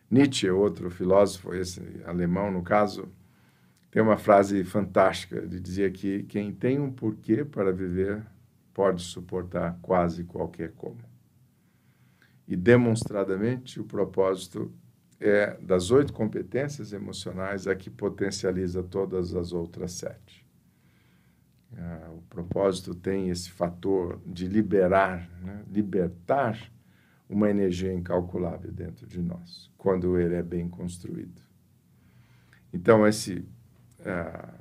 Nietzsche, 0.09 0.49
outro 0.49 0.89
filósofo, 0.89 1.53
esse 1.53 1.81
alemão 2.05 2.49
no 2.49 2.63
caso, 2.63 3.09
tem 3.91 4.01
uma 4.01 4.17
frase 4.17 4.63
fantástica. 4.63 5.39
Ele 5.39 5.59
dizia 5.59 5.91
que 5.91 6.23
quem 6.23 6.53
tem 6.53 6.79
um 6.79 6.89
porquê 6.89 7.43
para 7.43 7.73
viver 7.73 8.23
pode 8.73 9.01
suportar 9.01 9.77
quase 9.81 10.23
qualquer 10.23 10.71
como. 10.71 11.03
E 12.47 12.55
demonstradamente 12.55 13.79
o 13.79 13.85
propósito 13.85 14.73
é 15.19 15.57
das 15.61 15.91
oito 15.91 16.11
competências 16.11 16.91
emocionais 16.91 17.67
a 17.67 17.75
que 17.75 17.89
potencializa 17.89 18.83
todas 18.83 19.33
as 19.33 19.53
outras 19.53 19.93
sete. 19.93 20.45
Ah, 21.77 22.11
o 22.11 22.21
propósito 22.23 22.93
tem 22.93 23.29
esse 23.29 23.49
fator 23.49 24.19
de 24.25 24.47
liberar, 24.47 25.29
né? 25.41 25.63
libertar 25.71 26.59
uma 27.29 27.49
energia 27.49 27.93
incalculável 27.93 28.71
dentro 28.71 29.07
de 29.07 29.21
nós, 29.21 29.71
quando 29.77 30.19
ele 30.19 30.35
é 30.35 30.43
bem 30.43 30.67
construído. 30.69 31.41
Então, 32.71 33.07
esse 33.07 33.47
ah, 34.05 34.53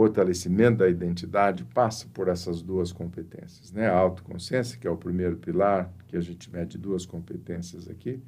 fortalecimento 0.00 0.78
da 0.78 0.88
identidade 0.88 1.62
passa 1.62 2.06
por 2.14 2.26
essas 2.26 2.62
duas 2.62 2.90
competências, 2.90 3.70
né? 3.70 3.86
A 3.86 3.94
autoconsciência, 3.98 4.78
que 4.78 4.86
é 4.86 4.90
o 4.90 4.96
primeiro 4.96 5.36
pilar, 5.36 5.92
que 6.08 6.16
a 6.16 6.22
gente 6.22 6.50
mede 6.50 6.78
duas 6.78 7.04
competências 7.04 7.86
aqui, 7.86 8.18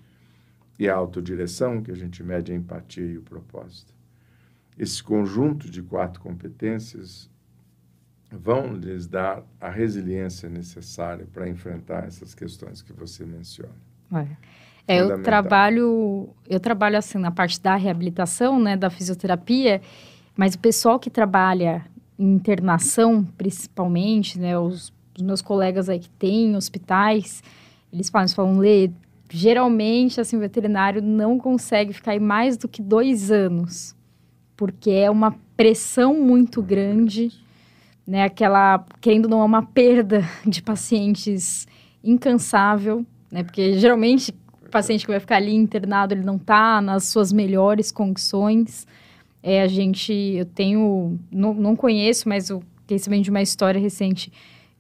e 0.79 0.87
a 0.87 0.95
autodireção, 0.95 1.83
que 1.83 1.91
a 1.91 1.95
gente 1.95 2.23
mede 2.23 2.53
a 2.53 2.55
empatia 2.55 3.07
e 3.07 3.17
o 3.17 3.23
propósito. 3.23 3.95
Esse 4.79 5.03
conjunto 5.03 5.71
de 5.71 5.83
quatro 5.83 6.21
competências 6.21 7.31
vão 8.31 8.75
lhes 8.75 9.07
dar 9.07 9.43
a 9.59 9.71
resiliência 9.71 10.51
necessária 10.51 11.27
para 11.33 11.49
enfrentar 11.49 12.05
essas 12.05 12.35
questões 12.35 12.83
que 12.83 12.93
você 12.93 13.25
menciona. 13.25 13.73
É, 14.87 15.01
eu 15.01 15.23
trabalho, 15.23 16.29
eu 16.47 16.61
trabalho 16.61 16.99
assim 16.99 17.17
na 17.17 17.31
parte 17.31 17.59
da 17.63 17.77
reabilitação, 17.77 18.61
né, 18.61 18.77
da 18.77 18.91
fisioterapia, 18.91 19.81
mas 20.37 20.55
o 20.55 20.59
pessoal 20.59 20.99
que 20.99 21.11
trabalha 21.11 21.85
em 22.19 22.35
internação, 22.35 23.25
principalmente, 23.37 24.39
né, 24.39 24.59
os, 24.59 24.93
os 25.17 25.23
meus 25.23 25.43
colegas 25.43 25.89
aí 25.89 25.99
que 25.99 26.11
têm 26.11 26.57
hospitais, 26.57 27.43
eles 27.93 28.09
falam, 28.09 28.25
eles 28.25 28.35
falam, 28.35 28.59
Lê, 28.59 28.91
geralmente, 29.31 30.21
assim, 30.21 30.37
o 30.37 30.41
veterinário 30.41 31.03
não 31.03 31.39
consegue 31.39 31.93
ficar 31.93 32.13
aí 32.13 32.21
mais 32.21 32.57
do 32.57 32.69
que 32.69 32.83
dois 32.83 33.31
anos, 33.31 33.95
porque 34.57 34.91
é 34.91 35.11
uma 35.11 35.35
pressão 35.57 36.21
muito 36.21 36.63
grande, 36.63 37.33
né, 38.07 38.25
aquela, 38.25 38.85
querendo 39.01 39.25
ou 39.25 39.31
não, 39.31 39.43
é 39.43 39.45
uma 39.45 39.63
perda 39.63 40.23
de 40.47 40.63
pacientes 40.63 41.67
incansável, 42.03 43.05
né, 43.31 43.43
porque 43.43 43.79
geralmente 43.79 44.35
o 44.65 44.71
paciente 44.71 45.05
que 45.05 45.11
vai 45.11 45.21
ficar 45.21 45.37
ali 45.37 45.55
internado, 45.55 46.15
ele 46.15 46.25
não 46.25 46.37
está 46.37 46.81
nas 46.81 47.05
suas 47.05 47.33
melhores 47.33 47.93
condições, 47.93 48.87
é, 49.43 49.63
a 49.63 49.67
gente, 49.67 50.13
eu 50.13 50.45
tenho, 50.45 51.19
não, 51.31 51.53
não 51.55 51.77
conheço, 51.77 52.29
mas 52.29 52.49
eu 52.49 52.63
sabendo 52.99 53.23
de 53.23 53.31
uma 53.31 53.41
história 53.41 53.81
recente 53.81 54.31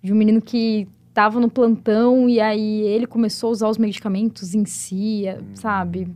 de 0.02 0.12
um 0.12 0.16
menino 0.16 0.40
que 0.40 0.86
estava 1.08 1.38
no 1.40 1.50
plantão 1.50 2.28
e 2.28 2.40
aí 2.40 2.82
ele 2.82 3.06
começou 3.06 3.48
a 3.48 3.52
usar 3.52 3.68
os 3.68 3.78
medicamentos 3.78 4.54
em 4.54 4.64
si, 4.64 5.24
hum. 5.26 5.54
sabe? 5.54 6.08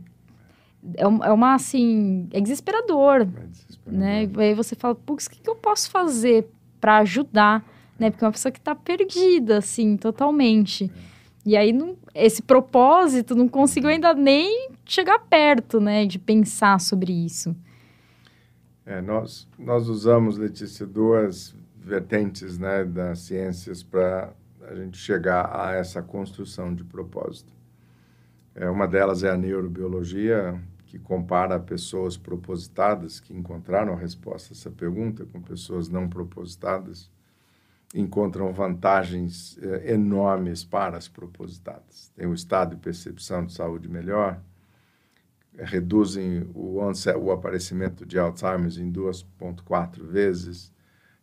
É, 0.95 1.03
é 1.03 1.07
uma, 1.07 1.55
assim, 1.55 2.27
é 2.31 2.41
desesperador, 2.41 3.21
é 3.21 3.25
desesperador. 3.25 3.99
né? 3.99 4.29
E 4.31 4.41
aí 4.41 4.53
você 4.53 4.75
fala, 4.75 4.95
putz, 4.95 5.25
o 5.25 5.29
que, 5.31 5.41
que 5.41 5.49
eu 5.49 5.55
posso 5.55 5.89
fazer 5.89 6.47
para 6.79 6.97
ajudar, 6.97 7.65
né? 7.97 8.09
Porque 8.11 8.23
é 8.23 8.27
uma 8.27 8.31
pessoa 8.31 8.51
que 8.51 8.59
está 8.59 8.75
perdida, 8.75 9.57
assim, 9.57 9.97
totalmente. 9.97 10.85
É. 10.85 11.17
E 11.45 11.55
aí, 11.55 11.71
não, 11.71 11.95
esse 12.13 12.41
propósito 12.41 13.33
não 13.33 13.47
conseguiu 13.47 13.89
ainda 13.89 14.13
nem 14.13 14.69
chegar 14.85 15.19
perto, 15.19 15.79
né? 15.79 16.05
De 16.05 16.19
pensar 16.19 16.79
sobre 16.79 17.13
isso. 17.13 17.55
É, 18.87 19.01
nós, 19.01 19.45
nós 19.59 19.89
usamos, 19.89 20.37
Letícia, 20.37 20.85
duas 20.85 21.53
vertentes 21.75 22.57
né, 22.57 22.85
das 22.85 23.19
ciências 23.19 23.83
para 23.83 24.33
a 24.61 24.73
gente 24.73 24.97
chegar 24.97 25.53
a 25.53 25.73
essa 25.73 26.01
construção 26.01 26.73
de 26.73 26.85
propósito. 26.85 27.51
É, 28.55 28.69
uma 28.69 28.87
delas 28.87 29.23
é 29.25 29.29
a 29.29 29.35
neurobiologia, 29.35 30.57
que 30.85 30.97
compara 30.97 31.59
pessoas 31.59 32.15
propositadas, 32.15 33.19
que 33.19 33.33
encontraram 33.33 33.91
a 33.91 33.97
resposta 33.97 34.53
a 34.53 34.55
essa 34.55 34.71
pergunta, 34.71 35.25
com 35.25 35.41
pessoas 35.41 35.89
não 35.89 36.07
propositadas, 36.07 37.11
encontram 37.93 38.53
vantagens 38.53 39.59
é, 39.61 39.91
enormes 39.95 40.63
para 40.63 40.95
as 40.95 41.09
propositadas. 41.09 42.09
Tem 42.15 42.25
um 42.25 42.33
estado 42.33 42.69
de 42.69 42.81
percepção 42.81 43.45
de 43.45 43.51
saúde 43.51 43.89
melhor, 43.89 44.41
reduzem 45.57 46.49
o, 46.53 46.79
o 46.79 47.31
aparecimento 47.31 48.05
de 48.05 48.19
Alzheimer 48.19 48.71
em 48.79 48.91
2,4 48.91 50.03
vezes, 50.03 50.71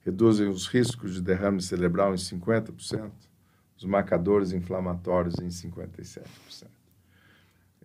reduzem 0.00 0.48
os 0.48 0.66
riscos 0.66 1.14
de 1.14 1.22
derrame 1.22 1.62
cerebral 1.62 2.12
em 2.12 2.18
50%, 2.18 3.10
os 3.76 3.84
marcadores 3.84 4.52
inflamatórios 4.52 5.36
em 5.38 5.48
57%. 5.48 6.24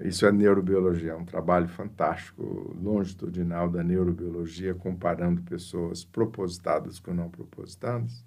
Isso 0.02 0.26
é 0.26 0.32
neurobiologia, 0.32 1.12
é 1.12 1.16
um 1.16 1.26
trabalho 1.26 1.68
fantástico, 1.68 2.74
longitudinal 2.82 3.70
da 3.70 3.84
neurobiologia, 3.84 4.74
comparando 4.74 5.41
pessoas 5.41 6.06
propositadas 6.06 7.00
com 7.00 7.14
não 7.14 7.30
propositadas. 7.30 8.24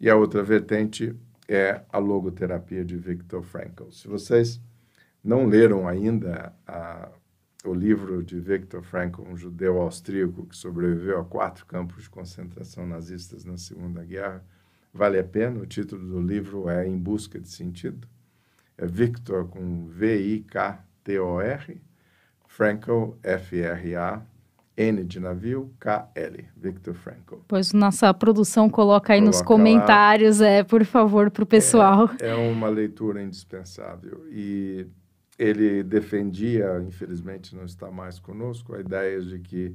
E 0.00 0.10
a 0.10 0.16
outra 0.16 0.42
vertente 0.42 1.14
é 1.48 1.82
a 1.92 1.98
logoterapia 1.98 2.84
de 2.84 2.96
Viktor 2.96 3.42
Frankl. 3.42 3.90
Se 3.90 4.08
vocês 4.08 4.60
não 5.22 5.46
leram 5.46 5.86
ainda 5.86 6.52
a 6.66 7.08
o 7.64 7.74
livro 7.74 8.22
de 8.22 8.38
Viktor 8.38 8.82
Frankl, 8.82 9.22
um 9.22 9.36
judeu 9.36 9.80
austríaco 9.80 10.46
que 10.46 10.56
sobreviveu 10.56 11.20
a 11.20 11.24
quatro 11.24 11.66
campos 11.66 12.04
de 12.04 12.10
concentração 12.10 12.86
nazistas 12.86 13.44
na 13.44 13.58
Segunda 13.58 14.02
Guerra. 14.02 14.42
Vale 14.92 15.18
a 15.18 15.24
pena, 15.24 15.60
o 15.60 15.66
título 15.66 16.06
do 16.06 16.20
livro 16.20 16.68
é 16.68 16.86
Em 16.86 16.98
Busca 16.98 17.38
de 17.38 17.48
Sentido. 17.48 18.08
É 18.76 18.86
Victor 18.86 19.46
com 19.48 19.86
V-I-K-T-O-R, 19.86 21.80
Frankl, 22.48 23.10
F-R-A, 23.22 24.22
N 24.76 25.04
de 25.04 25.20
navio, 25.20 25.70
K-L, 25.78 26.48
Victor 26.56 26.94
Frankl. 26.94 27.36
Pois 27.46 27.74
nossa 27.74 28.12
produção 28.14 28.70
coloca 28.70 29.12
aí 29.12 29.20
coloca 29.20 29.36
nos 29.36 29.42
comentários, 29.46 30.40
lá. 30.40 30.46
é, 30.46 30.64
por 30.64 30.82
favor, 30.86 31.30
para 31.30 31.42
o 31.42 31.46
pessoal. 31.46 32.08
É, 32.18 32.30
é 32.30 32.34
uma 32.34 32.68
leitura 32.68 33.22
indispensável. 33.22 34.26
E 34.30 34.86
ele 35.40 35.82
defendia, 35.82 36.84
infelizmente 36.86 37.56
não 37.56 37.64
está 37.64 37.90
mais 37.90 38.18
conosco, 38.18 38.74
a 38.74 38.80
ideia 38.80 39.18
de 39.22 39.38
que, 39.38 39.74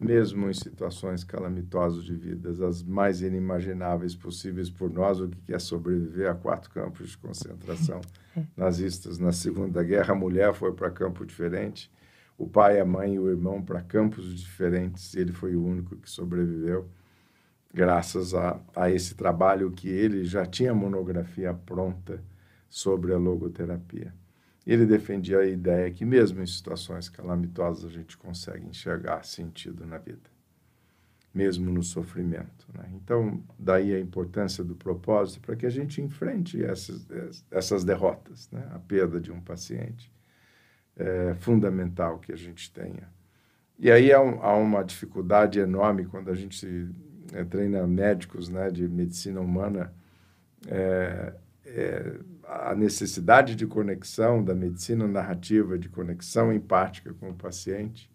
mesmo 0.00 0.48
em 0.48 0.54
situações 0.54 1.22
calamitosas 1.22 2.04
de 2.04 2.14
vidas, 2.14 2.62
as 2.62 2.82
mais 2.82 3.20
inimagináveis 3.20 4.16
possíveis 4.16 4.70
por 4.70 4.90
nós, 4.90 5.20
o 5.20 5.28
que 5.28 5.52
é 5.52 5.58
sobreviver 5.58 6.30
a 6.30 6.34
quatro 6.34 6.70
campos 6.70 7.10
de 7.10 7.18
concentração 7.18 8.00
é. 8.34 8.44
nazistas 8.56 9.18
na 9.18 9.30
Segunda 9.30 9.84
Guerra, 9.84 10.14
a 10.14 10.16
mulher 10.16 10.54
foi 10.54 10.72
para 10.72 10.90
campo 10.90 11.26
diferente, 11.26 11.92
o 12.38 12.48
pai, 12.48 12.80
a 12.80 12.84
mãe 12.86 13.16
e 13.16 13.18
o 13.18 13.28
irmão 13.28 13.62
para 13.62 13.82
campos 13.82 14.34
diferentes, 14.34 15.14
ele 15.14 15.32
foi 15.32 15.54
o 15.54 15.62
único 15.62 15.96
que 15.96 16.08
sobreviveu, 16.08 16.88
graças 17.74 18.32
a, 18.32 18.58
a 18.74 18.90
esse 18.90 19.14
trabalho 19.14 19.70
que 19.70 19.86
ele 19.86 20.24
já 20.24 20.46
tinha 20.46 20.72
monografia 20.72 21.52
pronta 21.52 22.24
sobre 22.70 23.12
a 23.12 23.18
logoterapia. 23.18 24.14
Ele 24.66 24.86
defendia 24.86 25.40
a 25.40 25.46
ideia 25.46 25.90
que, 25.90 26.04
mesmo 26.04 26.42
em 26.42 26.46
situações 26.46 27.08
calamitosas, 27.08 27.84
a 27.84 27.92
gente 27.92 28.16
consegue 28.16 28.66
enxergar 28.66 29.24
sentido 29.24 29.84
na 29.86 29.98
vida. 29.98 30.32
mesmo 31.34 31.68
no 31.68 31.82
sofrimento. 31.82 32.64
Né? 32.72 32.88
Então, 32.94 33.42
daí 33.58 33.92
a 33.92 33.98
importância 33.98 34.62
do 34.62 34.76
propósito 34.76 35.40
para 35.40 35.56
que 35.56 35.66
a 35.66 35.70
gente 35.70 36.00
enfrente 36.00 36.64
essas, 36.64 37.04
essas 37.50 37.82
derrotas, 37.82 38.48
né? 38.52 38.68
a 38.72 38.78
perda 38.78 39.20
de 39.20 39.32
um 39.32 39.40
paciente. 39.40 40.12
É 40.96 41.34
fundamental 41.34 42.20
que 42.20 42.32
a 42.32 42.36
gente 42.36 42.72
tenha. 42.72 43.08
E 43.78 43.90
aí 43.90 44.12
há, 44.12 44.20
um, 44.20 44.40
há 44.42 44.56
uma 44.56 44.84
dificuldade 44.84 45.58
enorme 45.58 46.06
quando 46.06 46.30
a 46.30 46.34
gente 46.34 46.88
é, 47.32 47.44
treina 47.44 47.86
médicos 47.86 48.48
né, 48.48 48.70
de 48.70 48.86
medicina 48.88 49.40
humana, 49.40 49.92
é, 50.68 51.34
é, 51.66 52.14
a 52.46 52.74
necessidade 52.74 53.54
de 53.54 53.66
conexão 53.66 54.44
da 54.44 54.54
medicina 54.54 55.06
narrativa, 55.06 55.78
de 55.78 55.88
conexão 55.88 56.52
empática 56.52 57.12
com 57.14 57.30
o 57.30 57.34
paciente, 57.34 58.10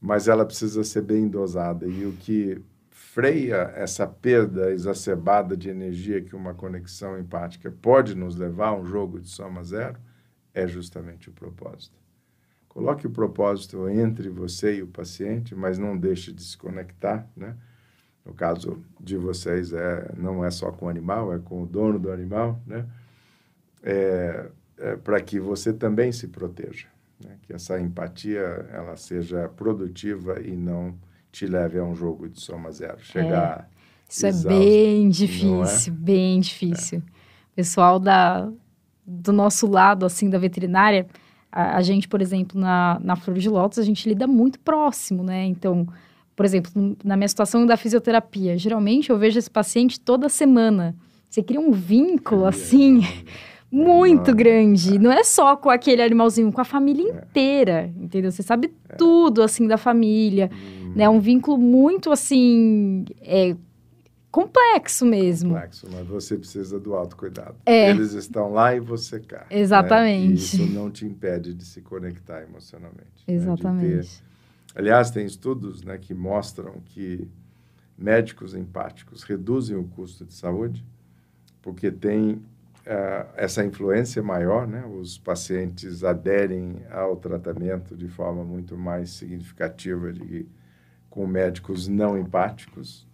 mas 0.00 0.28
ela 0.28 0.46
precisa 0.46 0.82
ser 0.84 1.02
bem 1.02 1.28
dosada. 1.28 1.86
E 1.86 2.06
o 2.06 2.12
que 2.12 2.62
freia 2.90 3.72
essa 3.74 4.06
perda 4.06 4.70
exacerbada 4.70 5.56
de 5.56 5.68
energia 5.68 6.22
que 6.22 6.36
uma 6.36 6.54
conexão 6.54 7.18
empática 7.18 7.70
pode 7.70 8.14
nos 8.14 8.36
levar 8.36 8.68
a 8.68 8.76
um 8.76 8.84
jogo 8.84 9.20
de 9.20 9.28
soma 9.28 9.64
zero 9.64 9.98
é 10.54 10.66
justamente 10.66 11.28
o 11.28 11.32
propósito. 11.32 11.98
Coloque 12.68 13.06
o 13.06 13.10
propósito 13.10 13.88
entre 13.88 14.28
você 14.28 14.76
e 14.76 14.82
o 14.82 14.86
paciente, 14.86 15.56
mas 15.56 15.76
não 15.76 15.98
deixe 15.98 16.32
de 16.32 16.42
se 16.42 16.56
conectar, 16.56 17.28
né? 17.36 17.56
No 18.24 18.32
caso 18.32 18.84
de 19.00 19.16
vocês, 19.16 19.72
é, 19.72 20.12
não 20.16 20.44
é 20.44 20.50
só 20.50 20.70
com 20.70 20.86
o 20.86 20.88
animal, 20.88 21.32
é 21.32 21.38
com 21.38 21.62
o 21.62 21.66
dono 21.66 21.98
do 21.98 22.12
animal, 22.12 22.62
né? 22.64 22.86
É, 23.82 24.50
é 24.78 24.96
para 24.96 25.20
que 25.20 25.38
você 25.40 25.72
também 25.72 26.12
se 26.12 26.28
proteja 26.28 26.86
né? 27.24 27.36
que 27.42 27.52
essa 27.52 27.78
empatia 27.80 28.66
ela 28.72 28.96
seja 28.96 29.48
produtiva 29.48 30.40
e 30.40 30.56
não 30.56 30.94
te 31.30 31.46
leve 31.46 31.78
a 31.78 31.84
um 31.84 31.94
jogo 31.94 32.28
de 32.28 32.40
soma 32.40 32.72
zero. 32.72 32.98
Chegar. 33.00 33.68
É, 33.70 33.80
isso 34.08 34.26
exausto, 34.26 34.48
é 34.48 34.58
bem 34.58 35.08
difícil, 35.08 35.92
é? 35.92 35.96
bem 35.96 36.40
difícil. 36.40 36.98
É. 36.98 37.20
Pessoal 37.54 38.00
da, 38.00 38.50
do 39.06 39.32
nosso 39.32 39.66
lado, 39.66 40.06
assim, 40.06 40.28
da 40.28 40.38
veterinária, 40.38 41.06
a, 41.52 41.76
a, 41.76 41.82
gente, 41.82 42.08
por 42.08 42.20
exemplo, 42.20 42.60
na, 42.60 42.98
na 43.02 43.16
Flor 43.16 43.38
de 43.38 43.48
Lótus, 43.48 43.78
a 43.78 43.82
gente 43.82 44.08
lida 44.08 44.26
muito 44.26 44.58
próximo, 44.58 45.22
né? 45.22 45.44
Então, 45.44 45.86
por 46.34 46.44
exemplo, 46.44 46.96
na 47.04 47.16
minha 47.16 47.28
situação 47.28 47.66
da 47.66 47.76
fisioterapia, 47.76 48.56
geralmente 48.56 49.10
eu 49.10 49.18
vejo 49.18 49.38
esse 49.38 49.50
paciente 49.50 50.00
toda 50.00 50.28
semana. 50.28 50.96
Você 51.28 51.42
cria 51.42 51.60
um 51.60 51.70
vínculo, 51.70 52.44
assim 52.44 53.02
muito 53.70 54.34
grande. 54.34 54.98
Não 54.98 55.12
é 55.12 55.22
só 55.22 55.56
com 55.56 55.70
aquele 55.70 56.02
animalzinho, 56.02 56.52
com 56.52 56.60
a 56.60 56.64
família 56.64 57.12
é. 57.12 57.16
inteira, 57.16 57.92
entendeu? 57.96 58.32
Você 58.32 58.42
sabe 58.42 58.72
é. 58.88 58.96
tudo, 58.96 59.42
assim, 59.42 59.66
da 59.66 59.76
família, 59.76 60.50
hum. 60.52 60.92
né? 60.94 61.08
Um 61.08 61.20
vínculo 61.20 61.56
muito, 61.56 62.10
assim, 62.10 63.04
é, 63.22 63.56
complexo 64.30 65.06
mesmo. 65.06 65.50
Complexo, 65.50 65.86
mas 65.90 66.06
você 66.06 66.36
precisa 66.36 66.78
do 66.80 66.94
autocuidado. 66.94 67.56
É. 67.64 67.90
Eles 67.90 68.12
estão 68.12 68.52
lá 68.52 68.74
e 68.74 68.80
você 68.80 69.20
cá. 69.20 69.46
Né? 69.50 69.60
Exatamente. 69.60 70.28
Né? 70.28 70.34
isso 70.34 70.66
não 70.66 70.90
te 70.90 71.04
impede 71.04 71.54
de 71.54 71.64
se 71.64 71.80
conectar 71.80 72.42
emocionalmente. 72.42 73.24
Exatamente. 73.26 73.94
Né? 73.94 74.02
Ter... 74.02 74.08
Aliás, 74.74 75.10
tem 75.10 75.26
estudos 75.26 75.82
né, 75.82 75.98
que 75.98 76.14
mostram 76.14 76.74
que 76.86 77.28
médicos 77.98 78.54
empáticos 78.54 79.22
reduzem 79.24 79.76
o 79.76 79.84
custo 79.84 80.24
de 80.24 80.32
saúde 80.32 80.84
porque 81.60 81.90
tem 81.90 82.40
uh, 82.86 83.28
essa 83.36 83.64
influência 83.64 84.22
maior, 84.22 84.66
né? 84.66 84.84
Os 84.86 85.18
pacientes 85.18 86.04
aderem 86.04 86.82
ao 86.90 87.16
tratamento 87.16 87.96
de 87.96 88.08
forma 88.08 88.44
muito 88.44 88.76
mais 88.76 89.10
significativa 89.10 90.12
de, 90.12 90.46
com 91.08 91.26
médicos 91.26 91.88
não 91.88 92.18
empáticos 92.18 93.08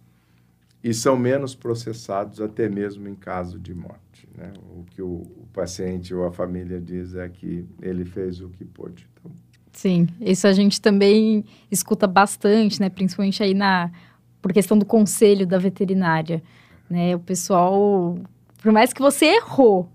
e 0.83 0.93
são 0.93 1.17
menos 1.17 1.55
processados 1.55 2.39
até 2.39 2.69
mesmo 2.69 3.07
em 3.07 3.15
caso 3.15 3.59
de 3.59 3.73
morte, 3.73 4.27
né? 4.35 4.53
O 4.75 4.83
que 4.83 5.01
o, 5.01 5.21
o 5.21 5.47
paciente 5.51 6.13
ou 6.13 6.25
a 6.25 6.31
família 6.31 6.79
diz 6.79 7.15
é 7.15 7.27
que 7.27 7.65
ele 7.81 8.05
fez 8.05 8.41
o 8.41 8.49
que 8.49 8.63
pôde. 8.63 9.07
Então, 9.13 9.31
Sim, 9.71 10.07
isso 10.19 10.47
a 10.47 10.53
gente 10.53 10.81
também 10.81 11.45
escuta 11.69 12.07
bastante, 12.07 12.79
né? 12.79 12.89
Principalmente 12.89 13.43
aí 13.43 13.53
na 13.53 13.91
por 14.41 14.53
questão 14.53 14.77
do 14.77 14.85
conselho 14.85 15.45
da 15.45 15.57
veterinária, 15.57 16.41
né? 16.89 17.15
O 17.15 17.19
pessoal 17.19 18.17
por 18.61 18.71
mais 18.71 18.93
que 18.93 19.01
você 19.01 19.25
errou, 19.25 19.89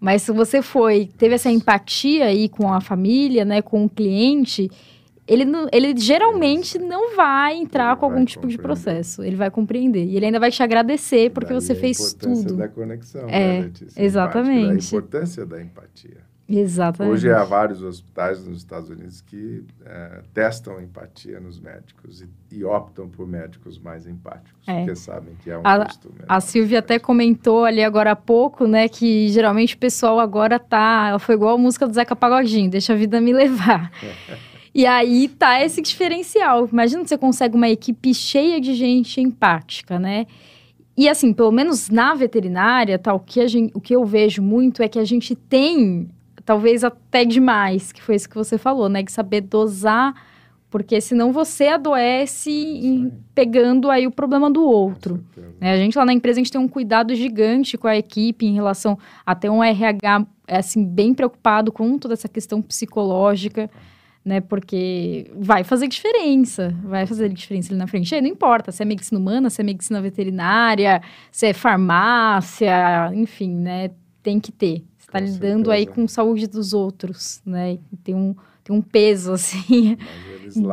mas 0.00 0.22
se 0.22 0.32
você 0.32 0.60
foi, 0.60 1.08
teve 1.18 1.34
essa 1.34 1.50
empatia 1.50 2.26
aí 2.26 2.48
com 2.48 2.72
a 2.72 2.80
família, 2.80 3.44
né, 3.44 3.62
com 3.62 3.84
o 3.84 3.88
cliente, 3.88 4.70
ele, 5.26 5.44
ele 5.72 5.96
geralmente 5.96 6.78
não 6.78 7.16
vai 7.16 7.56
entrar 7.56 7.92
ele 7.92 7.96
com 7.96 8.06
algum 8.06 8.24
tipo 8.24 8.46
de 8.46 8.58
processo. 8.58 9.22
Ele 9.22 9.36
vai 9.36 9.50
compreender. 9.50 10.04
E 10.04 10.16
ele 10.16 10.26
ainda 10.26 10.38
vai 10.38 10.50
te 10.50 10.62
agradecer 10.62 11.30
porque 11.30 11.54
você 11.54 11.74
fez 11.74 12.12
tudo. 12.12 12.28
A 12.28 12.32
importância 12.32 12.56
da 12.56 12.68
conexão, 12.68 13.28
é, 13.28 13.60
né, 13.62 13.72
Exatamente. 13.96 14.94
A 14.94 14.98
importância 14.98 15.46
da 15.46 15.62
empatia. 15.62 16.33
Exatamente. 16.48 17.14
Hoje 17.14 17.32
há 17.32 17.42
vários 17.42 17.82
hospitais 17.82 18.46
nos 18.46 18.58
Estados 18.58 18.90
Unidos 18.90 19.22
que 19.22 19.64
é, 19.84 20.20
testam 20.34 20.80
empatia 20.80 21.40
nos 21.40 21.58
médicos 21.58 22.20
e, 22.20 22.28
e, 22.52 22.64
optam 22.64 23.08
por 23.08 23.26
médicos 23.26 23.78
mais 23.78 24.06
empáticos, 24.06 24.60
é. 24.66 24.80
porque 24.80 24.94
sabem 24.94 25.34
que 25.42 25.50
é 25.50 25.56
um 25.56 25.62
a, 25.64 25.86
custo 25.86 26.12
menor. 26.12 26.26
A 26.28 26.40
Silvia 26.40 26.80
até 26.80 26.98
comentou 26.98 27.64
ali 27.64 27.82
agora 27.82 28.10
há 28.10 28.16
pouco, 28.16 28.66
né, 28.66 28.88
que 28.88 29.28
geralmente 29.28 29.74
o 29.74 29.78
pessoal 29.78 30.20
agora 30.20 30.58
tá, 30.58 31.06
ela 31.08 31.18
foi 31.18 31.34
igual 31.34 31.54
a 31.54 31.58
música 31.58 31.86
do 31.86 31.94
Zeca 31.94 32.14
Pagodinho, 32.14 32.70
deixa 32.70 32.92
a 32.92 32.96
vida 32.96 33.22
me 33.22 33.32
levar. 33.32 33.90
e 34.74 34.84
aí 34.84 35.28
tá 35.28 35.64
esse 35.64 35.80
diferencial. 35.80 36.68
Imagina 36.70 37.02
que 37.02 37.08
você 37.08 37.16
consegue 37.16 37.56
uma 37.56 37.70
equipe 37.70 38.12
cheia 38.12 38.60
de 38.60 38.74
gente 38.74 39.18
empática, 39.18 39.98
né? 39.98 40.26
E 40.96 41.08
assim, 41.08 41.32
pelo 41.32 41.50
menos 41.50 41.88
na 41.88 42.14
veterinária, 42.14 42.98
tá, 42.98 43.18
que 43.18 43.46
gente, 43.48 43.72
o 43.74 43.80
que 43.80 43.96
eu 43.96 44.04
vejo 44.04 44.40
muito 44.42 44.82
é 44.82 44.88
que 44.88 44.98
a 44.98 45.04
gente 45.04 45.34
tem 45.34 46.08
talvez 46.44 46.84
até 46.84 47.24
demais, 47.24 47.92
que 47.92 48.02
foi 48.02 48.16
isso 48.16 48.28
que 48.28 48.36
você 48.36 48.58
falou, 48.58 48.88
né? 48.88 49.02
De 49.02 49.10
saber 49.10 49.40
dosar, 49.40 50.14
porque 50.70 51.00
senão 51.00 51.32
você 51.32 51.68
adoece 51.68 52.50
em, 52.50 53.12
pegando 53.34 53.90
aí 53.90 54.06
o 54.06 54.10
problema 54.10 54.50
do 54.50 54.64
outro. 54.64 55.24
Né? 55.60 55.72
A 55.72 55.76
gente 55.76 55.96
lá 55.96 56.04
na 56.04 56.12
empresa, 56.12 56.40
a 56.40 56.42
gente 56.42 56.50
tem 56.50 56.60
um 56.60 56.68
cuidado 56.68 57.14
gigante 57.14 57.78
com 57.78 57.86
a 57.86 57.96
equipe 57.96 58.44
em 58.44 58.54
relação 58.54 58.98
a 59.24 59.34
ter 59.34 59.48
um 59.48 59.62
RH, 59.62 60.26
assim, 60.48 60.84
bem 60.84 61.14
preocupado 61.14 61.70
com 61.70 61.96
toda 61.96 62.14
essa 62.14 62.28
questão 62.28 62.60
psicológica, 62.60 63.70
né? 64.24 64.40
Porque 64.40 65.30
vai 65.36 65.62
fazer 65.62 65.86
diferença, 65.86 66.74
vai 66.82 67.06
fazer 67.06 67.28
diferença 67.28 67.72
ali 67.72 67.78
na 67.78 67.86
frente. 67.86 68.14
Aí 68.14 68.20
não 68.20 68.28
importa 68.28 68.72
se 68.72 68.82
é 68.82 68.86
medicina 68.86 69.20
humana, 69.20 69.50
se 69.50 69.60
é 69.60 69.64
medicina 69.64 70.00
veterinária, 70.00 71.00
se 71.30 71.46
é 71.46 71.52
farmácia, 71.52 73.12
enfim, 73.14 73.54
né? 73.54 73.90
Tem 74.22 74.40
que 74.40 74.50
ter 74.50 74.82
está 75.14 75.20
lidando 75.20 75.70
aí 75.70 75.86
com 75.86 76.08
saúde 76.08 76.48
dos 76.48 76.72
outros, 76.72 77.40
né? 77.46 77.78
Tem 78.02 78.14
um, 78.14 78.34
tem 78.64 78.74
um 78.74 78.82
peso, 78.82 79.32
assim, 79.34 79.96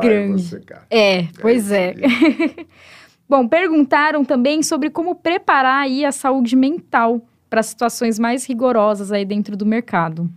grande. 0.00 0.60
É, 0.90 1.20
é, 1.20 1.28
pois 1.40 1.70
é. 1.70 1.94
Bom, 3.28 3.46
perguntaram 3.48 4.24
também 4.24 4.62
sobre 4.62 4.90
como 4.90 5.14
preparar 5.14 5.84
aí 5.84 6.04
a 6.04 6.12
saúde 6.12 6.56
mental 6.56 7.22
para 7.48 7.62
situações 7.62 8.18
mais 8.18 8.44
rigorosas 8.44 9.12
aí 9.12 9.24
dentro 9.24 9.56
do 9.56 9.64
mercado. 9.64 10.28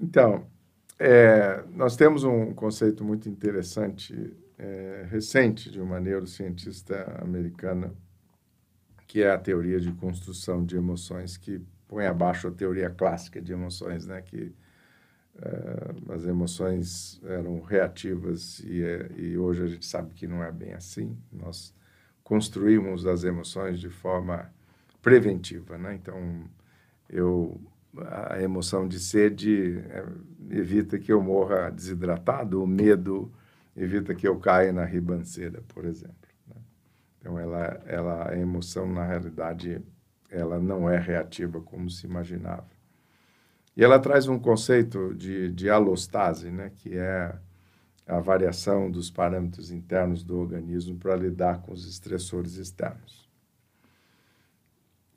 Então, 0.00 0.44
é, 0.98 1.62
nós 1.74 1.96
temos 1.96 2.24
um 2.24 2.54
conceito 2.54 3.04
muito 3.04 3.28
interessante, 3.28 4.34
é, 4.58 5.06
recente, 5.10 5.70
de 5.70 5.80
uma 5.80 6.00
neurocientista 6.00 7.18
americana, 7.20 7.92
que 9.06 9.22
é 9.22 9.30
a 9.30 9.38
teoria 9.38 9.80
de 9.80 9.92
construção 9.92 10.64
de 10.64 10.76
emoções, 10.76 11.36
que 11.36 11.60
põe 11.90 12.06
abaixo 12.06 12.46
a 12.46 12.52
teoria 12.52 12.88
clássica 12.88 13.42
de 13.42 13.52
emoções, 13.52 14.06
né? 14.06 14.22
Que 14.22 14.54
uh, 15.34 16.12
as 16.12 16.24
emoções 16.24 17.20
eram 17.24 17.60
reativas 17.60 18.60
e, 18.60 18.80
e 19.16 19.36
hoje 19.36 19.64
a 19.64 19.66
gente 19.66 19.84
sabe 19.84 20.14
que 20.14 20.28
não 20.28 20.42
é 20.42 20.52
bem 20.52 20.72
assim. 20.72 21.18
Nós 21.32 21.74
construímos 22.22 23.06
as 23.06 23.24
emoções 23.24 23.80
de 23.80 23.90
forma 23.90 24.52
preventiva, 25.02 25.76
né? 25.76 25.94
Então, 25.94 26.44
eu 27.08 27.60
a 28.06 28.40
emoção 28.40 28.86
de 28.86 29.00
sede 29.00 29.82
é, 29.88 30.06
evita 30.50 30.96
que 30.96 31.12
eu 31.12 31.20
morra 31.20 31.70
desidratado, 31.70 32.62
o 32.62 32.66
medo 32.66 33.32
evita 33.76 34.14
que 34.14 34.28
eu 34.28 34.38
caia 34.38 34.72
na 34.72 34.84
ribanceira, 34.84 35.60
por 35.66 35.84
exemplo. 35.84 36.14
Né? 36.46 36.54
Então, 37.18 37.36
ela, 37.36 37.82
ela, 37.84 38.30
a 38.30 38.38
emoção, 38.38 38.86
na 38.86 39.04
realidade, 39.04 39.82
ela 40.30 40.58
não 40.58 40.88
é 40.88 40.98
reativa 40.98 41.60
como 41.60 41.90
se 41.90 42.06
imaginava. 42.06 42.68
E 43.76 43.84
ela 43.84 43.98
traz 43.98 44.28
um 44.28 44.38
conceito 44.38 45.14
de, 45.14 45.50
de 45.52 45.70
alostase, 45.70 46.50
né, 46.50 46.70
que 46.76 46.96
é 46.96 47.34
a 48.06 48.18
variação 48.18 48.90
dos 48.90 49.10
parâmetros 49.10 49.70
internos 49.70 50.22
do 50.22 50.38
organismo 50.38 50.98
para 50.98 51.16
lidar 51.16 51.62
com 51.62 51.72
os 51.72 51.88
estressores 51.88 52.56
externos. 52.56 53.28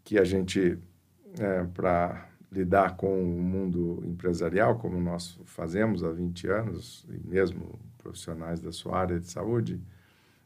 Que 0.03 0.19
a 0.19 0.23
gente, 0.23 0.77
é, 1.39 1.63
para 1.73 2.29
lidar 2.51 2.95
com 2.95 3.23
o 3.23 3.41
mundo 3.41 4.03
empresarial, 4.05 4.77
como 4.77 4.99
nós 5.01 5.39
fazemos 5.45 6.03
há 6.03 6.11
20 6.11 6.47
anos, 6.47 7.05
e 7.09 7.27
mesmo 7.27 7.79
profissionais 7.97 8.59
da 8.59 8.71
sua 8.71 8.99
área 8.99 9.19
de 9.19 9.27
saúde, 9.27 9.81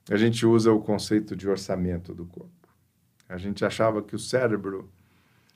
a 0.09 0.15
gente 0.15 0.45
usa 0.45 0.71
o 0.71 0.81
conceito 0.81 1.35
de 1.35 1.49
orçamento 1.49 2.13
do 2.15 2.25
corpo. 2.25 2.66
A 3.27 3.37
gente 3.37 3.65
achava 3.65 4.01
que 4.01 4.15
o 4.15 4.19
cérebro 4.19 4.89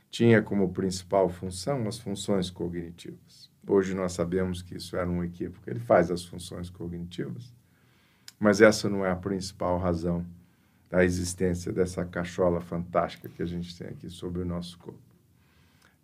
tinha 0.10 0.42
como 0.42 0.74
principal 0.74 1.30
função 1.30 1.88
as 1.88 1.98
funções 1.98 2.50
cognitivas. 2.50 3.50
Hoje 3.66 3.94
nós 3.94 4.12
sabemos 4.12 4.62
que 4.62 4.76
isso 4.76 4.98
era 4.98 5.10
um 5.10 5.24
equívoco. 5.24 5.70
Ele 5.70 5.80
faz 5.80 6.12
as 6.12 6.26
funções 6.26 6.70
cognitivas, 6.70 7.54
mas 8.40 8.60
essa 8.60 8.90
não 8.90 9.06
é 9.06 9.12
a 9.12 9.16
principal 9.16 9.78
razão 9.78 10.26
da 10.90 11.06
existência 11.06 11.72
dessa 11.72 12.04
cachola 12.04 12.60
fantástica 12.60 13.30
que 13.30 13.42
a 13.42 13.46
gente 13.46 13.78
tem 13.78 13.88
aqui 13.88 14.10
sobre 14.10 14.42
o 14.42 14.46
nosso 14.46 14.78
corpo. 14.78 15.00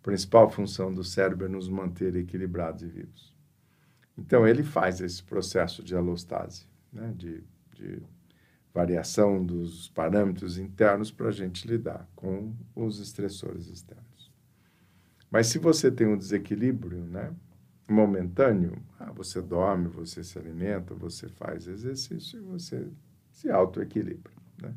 A 0.00 0.02
principal 0.02 0.48
função 0.50 0.94
do 0.94 1.04
cérebro 1.04 1.44
é 1.44 1.48
nos 1.48 1.68
manter 1.68 2.16
equilibrados 2.16 2.82
e 2.82 2.86
vivos. 2.86 3.36
Então, 4.16 4.48
ele 4.48 4.62
faz 4.62 5.00
esse 5.00 5.22
processo 5.22 5.82
de 5.82 5.94
alostase, 5.94 6.64
né, 6.92 7.12
de, 7.14 7.44
de 7.74 8.02
variação 8.78 9.44
dos 9.44 9.88
parâmetros 9.88 10.56
internos 10.56 11.10
para 11.10 11.30
a 11.30 11.32
gente 11.32 11.66
lidar 11.66 12.08
com 12.14 12.54
os 12.76 13.00
estressores 13.00 13.66
externos. 13.66 14.32
Mas 15.28 15.48
se 15.48 15.58
você 15.58 15.90
tem 15.90 16.06
um 16.06 16.16
desequilíbrio 16.16 17.00
né, 17.00 17.34
momentâneo, 17.88 18.80
ah, 19.00 19.10
você 19.10 19.42
dorme, 19.42 19.88
você 19.88 20.22
se 20.22 20.38
alimenta, 20.38 20.94
você 20.94 21.28
faz 21.28 21.66
exercício 21.66 22.38
e 22.38 22.42
você 22.42 22.86
se 23.32 23.50
autoequilibra. 23.50 24.32
Né? 24.62 24.72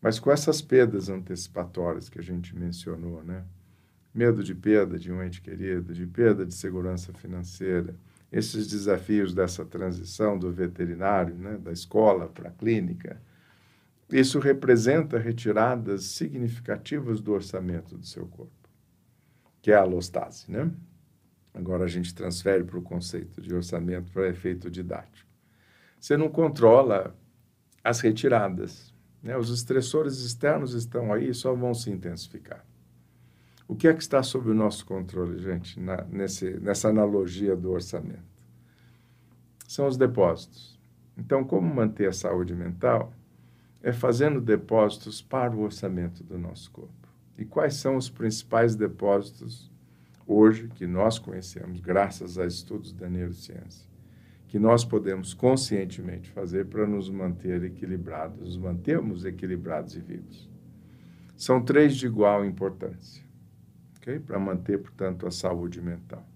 Mas 0.00 0.20
com 0.20 0.30
essas 0.30 0.62
perdas 0.62 1.08
antecipatórias 1.08 2.08
que 2.08 2.20
a 2.20 2.22
gente 2.22 2.56
mencionou, 2.56 3.24
né? 3.24 3.44
medo 4.14 4.44
de 4.44 4.54
perda 4.54 4.96
de 4.96 5.10
um 5.10 5.20
ente 5.20 5.42
querido, 5.42 5.92
de 5.92 6.06
perda 6.06 6.46
de 6.46 6.54
segurança 6.54 7.12
financeira, 7.12 7.96
esses 8.32 8.66
desafios 8.68 9.34
dessa 9.34 9.64
transição 9.64 10.38
do 10.38 10.52
veterinário, 10.52 11.34
né, 11.34 11.58
da 11.58 11.72
escola 11.72 12.28
para 12.28 12.48
a 12.48 12.52
clínica, 12.52 13.20
isso 14.10 14.38
representa 14.38 15.18
retiradas 15.18 16.04
significativas 16.04 17.20
do 17.20 17.32
orçamento 17.32 17.96
do 17.96 18.06
seu 18.06 18.26
corpo, 18.26 18.68
que 19.62 19.70
é 19.70 19.74
a 19.74 19.80
alostase, 19.80 20.50
né? 20.50 20.70
Agora 21.52 21.84
a 21.84 21.88
gente 21.88 22.14
transfere 22.14 22.62
para 22.62 22.78
o 22.78 22.82
conceito 22.82 23.40
de 23.40 23.54
orçamento 23.54 24.10
para 24.12 24.28
efeito 24.28 24.70
didático. 24.70 25.28
Você 25.98 26.16
não 26.16 26.28
controla 26.28 27.16
as 27.82 28.00
retiradas, 28.00 28.94
né? 29.22 29.36
Os 29.36 29.50
estressores 29.50 30.18
externos 30.20 30.74
estão 30.74 31.12
aí 31.12 31.28
e 31.30 31.34
só 31.34 31.54
vão 31.54 31.74
se 31.74 31.90
intensificar. 31.90 32.64
O 33.70 33.76
que 33.76 33.86
é 33.86 33.94
que 33.94 34.02
está 34.02 34.20
sob 34.20 34.50
o 34.50 34.54
nosso 34.54 34.84
controle, 34.84 35.38
gente, 35.38 35.78
na, 35.78 36.02
nesse, 36.10 36.58
nessa 36.58 36.88
analogia 36.88 37.54
do 37.54 37.70
orçamento? 37.70 38.24
São 39.64 39.86
os 39.86 39.96
depósitos. 39.96 40.76
Então, 41.16 41.44
como 41.44 41.72
manter 41.72 42.08
a 42.08 42.12
saúde 42.12 42.52
mental? 42.52 43.12
É 43.80 43.92
fazendo 43.92 44.40
depósitos 44.40 45.22
para 45.22 45.54
o 45.54 45.60
orçamento 45.60 46.24
do 46.24 46.36
nosso 46.36 46.68
corpo. 46.72 47.08
E 47.38 47.44
quais 47.44 47.74
são 47.74 47.96
os 47.96 48.10
principais 48.10 48.74
depósitos 48.74 49.70
hoje 50.26 50.66
que 50.74 50.84
nós 50.84 51.20
conhecemos, 51.20 51.78
graças 51.78 52.38
a 52.38 52.46
estudos 52.46 52.92
da 52.92 53.08
neurociência, 53.08 53.88
que 54.48 54.58
nós 54.58 54.84
podemos 54.84 55.32
conscientemente 55.32 56.28
fazer 56.28 56.66
para 56.66 56.88
nos 56.88 57.08
manter 57.08 57.62
equilibrados, 57.62 58.40
nos 58.40 58.56
mantermos 58.56 59.24
equilibrados 59.24 59.94
e 59.94 60.00
vivos? 60.00 60.50
São 61.36 61.62
três 61.62 61.94
de 61.94 62.06
igual 62.06 62.44
importância 62.44 63.29
okay? 64.00 64.18
para 64.18 64.38
manter, 64.38 64.78
portanto, 64.78 65.26
a 65.26 65.30
saúde 65.30 65.80
mental. 65.80 66.26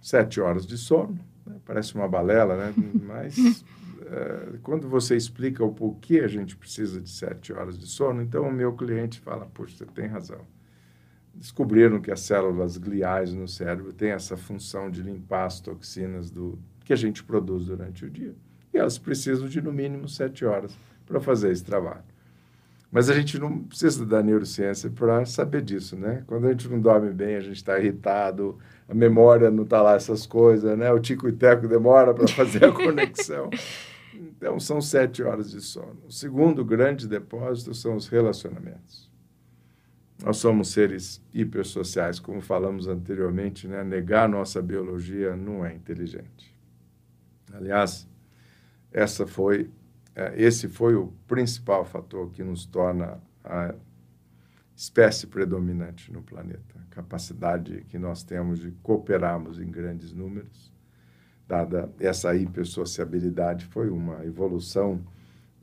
Sete 0.00 0.40
horas 0.40 0.66
de 0.66 0.76
sono, 0.76 1.18
né? 1.46 1.56
parece 1.64 1.94
uma 1.94 2.08
balela, 2.08 2.56
né? 2.56 2.74
mas 3.02 3.64
é, 4.02 4.58
quando 4.62 4.88
você 4.88 5.16
explica 5.16 5.64
o 5.64 5.72
porquê 5.72 6.20
a 6.20 6.28
gente 6.28 6.56
precisa 6.56 7.00
de 7.00 7.10
sete 7.10 7.52
horas 7.52 7.78
de 7.78 7.86
sono, 7.86 8.22
então 8.22 8.48
o 8.48 8.52
meu 8.52 8.74
cliente 8.74 9.20
fala, 9.20 9.46
poxa, 9.46 9.76
você 9.76 9.86
tem 9.86 10.06
razão. 10.06 10.40
Descobriram 11.34 12.00
que 12.00 12.10
as 12.10 12.20
células 12.20 12.76
gliais 12.76 13.32
no 13.32 13.46
cérebro 13.46 13.92
têm 13.92 14.10
essa 14.10 14.36
função 14.36 14.90
de 14.90 15.02
limpar 15.02 15.46
as 15.46 15.60
toxinas 15.60 16.30
do, 16.30 16.58
que 16.84 16.92
a 16.92 16.96
gente 16.96 17.22
produz 17.22 17.66
durante 17.66 18.04
o 18.04 18.10
dia. 18.10 18.34
E 18.72 18.78
elas 18.78 18.98
precisam 18.98 19.46
de, 19.46 19.60
no 19.60 19.72
mínimo, 19.72 20.08
sete 20.08 20.44
horas 20.44 20.76
para 21.06 21.20
fazer 21.20 21.52
esse 21.52 21.64
trabalho. 21.64 22.02
Mas 22.90 23.10
a 23.10 23.14
gente 23.14 23.38
não 23.38 23.64
precisa 23.64 24.04
da 24.06 24.22
neurociência 24.22 24.88
para 24.88 25.24
saber 25.26 25.60
disso, 25.60 25.94
né? 25.94 26.24
Quando 26.26 26.46
a 26.46 26.50
gente 26.50 26.68
não 26.68 26.80
dorme 26.80 27.12
bem, 27.12 27.36
a 27.36 27.40
gente 27.40 27.56
está 27.56 27.78
irritado, 27.78 28.58
a 28.88 28.94
memória 28.94 29.50
não 29.50 29.64
está 29.64 29.82
lá, 29.82 29.94
essas 29.94 30.26
coisas, 30.26 30.76
né? 30.76 30.90
O 30.90 30.98
tico 30.98 31.28
e 31.28 31.32
teco 31.32 31.68
demora 31.68 32.14
para 32.14 32.26
fazer 32.26 32.64
a 32.64 32.72
conexão. 32.72 33.50
Então, 34.14 34.58
são 34.58 34.80
sete 34.80 35.22
horas 35.22 35.50
de 35.50 35.60
sono. 35.60 35.98
O 36.08 36.12
segundo 36.12 36.64
grande 36.64 37.06
depósito 37.06 37.74
são 37.74 37.94
os 37.94 38.08
relacionamentos. 38.08 39.08
Nós 40.24 40.38
somos 40.38 40.68
seres 40.72 41.22
hipersociais, 41.32 42.18
como 42.18 42.40
falamos 42.40 42.88
anteriormente, 42.88 43.68
né? 43.68 43.84
Negar 43.84 44.28
nossa 44.28 44.62
biologia 44.62 45.36
não 45.36 45.64
é 45.64 45.74
inteligente. 45.74 46.56
Aliás, 47.52 48.08
essa 48.90 49.26
foi 49.26 49.70
esse 50.36 50.68
foi 50.68 50.94
o 50.94 51.12
principal 51.26 51.84
fator 51.84 52.30
que 52.30 52.42
nos 52.42 52.66
torna 52.66 53.20
a 53.44 53.74
espécie 54.74 55.26
predominante 55.26 56.12
no 56.12 56.22
planeta. 56.22 56.74
A 56.90 56.94
capacidade 56.94 57.84
que 57.88 57.98
nós 57.98 58.22
temos 58.22 58.60
de 58.60 58.70
cooperarmos 58.82 59.60
em 59.60 59.70
grandes 59.70 60.12
números, 60.12 60.72
dada 61.46 61.90
essa 61.98 62.34
hipersociabilidade, 62.34 63.64
foi 63.66 63.90
uma 63.90 64.24
evolução 64.24 65.04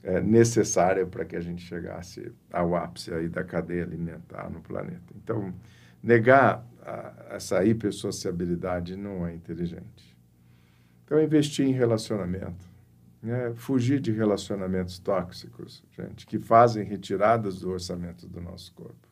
é, 0.04 0.22
necessária 0.22 1.06
para 1.06 1.26
que 1.26 1.36
a 1.36 1.42
gente 1.42 1.64
chegasse 1.64 2.32
ao 2.52 2.76
ápice 2.76 3.14
aí 3.14 3.28
da 3.28 3.44
cadeia 3.44 3.84
alimentar 3.84 4.50
no 4.50 4.62
planeta. 4.62 5.14
Então, 5.16 5.54
negar 6.04 6.66
a, 6.82 7.36
essa 7.36 7.64
hipersociabilidade 7.66 8.96
não 8.96 9.26
é 9.26 9.34
inteligente. 9.34 10.16
Então, 11.04 11.22
investir 11.22 11.66
em 11.66 11.72
relacionamento, 11.72 12.75
né, 13.26 13.54
fugir 13.56 14.00
de 14.00 14.12
relacionamentos 14.12 15.00
tóxicos, 15.00 15.84
gente, 15.98 16.28
que 16.28 16.38
fazem 16.38 16.84
retiradas 16.84 17.60
do 17.60 17.72
orçamento 17.72 18.28
do 18.28 18.40
nosso 18.40 18.72
corpo. 18.74 19.10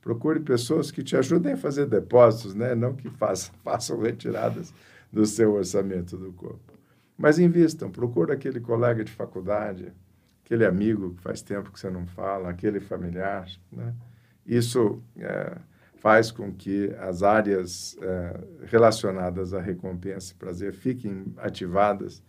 Procure 0.00 0.40
pessoas 0.40 0.90
que 0.90 1.04
te 1.04 1.16
ajudem 1.16 1.52
a 1.52 1.56
fazer 1.56 1.86
depósitos, 1.86 2.52
né, 2.54 2.74
não 2.74 2.94
que 2.94 3.08
façam, 3.08 3.54
façam 3.62 4.00
retiradas 4.00 4.74
do 5.12 5.24
seu 5.24 5.54
orçamento 5.54 6.16
do 6.16 6.32
corpo. 6.32 6.72
Mas 7.16 7.38
invistam, 7.38 7.90
procure 7.90 8.32
aquele 8.32 8.58
colega 8.58 9.04
de 9.04 9.12
faculdade, 9.12 9.92
aquele 10.44 10.64
amigo 10.64 11.14
que 11.14 11.22
faz 11.22 11.40
tempo 11.40 11.70
que 11.70 11.78
você 11.78 11.90
não 11.90 12.06
fala, 12.06 12.50
aquele 12.50 12.80
familiar. 12.80 13.48
Né? 13.70 13.94
Isso 14.44 15.00
é, 15.16 15.56
faz 15.96 16.32
com 16.32 16.52
que 16.52 16.92
as 16.98 17.22
áreas 17.22 17.96
é, 18.00 18.40
relacionadas 18.66 19.54
à 19.54 19.60
recompensa 19.60 20.32
e 20.32 20.36
prazer 20.36 20.72
fiquem 20.72 21.32
ativadas 21.36 22.20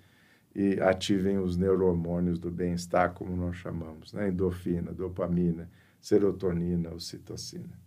e 0.55 0.79
ativem 0.81 1.37
os 1.37 1.55
neurohormônios 1.55 2.39
do 2.39 2.49
bem-estar, 2.49 3.13
como 3.13 3.35
nós 3.35 3.55
chamamos, 3.55 4.13
né? 4.13 4.29
endorfina, 4.29 4.91
dopamina, 4.91 5.69
serotonina, 6.01 6.93
ocitocina. 6.93 7.79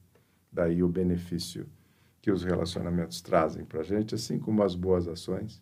Daí 0.50 0.82
o 0.82 0.88
benefício 0.88 1.66
que 2.20 2.30
os 2.30 2.44
relacionamentos 2.44 3.20
trazem 3.20 3.64
para 3.64 3.80
a 3.80 3.82
gente, 3.82 4.14
assim 4.14 4.38
como 4.38 4.62
as 4.62 4.74
boas 4.74 5.08
ações. 5.08 5.60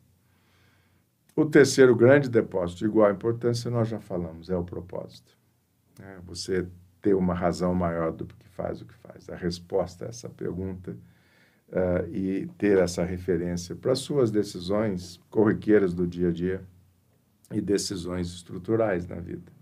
O 1.34 1.46
terceiro 1.46 1.96
grande 1.96 2.28
depósito 2.28 2.80
de 2.80 2.84
igual 2.84 3.10
importância, 3.10 3.70
nós 3.70 3.88
já 3.88 3.98
falamos, 3.98 4.50
é 4.50 4.56
o 4.56 4.64
propósito. 4.64 5.38
É 5.98 6.18
você 6.22 6.66
ter 7.00 7.14
uma 7.14 7.32
razão 7.32 7.74
maior 7.74 8.12
do 8.12 8.26
que 8.26 8.48
faz 8.48 8.82
o 8.82 8.84
que 8.84 8.94
faz. 8.94 9.30
A 9.30 9.36
resposta 9.36 10.04
a 10.04 10.08
essa 10.08 10.28
pergunta 10.28 10.96
uh, 11.70 12.14
e 12.14 12.46
ter 12.58 12.76
essa 12.76 13.04
referência 13.04 13.74
para 13.74 13.94
suas 13.94 14.30
decisões 14.30 15.18
corriqueiras 15.30 15.94
do 15.94 16.06
dia 16.06 16.28
a 16.28 16.32
dia 16.32 16.62
e 17.52 17.60
decisões 17.60 18.28
estruturais 18.28 19.06
na 19.06 19.16
vida. 19.16 19.52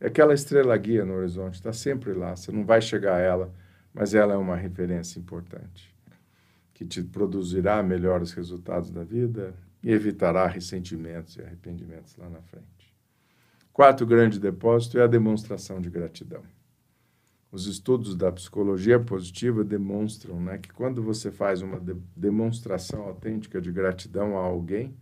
É 0.00 0.08
aquela 0.08 0.34
estrela 0.34 0.76
guia 0.76 1.04
no 1.04 1.14
horizonte, 1.14 1.54
está 1.54 1.72
sempre 1.72 2.12
lá, 2.12 2.36
você 2.36 2.52
não 2.52 2.64
vai 2.64 2.80
chegar 2.80 3.16
a 3.16 3.20
ela, 3.20 3.52
mas 3.92 4.14
ela 4.14 4.34
é 4.34 4.36
uma 4.36 4.56
referência 4.56 5.18
importante, 5.18 5.94
que 6.74 6.84
te 6.84 7.02
produzirá 7.02 7.82
melhores 7.82 8.32
resultados 8.32 8.90
da 8.90 9.02
vida 9.02 9.54
e 9.82 9.90
evitará 9.90 10.46
ressentimentos 10.46 11.36
e 11.36 11.42
arrependimentos 11.42 12.16
lá 12.16 12.28
na 12.28 12.42
frente. 12.42 12.94
Quarto 13.72 14.06
grande 14.06 14.40
depósito 14.40 14.98
é 14.98 15.02
a 15.02 15.06
demonstração 15.06 15.80
de 15.80 15.90
gratidão. 15.90 16.42
Os 17.50 17.66
estudos 17.66 18.14
da 18.14 18.30
psicologia 18.32 18.98
positiva 18.98 19.62
demonstram 19.62 20.40
né, 20.40 20.58
que 20.58 20.72
quando 20.72 21.02
você 21.02 21.30
faz 21.30 21.62
uma 21.62 21.78
de 21.80 21.94
demonstração 22.14 23.02
autêntica 23.02 23.60
de 23.60 23.70
gratidão 23.70 24.36
a 24.36 24.42
alguém, 24.42 24.94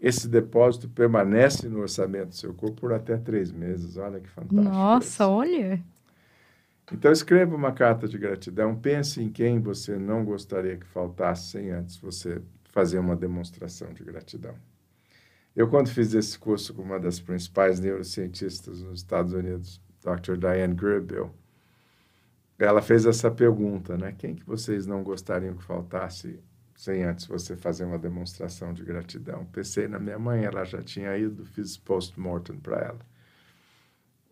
esse 0.00 0.26
depósito 0.26 0.88
permanece 0.88 1.68
no 1.68 1.80
orçamento 1.80 2.28
do 2.28 2.34
seu 2.34 2.54
corpo 2.54 2.80
por 2.80 2.92
até 2.92 3.18
três 3.18 3.52
meses. 3.52 3.98
Olha 3.98 4.18
que 4.18 4.28
fantástico. 4.28 4.62
Nossa, 4.62 5.28
olha. 5.28 5.82
Então, 6.90 7.12
escreva 7.12 7.54
uma 7.54 7.72
carta 7.72 8.08
de 8.08 8.18
gratidão. 8.18 8.74
Pense 8.74 9.22
em 9.22 9.30
quem 9.30 9.60
você 9.60 9.96
não 9.96 10.24
gostaria 10.24 10.76
que 10.76 10.86
faltasse 10.86 11.50
sem 11.50 11.70
antes 11.70 11.98
você 11.98 12.40
fazer 12.72 12.98
uma 12.98 13.14
demonstração 13.14 13.92
de 13.92 14.02
gratidão. 14.02 14.54
Eu, 15.54 15.68
quando 15.68 15.88
fiz 15.88 16.14
esse 16.14 16.38
curso 16.38 16.72
com 16.72 16.82
uma 16.82 16.98
das 16.98 17.20
principais 17.20 17.78
neurocientistas 17.78 18.82
nos 18.82 19.00
Estados 19.00 19.32
Unidos, 19.32 19.80
Dr. 20.02 20.36
Diane 20.36 20.74
Gribble, 20.74 21.30
ela 22.58 22.80
fez 22.80 23.04
essa 23.04 23.30
pergunta, 23.30 23.96
né? 23.96 24.14
Quem 24.16 24.34
que 24.34 24.44
vocês 24.44 24.86
não 24.86 25.02
gostariam 25.02 25.54
que 25.54 25.62
faltasse 25.62 26.40
sem 26.80 27.04
antes 27.04 27.26
você 27.26 27.54
fazer 27.54 27.84
uma 27.84 27.98
demonstração 27.98 28.72
de 28.72 28.82
gratidão? 28.82 29.44
Pensei 29.52 29.86
na 29.86 29.98
minha 29.98 30.18
mãe, 30.18 30.44
ela 30.44 30.64
já 30.64 30.82
tinha 30.82 31.14
ido, 31.14 31.44
fiz 31.44 31.76
post-mortem 31.76 32.56
para 32.56 32.78
ela. 32.78 32.98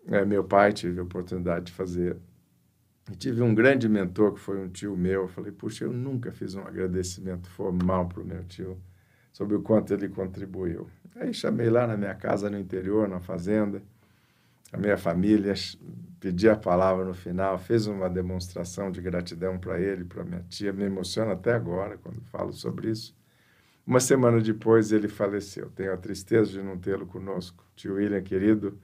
É, 0.07 0.25
meu 0.25 0.43
pai 0.43 0.73
tive 0.73 0.99
a 0.99 1.03
oportunidade 1.03 1.67
de 1.67 1.73
fazer. 1.73 2.17
E 3.13 3.15
tive 3.15 3.43
um 3.43 3.55
grande 3.55 3.87
mentor 3.87 4.33
que 4.33 4.41
foi 4.41 4.59
um 4.59 4.67
tio 4.67 4.97
meu. 4.97 5.25
Eu 5.25 5.29
falei, 5.29 5.53
puxa, 5.53 5.85
eu 5.85 5.93
nunca 5.93 6.33
fiz 6.33 6.55
um 6.55 6.63
agradecimento 6.63 7.51
formal 7.51 8.09
para 8.09 8.23
o 8.23 8.25
meu 8.25 8.43
tio 8.45 8.81
sobre 9.31 9.55
o 9.55 9.61
quanto 9.61 9.93
ele 9.93 10.09
contribuiu. 10.09 10.89
Aí 11.17 11.35
chamei 11.35 11.69
lá 11.69 11.87
na 11.87 11.99
minha 11.99 12.15
casa 12.15 12.49
no 12.49 12.59
interior, 12.59 13.07
na 13.07 13.21
fazenda, 13.21 13.83
a 14.73 14.77
minha 14.77 14.97
família, 14.97 15.55
pedi 16.21 16.49
a 16.49 16.57
palavra 16.57 17.05
no 17.05 17.15
final, 17.15 17.59
fez 17.59 17.87
uma 17.87 18.09
demonstração 18.09 18.91
de 18.91 19.01
gratidão 19.01 19.59
para 19.59 19.81
ele, 19.81 20.05
para 20.05 20.25
minha 20.25 20.45
tia. 20.49 20.73
Me 20.73 20.85
emociona 20.85 21.33
até 21.33 21.53
agora 21.53 21.97
quando 21.99 22.21
falo 22.23 22.53
sobre 22.53 22.91
isso. 22.91 23.17
Uma 23.87 24.01
semana 24.01 24.41
depois 24.41 24.93
ele 24.93 25.09
faleceu. 25.09 25.71
Tenho 25.71 25.95
a 25.95 25.97
tristeza 25.97 26.51
de 26.53 26.63
não 26.63 26.77
tê-lo 26.77 27.07
conosco. 27.07 27.65
Tio 27.75 27.95
William, 27.95 28.23
querido, 28.23 28.79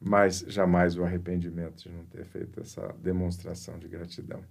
mas 0.00 0.44
jamais 0.48 0.96
o 0.96 1.04
arrependimento 1.04 1.82
de 1.82 1.90
não 1.90 2.04
ter 2.06 2.24
feito 2.24 2.60
essa 2.60 2.94
demonstração 2.98 3.78
de 3.78 3.88
gratidão. 3.88 4.42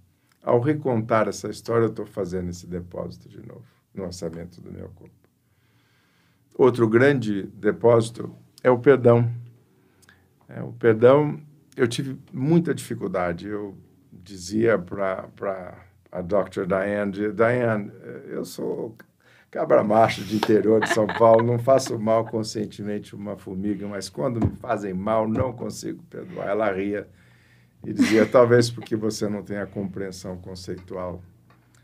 Ao 0.42 0.60
recontar 0.60 1.28
essa 1.28 1.48
história, 1.48 1.86
eu 1.86 1.90
estou 1.90 2.06
fazendo 2.06 2.50
esse 2.50 2.66
depósito 2.66 3.28
de 3.28 3.44
novo 3.44 3.66
no 3.94 4.04
orçamento 4.04 4.60
do 4.60 4.72
meu 4.72 4.88
corpo. 4.90 5.14
Outro 6.54 6.88
grande 6.88 7.44
depósito 7.54 8.34
é 8.62 8.70
o 8.70 8.78
perdão. 8.78 9.30
É, 10.54 10.62
o 10.62 10.72
perdão, 10.72 11.40
eu 11.76 11.88
tive 11.88 12.18
muita 12.32 12.74
dificuldade. 12.74 13.48
Eu 13.48 13.74
dizia 14.12 14.78
para 14.78 15.74
a 16.10 16.20
Dr. 16.20 16.66
Diane, 16.66 17.32
Diane, 17.32 17.90
eu 18.28 18.44
sou 18.44 18.94
cabra 19.50 19.82
macho 19.82 20.22
de 20.24 20.36
interior 20.36 20.80
de 20.80 20.88
São 20.88 21.06
Paulo, 21.06 21.44
não 21.44 21.58
faço 21.58 21.98
mal 21.98 22.24
conscientemente 22.24 23.14
uma 23.14 23.36
formiga, 23.36 23.86
mas 23.86 24.08
quando 24.08 24.40
me 24.40 24.56
fazem 24.56 24.94
mal, 24.94 25.28
não 25.28 25.52
consigo 25.52 26.02
perdoar. 26.04 26.48
Ela 26.48 26.72
ria 26.72 27.08
e 27.84 27.92
dizia, 27.92 28.24
talvez 28.26 28.70
porque 28.70 28.96
você 28.96 29.28
não 29.28 29.42
tenha 29.42 29.66
compreensão 29.66 30.36
conceitual 30.38 31.22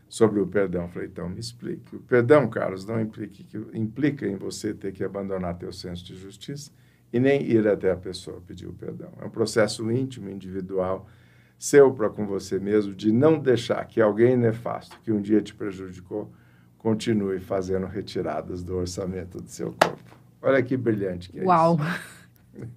sobre 0.07 0.39
o 0.39 0.47
perdão. 0.47 0.83
Eu 0.83 0.89
falei, 0.89 1.07
então 1.07 1.29
me 1.29 1.39
explique. 1.39 1.95
O 1.95 1.99
perdão, 1.99 2.47
Carlos, 2.49 2.85
não 2.85 2.99
implica, 2.99 3.43
implica 3.73 4.27
em 4.27 4.35
você 4.35 4.73
ter 4.73 4.91
que 4.91 5.03
abandonar 5.03 5.57
teu 5.57 5.71
senso 5.71 6.03
de 6.05 6.15
justiça 6.15 6.71
e 7.11 7.19
nem 7.19 7.41
ir 7.41 7.67
até 7.67 7.91
a 7.91 7.95
pessoa 7.95 8.41
pedir 8.45 8.67
o 8.67 8.73
perdão. 8.73 9.09
É 9.19 9.25
um 9.25 9.29
processo 9.29 9.89
íntimo, 9.91 10.29
individual, 10.29 11.07
seu 11.57 11.91
para 11.91 12.09
com 12.09 12.25
você 12.25 12.59
mesmo, 12.59 12.93
de 12.93 13.11
não 13.11 13.37
deixar 13.37 13.83
que 13.85 13.99
alguém 13.99 14.37
nefasto 14.37 14.97
que 15.03 15.11
um 15.11 15.21
dia 15.21 15.41
te 15.41 15.53
prejudicou 15.53 16.31
continue 16.77 17.39
fazendo 17.39 17.85
retiradas 17.85 18.63
do 18.63 18.77
orçamento 18.77 19.41
do 19.41 19.49
seu 19.49 19.73
corpo. 19.73 20.17
Olha 20.41 20.63
que 20.63 20.77
brilhante 20.77 21.29
que 21.29 21.39
é 21.39 21.43
Uau. 21.43 21.77
isso. 21.77 22.67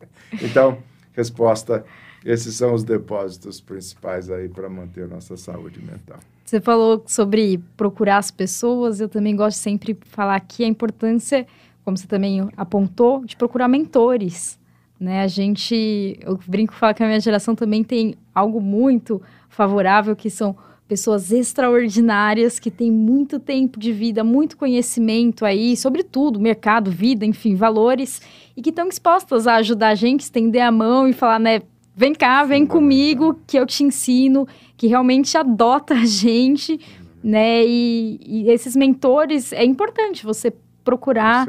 então, 0.45 0.83
resposta, 1.13 1.85
esses 2.25 2.57
são 2.57 2.75
os 2.75 2.83
depósitos 2.83 3.61
principais 3.61 4.31
aí 4.31 4.49
para 4.49 4.69
manter 4.69 5.07
nossa 5.09 5.37
saúde 5.37 5.81
mental. 5.81 6.19
Você 6.45 6.61
falou 6.61 7.03
sobre 7.07 7.59
procurar 7.77 8.19
as 8.19 8.31
pessoas, 8.31 9.01
eu 9.01 9.09
também 9.09 9.35
gosto 9.35 9.59
sempre 9.59 9.95
de 9.95 10.01
falar 10.07 10.37
aqui 10.37 10.65
a 10.65 10.67
importância, 10.67 11.47
como 11.85 11.97
você 11.97 12.07
também 12.07 12.49
apontou, 12.57 13.25
de 13.25 13.37
procurar 13.37 13.69
mentores. 13.69 14.59
Né? 14.99 15.23
A 15.23 15.27
gente, 15.27 16.19
eu 16.21 16.39
brinco 16.47 16.75
falar 16.75 16.95
que 16.95 17.03
a 17.03 17.07
minha 17.07 17.21
geração 17.21 17.55
também 17.55 17.83
tem 17.83 18.15
algo 18.35 18.61
muito 18.61 19.21
favorável, 19.49 20.15
que 20.15 20.31
são 20.31 20.57
pessoas 20.87 21.33
extraordinárias 21.33 22.59
que 22.59 22.71
têm 22.71 22.91
muito 22.91 23.41
tempo 23.41 23.81
de 23.81 23.93
vida, 23.93 24.23
muito 24.23 24.57
conhecimento 24.57 25.45
aí, 25.45 25.77
sobre 25.77 26.03
tudo, 26.03 26.39
mercado, 26.39 26.91
vida, 26.91 27.25
enfim, 27.25 27.55
valores, 27.55 28.21
e 28.57 28.61
que 28.61 28.71
estão 28.71 28.89
dispostas 28.89 29.47
a 29.47 29.55
ajudar 29.57 29.89
a 29.89 29.95
gente, 29.95 30.21
estender 30.21 30.63
a 30.63 30.71
mão 30.71 31.09
e 31.09 31.13
falar, 31.13 31.41
né, 31.41 31.63
vem 31.97 32.15
cá, 32.15 32.45
vem 32.45 32.67
comigo, 32.67 33.41
que 33.47 33.59
eu 33.59 33.67
te 33.67 33.83
ensino, 33.85 34.47
que 34.77 34.87
realmente 34.87 35.37
adota 35.37 35.95
a 35.95 36.05
gente, 36.05 36.79
né? 37.23 37.65
E, 37.65 38.21
e 38.25 38.51
esses 38.51 38.75
mentores, 38.75 39.53
é 39.53 39.65
importante 39.65 40.25
você 40.25 40.53
procurar 40.85 41.49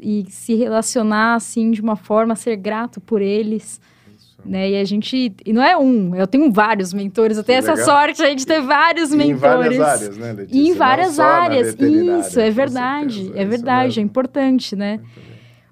e 0.00 0.24
se 0.28 0.54
relacionar 0.54 1.34
assim 1.34 1.70
de 1.70 1.80
uma 1.80 1.96
forma, 1.96 2.36
ser 2.36 2.56
grato 2.56 3.00
por 3.00 3.20
eles. 3.20 3.80
Né? 4.44 4.70
E 4.70 4.76
a 4.76 4.84
gente. 4.84 5.34
E 5.44 5.52
não 5.52 5.62
é 5.62 5.76
um, 5.76 6.14
eu 6.14 6.26
tenho 6.26 6.52
vários 6.52 6.94
mentores, 6.94 7.36
eu 7.36 7.42
tenho 7.42 7.58
essa 7.58 7.76
sorte 7.76 8.22
aí 8.22 8.34
de 8.34 8.46
ter 8.46 8.60
vários 8.60 9.12
e 9.12 9.16
mentores. 9.16 9.76
Em 9.76 9.80
várias 9.80 9.80
áreas, 9.80 10.16
né, 10.16 10.32
Letícia? 10.32 10.58
E 10.58 10.68
em 10.68 10.74
várias 10.74 11.20
áreas. 11.20 11.76
Isso, 11.78 12.40
é 12.40 12.50
verdade. 12.50 13.32
É 13.34 13.44
verdade, 13.44 13.98
é 13.98 14.02
importante, 14.02 14.76
né? 14.76 15.00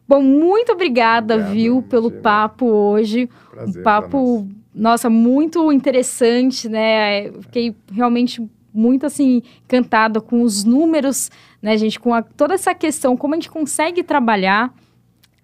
Bom, 0.07 0.20
muito 0.20 0.72
obrigada, 0.72 1.34
Obrigado, 1.34 1.55
viu, 1.55 1.82
pelo 1.82 2.11
papo 2.11 2.66
hoje. 2.66 3.28
Prazer 3.50 3.80
um 3.80 3.84
papo, 3.84 4.48
nossa, 4.74 5.09
muito 5.09 5.72
interessante, 5.72 6.68
né? 6.68 7.30
fiquei 7.42 7.74
realmente 7.92 8.42
muito 8.74 9.06
assim 9.06 9.42
encantada 9.64 10.20
com 10.20 10.42
os 10.42 10.64
números, 10.64 11.30
né, 11.62 11.76
gente, 11.78 11.98
com 12.00 12.12
a, 12.12 12.22
toda 12.22 12.54
essa 12.54 12.74
questão, 12.74 13.16
como 13.16 13.34
a 13.34 13.36
gente 13.36 13.50
consegue 13.50 14.02
trabalhar. 14.02 14.74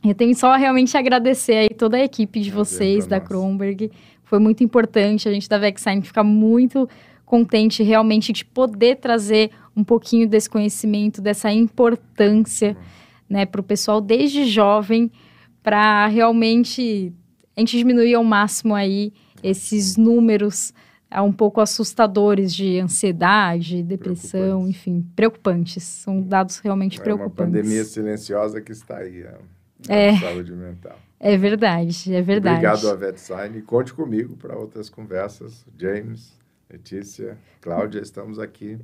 Eu 0.05 0.15
tenho 0.15 0.35
só 0.35 0.57
realmente 0.57 0.97
agradecer 0.97 1.55
aí 1.55 1.69
toda 1.71 1.97
a 1.97 2.05
equipe 2.05 2.41
de 2.41 2.51
vocês 2.51 3.07
da 3.07 3.21
Kronberg. 3.21 3.91
Foi 4.25 4.39
muito 4.39 4.65
importante 4.65 5.29
a 5.29 5.33
gente 5.33 5.49
da 5.49 5.59
Vexine 5.59 6.03
ficar 6.03 6.25
muito 6.25 6.89
contente 7.25 7.83
realmente 7.83 8.33
de 8.33 8.45
poder 8.45 8.97
trazer 8.97 9.51
um 9.77 9.85
pouquinho 9.85 10.29
desse 10.29 10.51
conhecimento, 10.51 11.23
dessa 11.23 11.53
importância. 11.53 12.71
Uhum 12.71 13.01
né, 13.31 13.47
para 13.47 13.61
o 13.61 13.65
pessoal 13.65 14.01
desde 14.01 14.45
jovem, 14.45 15.09
para 15.63 16.09
realmente 16.09 17.13
a 17.57 17.61
gente 17.61 17.79
diminuir 17.79 18.15
ao 18.15 18.25
máximo 18.25 18.75
aí 18.75 19.13
esses 19.41 19.97
números 19.97 20.75
um 21.19 21.33
pouco 21.33 21.61
assustadores 21.61 22.55
de 22.55 22.79
ansiedade, 22.79 23.83
depressão, 23.83 24.69
enfim, 24.69 25.05
preocupantes. 25.17 25.83
São 25.83 26.23
dados 26.23 26.59
realmente 26.59 27.01
é 27.01 27.03
preocupantes. 27.03 27.39
É 27.39 27.43
uma 27.43 27.47
pandemia 27.47 27.85
silenciosa 27.85 28.61
que 28.61 28.71
está 28.71 28.99
aí, 28.99 29.25
a, 29.25 29.39
a 29.89 29.95
é, 29.95 30.17
saúde 30.17 30.53
mental. 30.53 30.97
É 31.19 31.37
verdade, 31.37 32.15
é 32.15 32.23
verdade. 32.23 32.65
Obrigado, 32.67 32.89
Avetsign. 32.89 33.59
E 33.59 33.63
conte 33.63 33.93
comigo 33.93 34.37
para 34.37 34.57
outras 34.57 34.89
conversas. 34.89 35.67
James, 35.77 36.39
Letícia, 36.71 37.37
Cláudia, 37.61 38.01
estamos 38.01 38.39
aqui. 38.39 38.79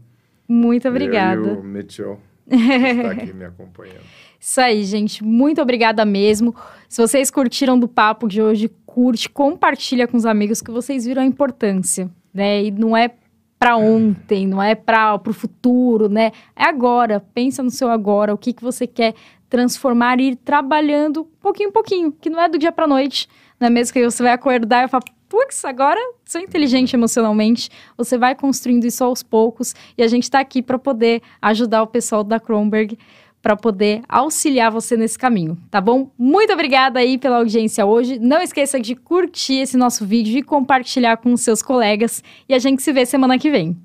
Muito 0.48 0.88
obrigada. 0.88 1.40
Eu 1.40 1.54
e 1.54 1.58
o 1.58 1.62
Mitchell 1.62 2.20
está 2.50 3.10
aqui 3.10 3.32
me 3.32 3.44
acompanhando. 3.44 4.00
Isso 4.38 4.60
aí, 4.60 4.84
gente. 4.84 5.24
Muito 5.24 5.60
obrigada 5.60 6.04
mesmo. 6.04 6.54
Se 6.88 7.00
vocês 7.00 7.30
curtiram 7.30 7.78
do 7.78 7.88
papo 7.88 8.28
de 8.28 8.40
hoje, 8.40 8.70
curte, 8.84 9.28
compartilha 9.28 10.06
com 10.06 10.16
os 10.16 10.24
amigos 10.24 10.62
que 10.62 10.70
vocês 10.70 11.04
viram 11.04 11.22
a 11.22 11.26
importância, 11.26 12.08
né? 12.32 12.64
E 12.64 12.70
não 12.70 12.96
é 12.96 13.10
para 13.58 13.76
ontem, 13.76 14.46
não 14.46 14.62
é 14.62 14.74
para 14.74 15.20
o 15.26 15.32
futuro, 15.32 16.08
né? 16.08 16.30
É 16.54 16.64
agora. 16.64 17.20
Pensa 17.34 17.62
no 17.62 17.70
seu 17.70 17.90
agora, 17.90 18.32
o 18.32 18.38
que, 18.38 18.52
que 18.52 18.62
você 18.62 18.86
quer 18.86 19.14
transformar 19.48 20.20
e 20.20 20.30
ir 20.30 20.36
trabalhando 20.36 21.24
pouquinho 21.40 21.68
em 21.70 21.72
pouquinho, 21.72 22.12
que 22.12 22.28
não 22.28 22.40
é 22.40 22.48
do 22.48 22.58
dia 22.58 22.72
para 22.72 22.86
noite, 22.86 23.28
não 23.58 23.68
é 23.68 23.70
mesmo 23.70 23.92
que 23.92 24.04
você 24.04 24.22
vai 24.22 24.32
acordar 24.32 24.84
e 24.84 24.88
falar, 24.88 25.04
putz, 25.28 25.64
agora 25.64 26.00
sou 26.24 26.40
inteligente 26.40 26.94
emocionalmente. 26.94 27.70
Você 27.96 28.16
vai 28.18 28.34
construindo 28.34 28.84
isso 28.84 29.04
aos 29.04 29.22
poucos 29.22 29.74
e 29.96 30.02
a 30.02 30.08
gente 30.08 30.24
está 30.24 30.40
aqui 30.40 30.62
para 30.62 30.78
poder 30.78 31.22
ajudar 31.40 31.82
o 31.82 31.86
pessoal 31.86 32.24
da 32.24 32.40
Kronberg 32.40 32.98
para 33.46 33.54
poder 33.56 34.02
auxiliar 34.08 34.72
você 34.72 34.96
nesse 34.96 35.16
caminho, 35.16 35.56
tá 35.70 35.80
bom? 35.80 36.10
Muito 36.18 36.52
obrigada 36.52 36.98
aí 36.98 37.16
pela 37.16 37.36
audiência 37.36 37.86
hoje. 37.86 38.18
Não 38.18 38.42
esqueça 38.42 38.80
de 38.80 38.96
curtir 38.96 39.58
esse 39.60 39.76
nosso 39.76 40.04
vídeo 40.04 40.36
e 40.36 40.42
compartilhar 40.42 41.16
com 41.18 41.36
seus 41.36 41.62
colegas. 41.62 42.24
E 42.48 42.54
a 42.54 42.58
gente 42.58 42.82
se 42.82 42.92
vê 42.92 43.06
semana 43.06 43.38
que 43.38 43.48
vem. 43.48 43.76